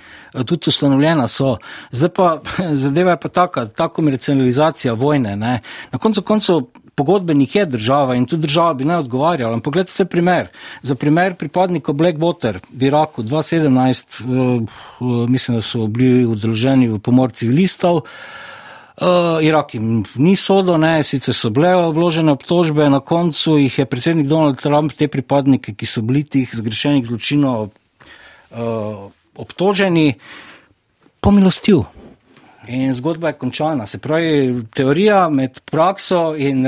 tudi 0.46 0.68
ustanovljena 0.68 1.28
so. 1.28 1.56
Zdaj 1.90 2.08
pa 2.08 2.40
zadeva 2.84 3.10
je 3.10 3.20
pa 3.20 3.28
taka, 3.28 3.66
ta 3.66 3.88
komercializacija 3.88 4.92
vojne. 4.92 5.36
Ne. 5.36 5.60
Na 5.92 5.98
koncu 5.98 6.22
koncev 6.22 6.60
pogodbenik 6.94 7.56
je 7.56 7.66
država 7.66 8.16
in 8.16 8.26
tudi 8.26 8.42
država 8.42 8.74
bi 8.74 8.84
ne 8.84 8.96
odgovarjala. 8.96 9.60
Poglejte 9.60 9.92
se 9.92 10.04
primer. 10.04 10.48
Za 10.82 10.94
primer 10.94 11.34
pripadnikov 11.34 11.94
Blackwater 11.94 12.58
v 12.72 12.86
Iraku 12.86 13.22
2017, 13.22 14.24
uh, 14.24 14.62
uh, 15.00 15.28
mislim, 15.28 15.56
da 15.58 15.62
so 15.62 15.86
bili 15.86 16.26
udeleženi 16.26 16.88
v 16.88 16.98
pomor 16.98 17.32
civilistov. 17.32 18.02
Uh, 19.00 19.40
Irak 19.40 19.74
jim 19.74 20.04
ni 20.14 20.36
sodo, 20.36 20.76
ne, 20.76 21.02
sicer 21.02 21.34
so 21.34 21.50
bile 21.50 21.72
vložene 21.90 22.32
obtožbe, 22.32 22.90
na 22.92 23.00
koncu 23.00 23.56
jih 23.58 23.78
je 23.78 23.86
predsednik 23.86 24.28
Donald 24.28 24.60
Trump, 24.60 24.92
te 24.92 25.08
pripadnike, 25.08 25.72
ki 25.74 25.86
so 25.88 26.04
bili 26.04 26.22
tih 26.24 26.50
zgrešenih 26.52 27.08
zločinov 27.08 27.72
uh, 28.52 29.08
obtoženi, 29.34 30.20
pomilostil. 31.24 31.86
In 32.66 32.92
zgodba 32.94 33.28
je 33.28 33.38
končana. 33.38 33.86
Se 33.86 33.98
pravi, 33.98 34.62
teorija 34.74 35.28
med 35.28 35.60
prakso 35.60 36.34
in, 36.38 36.62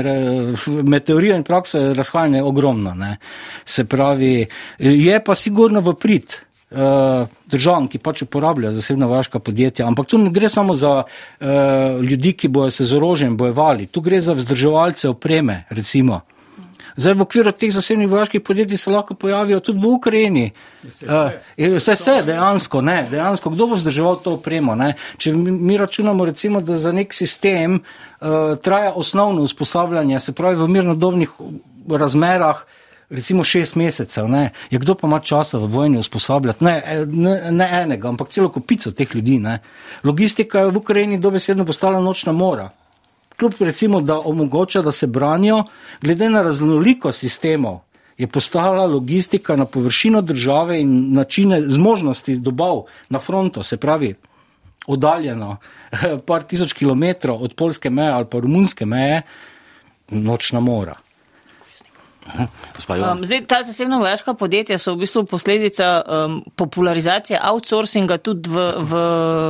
med 0.83 1.03
teorijo 1.03 1.35
in 1.35 1.43
prakso 1.43 1.79
je 1.79 1.93
razhajanje 1.93 2.43
ogromno. 2.43 2.93
Ne. 2.93 3.17
Se 3.65 3.85
pravi, 3.85 4.47
je 4.79 5.23
pa 5.23 5.35
sigurno 5.35 5.79
v 5.81 5.93
prid 5.95 6.35
uh, 6.35 7.27
državam, 7.47 7.87
ki 7.87 8.01
pač 8.03 8.25
uporabljajo 8.27 8.75
zasebna 8.75 9.07
vojaška 9.07 9.39
podjetja. 9.39 9.87
Ampak 9.87 10.11
tu 10.11 10.17
ne 10.17 10.29
gre 10.35 10.49
samo 10.49 10.75
za 10.75 11.03
uh, 11.03 11.47
ljudi, 12.03 12.33
ki 12.33 12.47
bojo 12.47 12.71
se 12.71 12.85
z 12.85 12.95
orožjem 12.95 13.37
bojevali, 13.37 13.87
tu 13.87 14.01
gre 14.01 14.19
za 14.21 14.33
vzdrževalce 14.33 15.09
opreme, 15.09 15.63
recimo. 15.69 16.21
Zdaj, 16.97 17.13
v 17.13 17.21
okviru 17.21 17.51
teh 17.51 17.71
zasebnih 17.73 18.07
vojaških 18.07 18.41
podjetij 18.41 18.77
se 18.77 18.89
lahko 18.89 19.13
pojavijo 19.19 19.59
tudi 19.59 19.79
v 19.79 19.87
Ukrajini. 19.87 20.51
Vse, 20.83 21.91
vse, 21.91 22.21
dejansko, 22.25 22.81
ne, 22.81 23.07
dejansko, 23.11 23.51
kdo 23.51 23.67
bo 23.67 23.75
vzdrževal 23.75 24.21
to 24.23 24.37
opremo? 24.39 24.75
Ne? 24.75 24.93
Če 25.17 25.33
mi, 25.35 25.51
mi 25.51 25.77
računamo, 25.77 26.25
recimo, 26.25 26.61
da 26.61 26.77
za 26.79 26.93
nek 26.95 27.13
sistem 27.13 27.81
uh, 27.81 28.55
traja 28.63 28.93
osnovno 28.95 29.43
usposabljanje, 29.43 30.19
se 30.19 30.31
pravi 30.31 30.55
v 30.55 30.67
mirnodobnih 30.67 31.35
razmerah, 31.89 32.63
recimo 33.09 33.43
šest 33.43 33.75
mesecev. 33.75 34.31
Ne? 34.31 34.49
Je 34.71 34.79
kdo 34.79 34.95
pa 34.95 35.07
ima 35.07 35.19
časa 35.19 35.59
v 35.59 35.67
vojni 35.67 35.99
usposabljati? 35.99 36.63
Ne, 36.63 37.05
ne, 37.11 37.51
ne 37.51 37.69
enega, 37.83 38.07
ampak 38.07 38.31
celo 38.31 38.49
kupico 38.49 38.91
teh 38.91 39.15
ljudi. 39.15 39.39
Ne? 39.39 39.59
Logistika 40.03 40.63
je 40.63 40.71
v 40.71 40.77
Ukrajini 40.77 41.19
dobesedno 41.19 41.65
postala 41.65 41.99
nočna 41.99 42.31
mora 42.31 42.71
kljub 43.39 43.53
recimo, 43.59 44.01
da 44.01 44.19
omogoča, 44.19 44.81
da 44.81 44.91
se 44.91 45.07
branijo, 45.07 45.63
glede 46.01 46.29
na 46.29 46.41
raznolikost 46.41 47.19
sistemov, 47.19 47.79
je 48.17 48.27
postala 48.27 48.85
logistika 48.85 49.55
na 49.55 49.65
površino 49.65 50.21
države 50.21 50.81
in 50.81 51.13
načine 51.13 51.61
zmožnosti 51.61 52.37
dobav 52.39 52.83
na 53.09 53.19
fronto, 53.19 53.63
se 53.63 53.77
pravi, 53.77 54.15
oddaljeno 54.87 55.57
par 56.27 56.43
tisoč 56.43 56.73
kilometrov 56.73 57.43
od 57.43 57.55
polske 57.55 57.89
meje 57.89 58.09
ali 58.09 58.25
pa 58.31 58.39
romunske 58.39 58.85
meje, 58.85 59.21
nočna 60.09 60.59
mora. 60.59 60.95
Um, 62.85 63.23
zdaj, 63.25 63.45
ta 63.49 63.63
zasebna 63.63 63.97
vojaška 63.97 64.33
podjetja 64.37 64.77
so 64.77 64.93
v 64.93 65.05
bistvu 65.05 65.23
posledica 65.25 66.03
um, 66.05 66.35
popularizacije 66.55 67.39
outsourcinga 67.41 68.17
tudi 68.21 68.49
v, 68.49 68.65
v, 68.77 68.99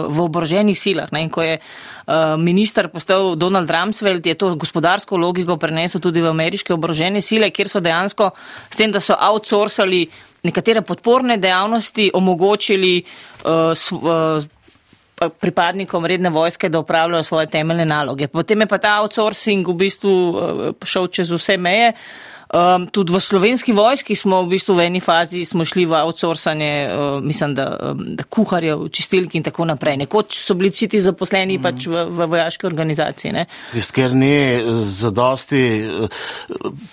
v 0.08 0.22
oboroženih 0.24 0.78
silah. 0.78 1.12
Ne? 1.12 1.26
In 1.26 1.32
ko 1.34 1.44
je 1.44 1.58
uh, 1.58 2.38
minister 2.40 2.88
postal 2.94 3.36
Donald 3.36 3.70
Rumsfeld, 3.72 4.26
je 4.26 4.36
to 4.40 4.54
gospodarsko 4.56 5.18
logiko 5.18 5.58
prenesel 5.58 6.02
tudi 6.02 6.22
v 6.24 6.32
ameriške 6.32 6.74
oborožene 6.74 7.22
sile, 7.22 7.50
kjer 7.52 7.72
so 7.72 7.82
dejansko 7.84 8.30
s 8.70 8.80
tem, 8.80 8.94
da 8.94 9.02
so 9.04 9.18
outsourcali 9.20 10.06
nekatere 10.46 10.86
podporne 10.86 11.38
dejavnosti, 11.42 12.12
omogočili 12.14 13.02
uh, 13.02 13.74
sv, 13.76 14.00
uh, 14.00 15.30
pripadnikom 15.42 16.06
redne 16.06 16.30
vojske, 16.30 16.70
da 16.70 16.80
upravljajo 16.80 17.24
svoje 17.24 17.48
temeljne 17.48 17.86
naloge. 17.86 18.28
Potem 18.28 18.62
je 18.62 18.68
pa 18.68 18.78
ta 18.78 19.02
outsourcing 19.02 19.68
v 19.68 19.76
bistvu 19.82 20.14
uh, 20.14 20.88
šel 20.88 21.12
čez 21.12 21.34
vse 21.36 21.58
meje. 21.58 21.92
Um, 22.56 22.88
tudi 22.88 23.12
v 23.14 23.20
slovenski 23.20 23.74
vojski 23.76 24.16
smo 24.16 24.40
v 24.46 24.56
bistvu 24.56 24.76
v 24.76 24.86
eni 24.88 25.00
fazi 25.04 25.44
šli 25.44 25.84
v 25.86 25.94
outsourcanje, 26.00 26.72
uh, 26.88 27.24
mislim, 27.24 27.56
da, 27.56 27.66
um, 27.92 28.04
da 28.16 28.24
kuharjev, 28.24 28.88
čistilki 28.96 29.38
in 29.38 29.44
tako 29.44 29.66
naprej. 29.66 29.98
Nekoč 29.98 30.38
so 30.40 30.56
bili 30.56 30.70
vsi 30.72 30.88
ti 30.88 31.02
zaposleni 31.04 31.58
mm. 31.58 31.64
pač 31.64 31.88
v, 31.92 32.06
v 32.08 32.28
vojaški 32.32 32.68
organizaciji. 32.68 33.44
Tist, 33.74 33.92
ker 33.92 34.16
ni 34.16 34.62
zadosti 34.88 35.64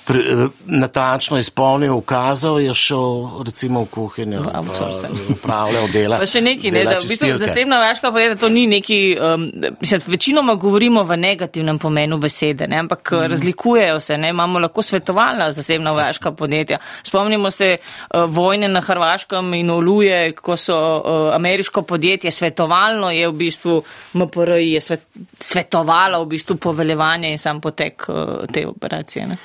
pri, 0.08 0.48
natančno 0.66 1.38
izpolnil 1.38 1.94
ukazov, 1.94 2.58
je 2.58 2.74
šel 2.74 3.44
recimo 3.46 3.84
v 3.86 3.90
kuhinjo, 3.94 4.42
v 4.42 4.56
outsourcanje. 4.64 5.28
Upravljal 5.36 5.86
dela. 5.94 6.18
Pa 6.18 6.26
še 6.26 6.42
neki, 6.42 6.74
ne, 6.74 6.82
da 6.90 6.98
v 6.98 7.06
bistvu 7.06 7.30
zasebna 7.38 7.78
vojaška 7.84 8.10
podjetja 8.10 8.40
to 8.42 8.50
ni 8.50 8.66
neki, 8.66 9.00
um, 9.14 9.46
mislim, 9.78 10.02
večinoma 10.10 10.58
govorimo 10.58 11.06
v 11.06 11.20
negativnem 11.22 11.78
pomenu 11.78 12.18
besede, 12.18 12.66
ne, 12.66 12.82
ampak 12.82 13.14
mm. 13.14 13.30
razlikujejo 13.36 14.02
se, 14.02 14.18
ne, 14.18 14.34
imamo 14.34 14.58
lahko 14.66 14.82
svetovalna 14.82 15.51
zasebna 15.52 15.92
vojaška 15.92 16.32
podjetja. 16.32 16.78
Spomnimo 17.02 17.50
se 17.50 17.76
uh, 17.76 18.24
vojne 18.28 18.68
na 18.68 18.80
Hrvaškem 18.80 19.54
in 19.54 19.70
oluje, 19.70 20.32
ko 20.32 20.56
so 20.56 20.76
uh, 20.76 21.34
ameriško 21.34 21.82
podjetje 21.82 22.30
svetovalno 22.30 23.10
je 23.10 23.28
v 23.28 23.32
bistvu 23.32 23.82
MPRI 24.12 24.72
je 24.72 24.80
svet, 24.80 25.02
svetovalo 25.40 26.24
v 26.24 26.26
bistvu 26.26 26.56
poveljevanje 26.56 27.32
in 27.32 27.38
sam 27.38 27.60
potek 27.60 28.06
uh, 28.08 28.16
te 28.52 28.66
operacije. 28.66 29.26
Ne? 29.26 29.36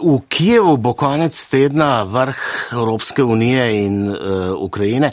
V 0.00 0.20
Kijevu 0.28 0.76
bo 0.76 0.92
konec 0.92 1.38
tedna 1.50 2.02
vrh 2.02 2.38
Evropske 2.72 3.22
unije 3.24 3.86
in 3.86 4.08
uh, 4.08 4.16
Ukrajine. 4.58 5.12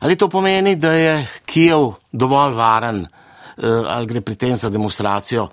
Ali 0.00 0.16
to 0.16 0.28
pomeni, 0.28 0.76
da 0.76 0.92
je 0.92 1.26
Kijev 1.44 1.92
dovolj 2.12 2.54
varen 2.54 3.00
uh, 3.00 3.64
ali 3.86 4.06
gre 4.06 4.20
pri 4.20 4.34
tem 4.34 4.56
za 4.56 4.68
demonstracijo 4.68 5.48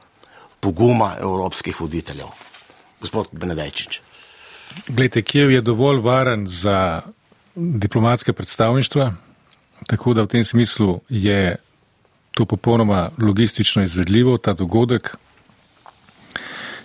poguma 0.59 1.15
evropskih 1.21 1.81
voditeljev? 1.81 2.27
gospod 2.99 3.27
Benedajčič. 3.31 4.01
Glede, 4.87 5.21
Kijev 5.21 5.51
je 5.51 5.61
dovolj 5.61 5.99
varen 5.99 6.47
za 6.47 7.01
diplomatske 7.55 8.33
predstavništva, 8.33 9.13
tako 9.87 10.13
da 10.13 10.21
v 10.21 10.27
tem 10.27 10.43
smislu 10.43 10.99
je 11.09 11.55
to 12.31 12.45
popolnoma 12.45 13.09
logistično 13.21 13.83
izvedljivo, 13.83 14.37
ta 14.37 14.53
dogodek. 14.53 15.17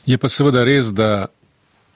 Je 0.07 0.19
pa 0.19 0.29
seveda 0.29 0.65
res, 0.65 0.87
da 0.87 1.27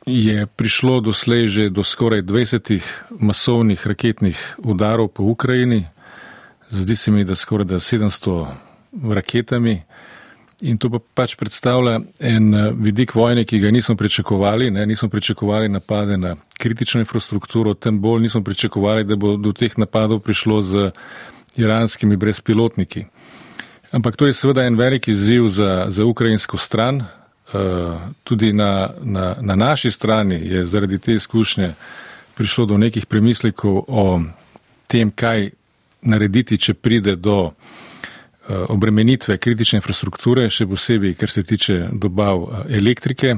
je 0.07 0.47
prišlo 0.47 1.01
doslej 1.01 1.47
že 1.47 1.71
do 1.71 1.83
skoraj 1.83 2.23
20 2.23 2.83
masovnih 3.11 3.87
raketnih 3.87 4.55
udarov 4.59 5.09
po 5.09 5.23
Ukrajini. 5.23 5.87
Zdi 6.71 6.97
se 6.97 7.11
mi, 7.11 7.25
da 7.25 7.35
skoraj 7.35 7.65
da 7.65 7.81
700 7.81 8.47
raketami. 9.11 9.83
In 10.65 10.79
to 10.81 10.89
pa 10.89 10.99
pač 11.15 11.35
predstavlja 11.37 11.99
en 12.21 12.55
eh, 12.55 12.71
vidik 12.73 13.13
vojne, 13.15 13.45
ki 13.45 13.59
ga 13.61 13.71
nismo 13.71 13.97
pričakovali. 13.97 14.71
Ne? 14.71 14.87
Nismo 14.87 15.09
pričakovali 15.09 15.69
napade 15.69 16.17
na 16.17 16.37
kritično 16.59 17.01
infrastrukturo, 17.01 17.75
tem 17.75 18.01
bolj 18.01 18.23
nismo 18.23 18.41
pričakovali, 18.45 19.05
da 19.05 19.17
bo 19.17 19.37
do 19.37 19.53
teh 19.53 19.77
napadov 19.79 20.23
prišlo 20.25 20.61
z 20.63 20.91
iranskimi 21.57 22.17
brezpilotniki. 22.17 23.05
Ampak 23.93 24.17
to 24.17 24.27
je 24.27 24.33
seveda 24.33 24.65
en 24.65 24.77
velik 24.77 25.09
izziv 25.09 25.47
za, 25.49 25.87
za 25.89 26.05
ukrajinsko 26.05 26.57
stran. 26.57 27.05
Uh, 27.47 28.01
tudi 28.25 28.53
na, 28.53 28.91
na, 29.03 29.37
na 29.41 29.55
naši 29.55 29.91
strani 29.91 30.35
je 30.35 30.65
zaradi 30.67 30.99
te 30.99 31.15
izkušnje 31.15 31.75
prišlo 32.35 32.67
do 32.67 32.79
nekih 32.79 33.07
premislekov 33.07 33.85
o 33.89 34.21
tem, 34.87 35.11
kaj 35.11 35.51
narediti, 36.03 36.59
če 36.59 36.75
pride 36.75 37.15
do 37.17 37.39
uh, 37.45 37.53
Eh, 37.53 37.86
obremenitve 38.49 39.39
kritične 39.39 39.81
infrastrukture, 39.81 40.49
še 40.51 40.67
posebej, 40.67 41.15
kar 41.19 41.31
se 41.31 41.43
tiče 41.43 41.79
dobav 41.93 42.43
eh, 42.43 42.77
elektrike. 42.79 43.37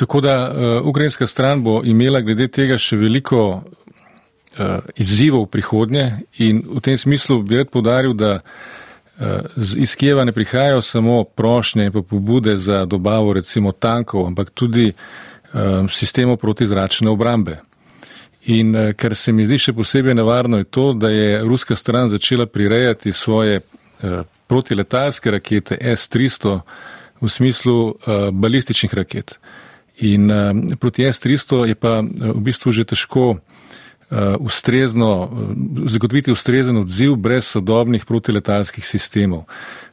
Tako 0.00 0.20
da 0.24 0.34
uh, 0.48 0.86
ukrajinska 0.88 1.26
stran 1.26 1.60
bo 1.62 1.82
imela 1.84 2.22
glede 2.24 2.46
tega 2.48 2.78
še 2.78 2.96
veliko 2.96 3.62
izzivov 4.96 5.44
prihodnje 5.52 6.04
in 6.42 6.62
v 6.64 6.80
tem 6.80 6.96
smislu 6.96 7.42
bi 7.46 7.58
rad 7.60 7.68
podaril, 7.70 8.14
da 8.16 8.40
iz 9.76 9.92
Kijeva 9.96 10.24
ne 10.24 10.32
prihajajo 10.32 10.80
samo 10.82 11.20
prošnje 11.24 11.86
in 11.86 11.92
pa 11.92 12.02
pobude 12.02 12.56
za 12.56 12.82
dobavo 12.84 13.32
recimo 13.36 13.72
tankov, 13.72 14.26
ampak 14.26 14.50
tudi 14.50 14.90
sistemov 15.88 16.40
protizračne 16.40 17.12
obrambe. 17.12 17.60
In 18.42 18.74
eh, 18.74 18.92
kar 18.92 19.14
se 19.14 19.32
mi 19.32 19.44
zdi 19.44 19.58
še 19.60 19.74
posebej 19.76 20.16
nevarno 20.16 20.60
je 20.60 20.64
to, 20.64 20.92
da 20.96 21.10
je 21.12 21.42
ruska 21.44 21.76
stran 21.76 22.08
začela 22.08 22.46
prirejati 22.46 23.12
svoje 23.12 23.60
eh, 23.60 24.22
protiletalske 24.48 25.30
rakete 25.30 25.76
S-300 25.80 26.60
v 27.20 27.28
smislu 27.28 27.76
eh, 27.90 28.30
balističnih 28.32 28.94
raket. 28.94 29.36
In 30.00 30.32
proti 30.80 31.04
S-300 31.04 31.66
je 31.68 31.74
pa 31.76 32.00
v 32.00 32.40
bistvu 32.40 32.72
že 32.72 32.88
težko 32.88 33.36
ustrezno, 34.40 35.28
zagotoviti 35.86 36.32
ustrezen 36.32 36.80
odziv 36.80 37.12
brez 37.14 37.44
sodobnih 37.46 38.02
protiletalskih 38.08 38.82
sistemov. 38.82 39.44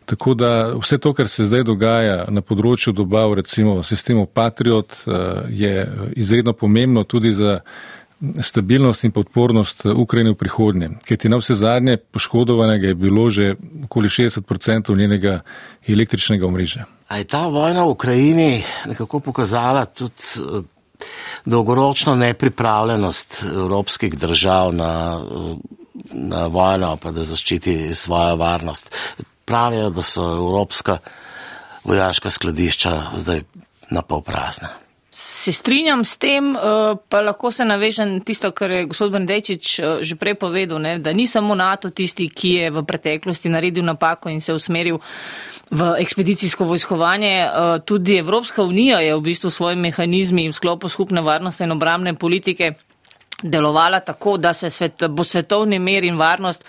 Tako 0.07 0.33
da 0.33 0.71
vse 0.79 0.97
to, 0.97 1.11
kar 1.13 1.27
se 1.27 1.45
zdaj 1.45 1.67
dogaja 1.67 2.23
na 2.31 2.41
področju 2.41 2.95
dobav 2.95 3.35
recimo 3.37 3.83
sistemov 3.83 4.31
Patriot, 4.31 4.95
je 5.51 5.85
izredno 6.15 6.55
pomembno 6.55 7.03
tudi 7.03 7.35
za 7.35 7.59
stabilnost 8.41 9.03
in 9.03 9.11
podpornost 9.11 9.85
eh, 9.85 9.91
Ukrajine 9.91 10.33
v 10.33 10.39
prihodnje. 10.39 10.89
Ker 11.05 11.17
ti 11.17 11.29
na 11.29 11.37
vse 11.37 11.55
zadnje 11.55 11.97
poškodovanega 11.97 12.87
je 12.87 12.95
bilo 12.95 13.29
že 13.29 13.55
okoli 13.85 14.09
60% 14.09 14.97
njenega 14.97 15.41
električnega 15.87 16.45
omrežja. 16.47 16.85
A 17.07 17.17
je 17.17 17.23
ta 17.23 17.47
vojna 17.47 17.85
v 17.85 17.93
Ukrajini 17.93 18.63
nekako 18.85 19.19
pokazala 19.19 19.85
tudi 19.85 20.41
eh, 20.41 20.61
dolgoročno 21.45 22.15
nepripravljenost 22.15 23.43
evropskih 23.53 24.17
držav 24.17 24.73
na, 24.73 25.21
eh, 25.21 25.55
na 26.13 26.47
vojno, 26.47 26.97
pa 26.97 27.11
da 27.11 27.23
zaščiti 27.23 27.93
svojo 27.93 28.35
varnost? 28.35 28.91
Pravijo, 29.45 29.89
da 29.89 30.01
so 30.01 30.23
evropska 30.23 30.97
vojaška 31.83 32.29
skladišča 32.29 33.01
zdaj 33.15 33.43
na 33.89 34.01
pol 34.01 34.21
prazna. 34.21 34.86
Se 35.19 35.51
strinjam 35.51 36.05
s 36.05 36.17
tem, 36.17 36.55
uh, 36.55 36.61
pa 37.09 37.21
lahko 37.21 37.49
se 37.51 37.65
navežem 37.65 38.19
tisto, 38.21 38.51
kar 38.51 38.71
je 38.71 38.83
gospod 38.85 39.11
Bendečič 39.11 39.79
uh, 39.79 39.85
že 40.05 40.15
prej 40.15 40.35
povedal, 40.37 40.77
ne, 40.77 40.99
da 41.01 41.13
ni 41.13 41.25
samo 41.27 41.55
NATO 41.57 41.89
tisti, 41.89 42.27
ki 42.29 42.51
je 42.53 42.67
v 42.71 42.83
preteklosti 42.85 43.49
naredil 43.49 43.81
napako 43.85 44.29
in 44.29 44.41
se 44.41 44.53
usmeril 44.53 44.99
v 45.73 45.89
ekspedicijsko 45.97 46.69
vojskovanje. 46.69 47.33
Uh, 47.49 47.79
tudi 47.81 48.19
Evropska 48.21 48.61
unija 48.61 48.99
je 49.01 49.15
v 49.15 49.25
bistvu 49.25 49.49
svojimi 49.49 49.89
mehanizmi 49.89 50.49
v 50.49 50.53
sklopu 50.53 50.89
skupne 50.89 51.21
varnosti 51.25 51.65
in 51.65 51.73
obramne 51.73 52.13
politike 52.13 52.75
delovala 53.43 53.99
tako, 53.99 54.37
da 54.37 54.53
se 54.53 54.69
svet, 54.69 55.01
bo 55.09 55.23
svetovni 55.23 55.79
mir 55.79 56.03
in 56.03 56.17
varnost 56.17 56.65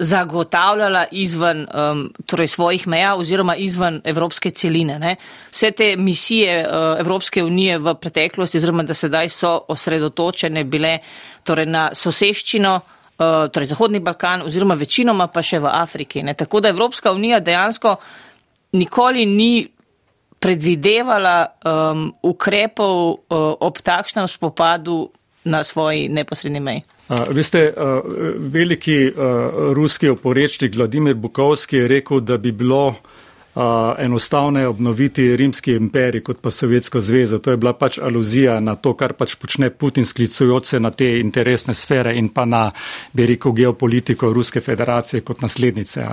zagotavljala 0.00 1.04
izven 1.10 1.66
um, 1.74 2.12
torej 2.26 2.46
svojih 2.48 2.86
meja 2.88 3.14
oziroma 3.16 3.56
izven 3.56 4.00
evropske 4.04 4.50
celine. 4.50 4.98
Ne. 4.98 5.16
Vse 5.50 5.70
te 5.70 5.96
misije 5.96 6.60
uh, 6.68 7.00
Evropske 7.00 7.42
unije 7.44 7.78
v 7.78 7.94
preteklosti 7.94 8.58
oziroma 8.58 8.82
da 8.82 8.94
sedaj 8.94 9.28
so 9.28 9.64
osredotočene 9.68 10.64
bile 10.64 10.98
torej 11.42 11.66
na 11.66 11.88
soseščino, 11.94 12.74
uh, 12.76 13.50
torej 13.50 13.66
Zahodni 13.66 14.00
Balkan 14.00 14.46
oziroma 14.46 14.74
večinoma 14.74 15.26
pa 15.26 15.42
še 15.42 15.58
v 15.58 15.66
Afriki. 15.72 16.22
Ne. 16.22 16.34
Tako 16.34 16.60
da 16.60 16.70
Evropska 16.70 17.12
unija 17.12 17.40
dejansko 17.40 17.96
nikoli 18.72 19.26
ni 19.26 19.68
predvidevala 20.38 21.46
um, 21.64 22.12
ukrepov 22.22 23.10
uh, 23.10 23.18
ob 23.60 23.78
takšnem 23.82 24.28
spopadu 24.28 25.08
na 25.44 25.62
svoji 25.62 26.08
neposredni 26.08 26.60
meji. 26.60 26.82
Uh, 27.08 27.18
veste, 27.30 27.72
uh, 27.76 28.00
veliki 28.36 29.06
uh, 29.06 29.14
ruski 29.74 30.08
oporečnik 30.08 30.76
Vladimir 30.76 31.14
Bukovski 31.14 31.76
je 31.76 31.88
rekel, 31.88 32.20
da 32.20 32.38
bi 32.38 32.52
bilo 32.52 32.94
uh, 33.54 33.62
enostavne 33.98 34.66
obnoviti 34.66 35.36
rimski 35.36 35.74
imperij 35.74 36.22
kot 36.22 36.40
pa 36.40 36.50
Sovjetsko 36.50 37.00
zvezo. 37.00 37.38
To 37.38 37.50
je 37.50 37.56
bila 37.56 37.72
pač 37.72 37.98
aluzija 37.98 38.60
na 38.60 38.74
to, 38.74 38.94
kar 38.94 39.12
pač 39.12 39.34
počne 39.34 39.70
Putin 39.70 40.06
sklicujoč 40.06 40.66
se 40.66 40.80
na 40.80 40.90
te 40.90 41.18
interesne 41.20 41.74
sfere 41.74 42.16
in 42.16 42.28
pa 42.28 42.44
na, 42.44 42.70
bi 43.12 43.26
rekel, 43.26 43.52
geopolitiko 43.52 44.32
Ruske 44.32 44.60
federacije 44.60 45.20
kot 45.20 45.42
naslednice. 45.42 46.06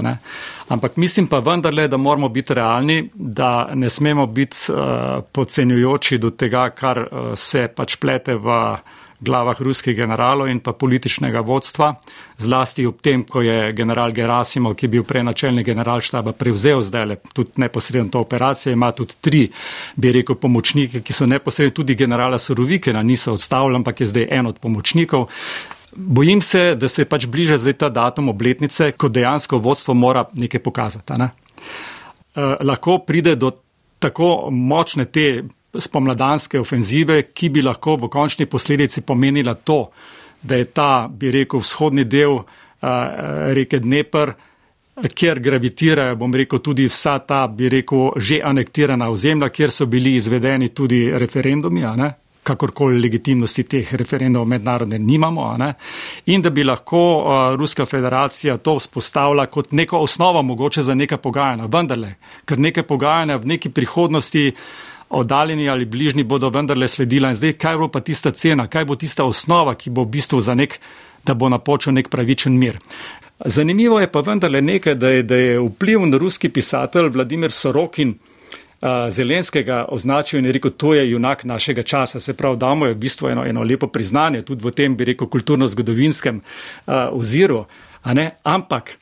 Ampak 0.67 0.97
mislim 0.97 1.27
pa 1.27 1.39
vendarle, 1.39 1.87
da 1.87 1.97
moramo 1.97 2.29
biti 2.29 2.53
realni, 2.53 3.09
da 3.13 3.69
ne 3.73 3.89
smemo 3.89 4.25
biti 4.25 4.57
uh, 4.69 5.23
podcenjujoči 5.31 6.17
do 6.17 6.29
tega, 6.29 6.69
kar 6.69 6.99
uh, 6.99 7.31
se 7.35 7.67
pač 7.75 7.95
plete 7.95 8.35
v 8.35 8.75
glavah 9.21 9.61
ruskih 9.61 9.95
generalov 9.95 10.49
in 10.49 10.59
pa 10.59 10.73
političnega 10.73 11.41
vodstva, 11.45 11.93
zlasti 12.37 12.85
ob 12.89 13.01
tem, 13.01 13.23
ko 13.23 13.41
je 13.41 13.73
general 13.77 14.11
Gerasimov, 14.11 14.75
ki 14.75 14.85
je 14.85 14.89
bil 14.89 15.03
prej 15.05 15.23
načelnik 15.23 15.65
generalštaba, 15.65 16.33
prevzel 16.33 16.81
zdaj 16.81 17.05
le 17.05 17.17
tudi 17.33 17.61
neposredno 17.61 18.09
to 18.09 18.19
operacijo, 18.19 18.73
ima 18.73 18.91
tudi 18.91 19.15
tri, 19.21 19.43
bi 19.95 20.11
rekel, 20.11 20.35
pomočnike, 20.35 21.03
ki 21.05 21.13
so 21.13 21.29
neposredno 21.29 21.75
tudi 21.81 21.95
generala 21.95 22.39
Surovikena, 22.41 23.03
niso 23.03 23.33
odstavljeni, 23.33 23.81
ampak 23.83 24.01
je 24.01 24.07
zdaj 24.07 24.27
en 24.31 24.47
od 24.47 24.59
pomočnikov. 24.59 25.27
Bojim 25.95 26.41
se, 26.41 26.75
da 26.75 26.87
se 26.87 27.05
pač 27.05 27.25
bliža 27.27 27.57
zdaj 27.57 27.73
ta 27.73 27.89
datum 27.89 28.29
obletnice, 28.29 28.91
ko 28.91 29.09
dejansko 29.09 29.57
vodstvo 29.57 29.93
mora 29.93 30.25
nekaj 30.33 30.63
pokazati. 30.63 31.13
Ne? 31.19 31.29
Eh, 32.35 32.55
lahko 32.63 32.97
pride 33.05 33.35
do 33.35 33.51
tako 33.99 34.49
močne 34.51 35.05
te 35.05 35.43
spomladanske 35.79 36.59
ofenzive, 36.59 37.21
ki 37.33 37.49
bi 37.49 37.61
lahko 37.61 37.95
v 37.95 38.09
končni 38.11 38.45
posledici 38.45 39.01
pomenila 39.01 39.53
to, 39.53 39.89
da 40.41 40.55
je 40.55 40.65
ta, 40.65 41.07
bi 41.07 41.31
rekel, 41.31 41.61
vzhodni 41.61 42.05
del 42.05 42.39
uh, 42.39 42.45
reke 43.53 43.79
Dnepr, 43.79 44.33
kjer 45.15 45.39
gravitirajo, 45.39 46.15
bom 46.15 46.33
rekel, 46.35 46.59
tudi 46.59 46.87
vsa 46.89 47.19
ta, 47.25 47.45
bi 47.47 47.69
rekel, 47.69 48.11
že 48.17 48.41
anektirana 48.43 49.09
ozemlja, 49.09 49.49
kjer 49.49 49.71
so 49.71 49.85
bili 49.85 50.15
izvedeni 50.15 50.69
tudi 50.75 51.05
referendumi, 51.11 51.85
kakorkoli 52.43 52.97
legitimnosti 52.99 53.63
teh 53.69 53.93
referendumov 53.93 54.47
mednarodne 54.49 54.97
nimamo, 54.99 55.45
in 56.25 56.41
da 56.41 56.49
bi 56.49 56.63
lahko 56.63 56.97
uh, 56.97 57.55
Ruska 57.55 57.85
federacija 57.85 58.57
to 58.57 58.75
vzpostavila 58.75 59.45
kot 59.45 59.71
neko 59.71 59.99
osnovo 60.01 60.41
mogoče 60.41 60.81
za 60.81 60.95
neka 60.95 61.17
pogajanja. 61.17 61.65
Vendarle, 61.65 62.15
ker 62.45 62.59
neke 62.59 62.83
pogajanja 62.83 63.37
v 63.37 63.45
neki 63.45 63.69
prihodnosti 63.69 64.51
oddaljeni 65.11 65.69
ali 65.69 65.85
bližnji 65.85 66.23
bodo 66.23 66.49
vendarle 66.49 66.87
sledila. 66.87 67.29
In 67.29 67.35
zdaj, 67.35 67.53
kaj 67.53 67.77
bo 67.77 67.87
pa 67.87 67.99
tista 67.99 68.31
cena, 68.31 68.67
kaj 68.67 68.85
bo 68.85 68.95
tista 68.95 69.25
osnova, 69.25 69.75
ki 69.75 69.89
bo 69.89 70.03
v 70.03 70.11
bistvu 70.17 70.41
za 70.41 70.55
nek, 70.55 70.79
da 71.25 71.33
bo 71.33 71.49
napočil 71.49 71.93
nek 71.93 72.09
pravičen 72.09 72.57
mir. 72.57 72.79
Zanimivo 73.45 73.99
je 73.99 74.11
pa 74.11 74.19
vendarle 74.19 74.61
nekaj, 74.61 74.95
da 74.95 75.09
je, 75.09 75.23
da 75.23 75.35
je 75.35 75.59
vpliv 75.59 76.05
na 76.05 76.17
ruski 76.17 76.49
pisatelj 76.49 77.09
Vladimir 77.09 77.51
Sorokin 77.51 78.15
Zelenskega 79.09 79.85
označil 79.89 80.39
in 80.39 80.51
rekel, 80.51 80.71
to 80.71 80.93
je 80.93 81.09
junak 81.11 81.43
našega 81.43 81.83
časa. 81.83 82.19
Se 82.19 82.33
pravi, 82.33 82.57
damo 82.57 82.85
je 82.85 82.93
v 82.93 82.97
bistvu 82.97 83.29
eno, 83.29 83.45
eno 83.45 83.63
lepo 83.63 83.87
priznanje, 83.87 84.41
tudi 84.41 84.65
v 84.65 84.71
tem, 84.71 84.95
bi 84.97 85.05
rekel, 85.05 85.27
kulturno-zgodovinskem 85.27 86.41
uh, 86.41 86.93
oziru. 87.13 87.65
Ampak 88.43 88.97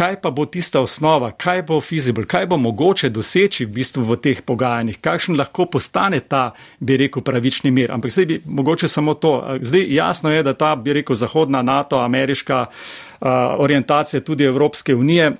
kaj 0.00 0.16
pa 0.20 0.30
bo 0.30 0.46
tista 0.48 0.80
osnova, 0.80 1.28
kaj 1.36 1.62
bo 1.68 1.76
feasible, 1.84 2.24
kaj 2.24 2.46
bo 2.48 2.56
mogoče 2.56 3.10
doseči 3.12 3.66
v 3.66 3.74
bistvu 3.74 4.06
v 4.08 4.16
teh 4.24 4.38
pogajanjih, 4.46 4.96
kakšen 4.96 5.36
lahko 5.36 5.66
postane 5.68 6.22
ta, 6.24 6.54
bi 6.80 6.96
rekel, 6.96 7.20
pravični 7.22 7.68
mir. 7.70 7.92
Ampak 7.92 8.14
zdaj 8.14 8.26
bi 8.26 8.38
mogoče 8.46 8.88
samo 8.88 9.14
to. 9.14 9.34
Zdaj 9.60 9.84
jasno 9.92 10.32
je, 10.32 10.42
da 10.42 10.54
ta, 10.56 10.72
bi 10.76 10.96
rekel, 10.96 11.18
zahodna 11.20 11.60
NATO, 11.62 12.00
ameriška 12.00 12.62
uh, 12.64 13.28
orientacija 13.60 14.24
tudi 14.24 14.48
Evropske 14.48 14.94
unije. 14.94 15.34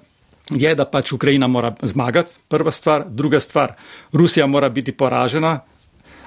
Je, 0.51 0.75
da 0.75 0.85
pač 0.85 1.13
Ukrajina 1.13 1.47
mora 1.47 1.73
zmagati, 1.83 2.37
prva 2.49 2.71
stvar, 2.71 3.05
druga 3.09 3.41
stvar, 3.41 3.77
Rusija 4.13 4.47
mora 4.47 4.69
biti 4.69 4.93
poražena, 4.93 5.61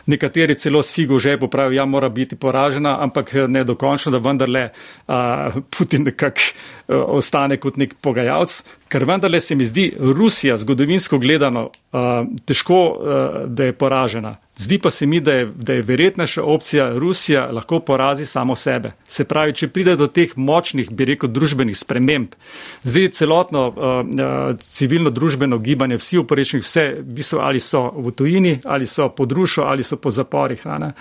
nekateri 0.05 0.55
celo 0.55 0.83
s 0.83 0.93
figo 0.93 1.19
že 1.19 1.37
popravijo, 1.39 1.81
ja, 1.81 1.85
mora 1.85 2.09
biti 2.09 2.35
poražena, 2.35 2.97
ampak 3.03 3.33
ne 3.47 3.63
dokončno, 3.63 4.11
da 4.11 4.21
vendarle 4.23 4.69
uh, 4.69 5.61
Putin 5.77 6.03
nekako 6.03 6.41
uh, 6.43 6.95
ostane 7.17 7.57
kot 7.57 7.77
nek 7.77 7.95
pogajalc, 8.01 8.61
ker 8.93 9.05
vendarle 9.09 9.39
se 9.41 9.55
mi 9.55 9.65
zdi 9.65 9.87
Rusija, 9.99 10.57
zgodovinsko 10.57 11.17
gledano, 11.17 11.69
uh, 11.91 12.01
težko, 12.45 12.81
uh, 12.93 13.37
da 13.49 13.71
je 13.71 13.73
poražena. 13.73 14.35
Zdi 14.57 14.77
pa 14.77 14.91
se 14.93 15.05
mi, 15.09 15.17
da 15.19 15.33
je, 15.33 15.45
da 15.55 15.73
je 15.73 15.81
verjetnejša 15.81 16.43
opcija 16.43 16.89
Rusija 16.99 17.47
lahko 17.51 17.79
porazi 17.79 18.25
samo 18.25 18.55
sebe. 18.55 18.91
Se 19.03 19.25
pravi, 19.25 19.55
če 19.57 19.67
pride 19.73 19.95
do 19.97 20.05
teh 20.07 20.35
močnih, 20.37 20.91
bi 20.93 21.07
rekel, 21.09 21.31
družbenih 21.33 21.77
sprememb, 21.77 22.35
zdaj 22.83 23.07
celotno 23.17 23.63
uh, 23.67 23.73
uh, 23.73 24.59
civilno 24.61 25.09
družbeno 25.09 25.57
gibanje, 25.57 25.97
vsi 25.97 26.21
uporečni, 26.21 26.61
vse, 26.61 26.85
bistvo, 27.01 27.41
ali 27.41 27.59
so 27.59 27.87
v 27.97 28.13
tujini, 28.13 28.53
ali 28.63 28.85
so 28.85 29.09
pod 29.09 29.31
rušo, 29.33 29.65
ali 29.65 29.83
so 29.83 29.97
po 29.97 30.13
zaporih. 30.13 30.61
Ne? 30.69 30.91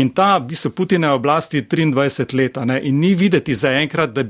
In 0.00 0.14
ta, 0.16 0.38
bistvo, 0.40 0.72
Putina 0.72 1.12
je 1.12 1.20
oblasti 1.20 1.62
23 1.62 2.34
let 2.40 2.56
in 2.82 2.98
ni 3.04 3.12
videti 3.14 3.54
zaenkrat, 3.54 4.16
da, 4.16 4.24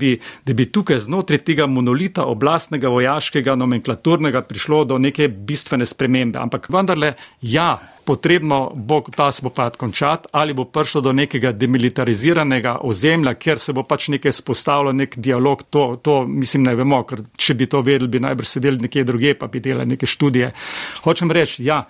da 0.47 0.53
bi 0.53 0.67
tukaj 0.67 0.99
znotraj 0.99 1.45
tega 1.47 1.71
monolita 1.71 2.27
oblastnega 2.27 2.91
vojaškega 3.05 3.55
nomenklaturnega 3.55 4.43
prišlo 4.43 4.85
do 4.85 4.99
neke 4.99 5.29
bistvene 5.29 5.87
spremembe. 5.87 6.39
Ampak 6.39 6.69
vendarle, 6.73 7.15
ja, 7.43 7.79
potrebno 8.05 8.73
bo 8.75 9.01
ta 9.17 9.31
spopad 9.33 9.77
končati 9.77 10.29
ali 10.33 10.55
bo 10.55 10.65
prišlo 10.65 11.01
do 11.01 11.13
nekega 11.13 11.53
demilitariziranega 11.53 12.79
ozemlja, 12.83 13.35
kjer 13.35 13.59
se 13.59 13.73
bo 13.73 13.83
pač 13.83 14.09
nekaj 14.09 14.33
spostavilo, 14.33 14.93
nek 14.93 15.17
dialog, 15.17 15.63
to, 15.71 15.85
to 16.03 16.25
mislim 16.27 16.65
ne 16.69 16.75
vemo, 16.75 17.03
ker 17.05 17.25
če 17.37 17.55
bi 17.55 17.67
to 17.67 17.81
vedeli, 17.81 18.09
bi 18.09 18.21
najbrž 18.25 18.57
sedeli 18.57 18.89
nekje 18.89 19.05
druge, 19.05 19.35
pa 19.35 19.47
bi 19.47 19.61
delali 19.61 19.95
neke 19.97 20.07
študije. 20.07 20.53
Hočem 21.05 21.33
reči, 21.33 21.65
ja. 21.65 21.85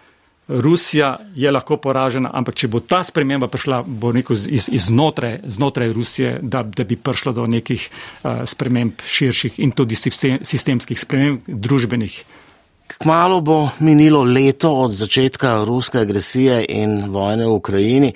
Rusija 0.49 1.17
je 1.35 1.51
lahko 1.51 1.77
poražena, 1.81 2.31
ampak 2.35 2.59
če 2.61 2.69
bo 2.69 2.81
ta 2.81 3.01
sprememba 3.05 3.49
prišla, 3.49 3.81
bo 3.87 4.13
neko 4.13 4.37
iz, 4.37 4.69
iznotraj, 4.73 5.39
znotraj 5.49 5.93
Rusije, 5.97 6.39
da, 6.43 6.63
da 6.63 6.85
bi 6.85 6.97
prišlo 6.97 7.33
do 7.33 7.47
nekih 7.49 7.89
uh, 7.89 8.45
sprememb 8.45 9.01
širših 9.09 9.59
in 9.65 9.73
tudi 9.73 9.97
sistemskih 9.97 11.01
sprememb 11.01 11.49
družbenih. 11.49 12.19
Kmalo 13.01 13.41
bo 13.41 13.59
minilo 13.81 14.21
leto 14.25 14.69
od 14.85 14.93
začetka 14.93 15.65
ruske 15.65 16.05
agresije 16.05 16.61
in 16.69 17.09
vojne 17.09 17.47
v 17.49 17.57
Ukrajini. 17.57 18.13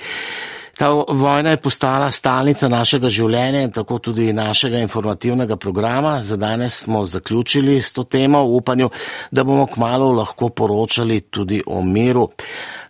Ta 0.78 0.90
vojna 1.08 1.50
je 1.50 1.56
postala 1.56 2.10
stalnica 2.10 2.68
našega 2.70 3.10
življenja 3.10 3.64
in 3.66 3.72
tako 3.74 3.96
tudi 3.98 4.28
našega 4.32 4.78
informativnega 4.78 5.56
programa. 5.56 6.20
Za 6.20 6.36
danes 6.38 6.76
smo 6.84 7.02
zaključili 7.04 7.80
s 7.82 7.92
to 7.92 8.04
temo 8.04 8.44
v 8.44 8.60
upanju, 8.60 8.90
da 9.30 9.44
bomo 9.44 9.66
kmalo 9.66 10.12
lahko 10.12 10.48
poročali 10.48 11.20
tudi 11.20 11.62
o 11.66 11.82
miru. 11.82 12.28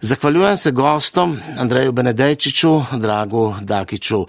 Zahvaljujem 0.01 0.57
se 0.57 0.70
gostom 0.70 1.39
Andreju 1.59 1.93
Benedejčiču, 1.93 2.82
Dragu 2.93 3.55
Dakiču. 3.61 4.26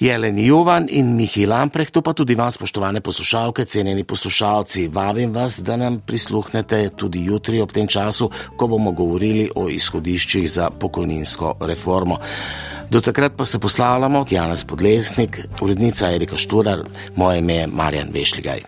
Jeleni 0.00 0.46
Jovan 0.46 0.86
in 0.88 1.12
Mihi 1.16 1.44
Lamprecht, 1.46 1.98
pa 2.04 2.12
tudi 2.16 2.34
vam, 2.34 2.48
spoštovane 2.50 3.00
poslušalke, 3.04 3.64
cenjeni 3.64 4.04
poslušalci. 4.04 4.88
Vabim 4.88 5.34
vas, 5.34 5.58
da 5.62 5.76
nam 5.76 5.98
prisluhnete 6.00 6.88
tudi 6.96 7.24
jutri 7.24 7.60
ob 7.60 7.72
tem 7.72 7.86
času, 7.86 8.30
ko 8.56 8.66
bomo 8.66 8.92
govorili 8.96 9.50
o 9.54 9.68
izhodiščih 9.68 10.48
za 10.50 10.70
pokojninsko 10.70 11.54
reformo. 11.60 12.16
Do 12.90 13.00
takrat 13.00 13.36
pa 13.36 13.44
se 13.44 13.58
poslavljamo, 13.58 14.24
Janes 14.30 14.64
Podlesnik, 14.64 15.40
urednica 15.60 16.10
Erika 16.12 16.36
Šturar, 16.36 16.88
moje 17.16 17.38
ime 17.38 17.54
je 17.54 17.66
Marjan 17.66 18.08
Vešligaj. 18.12 18.64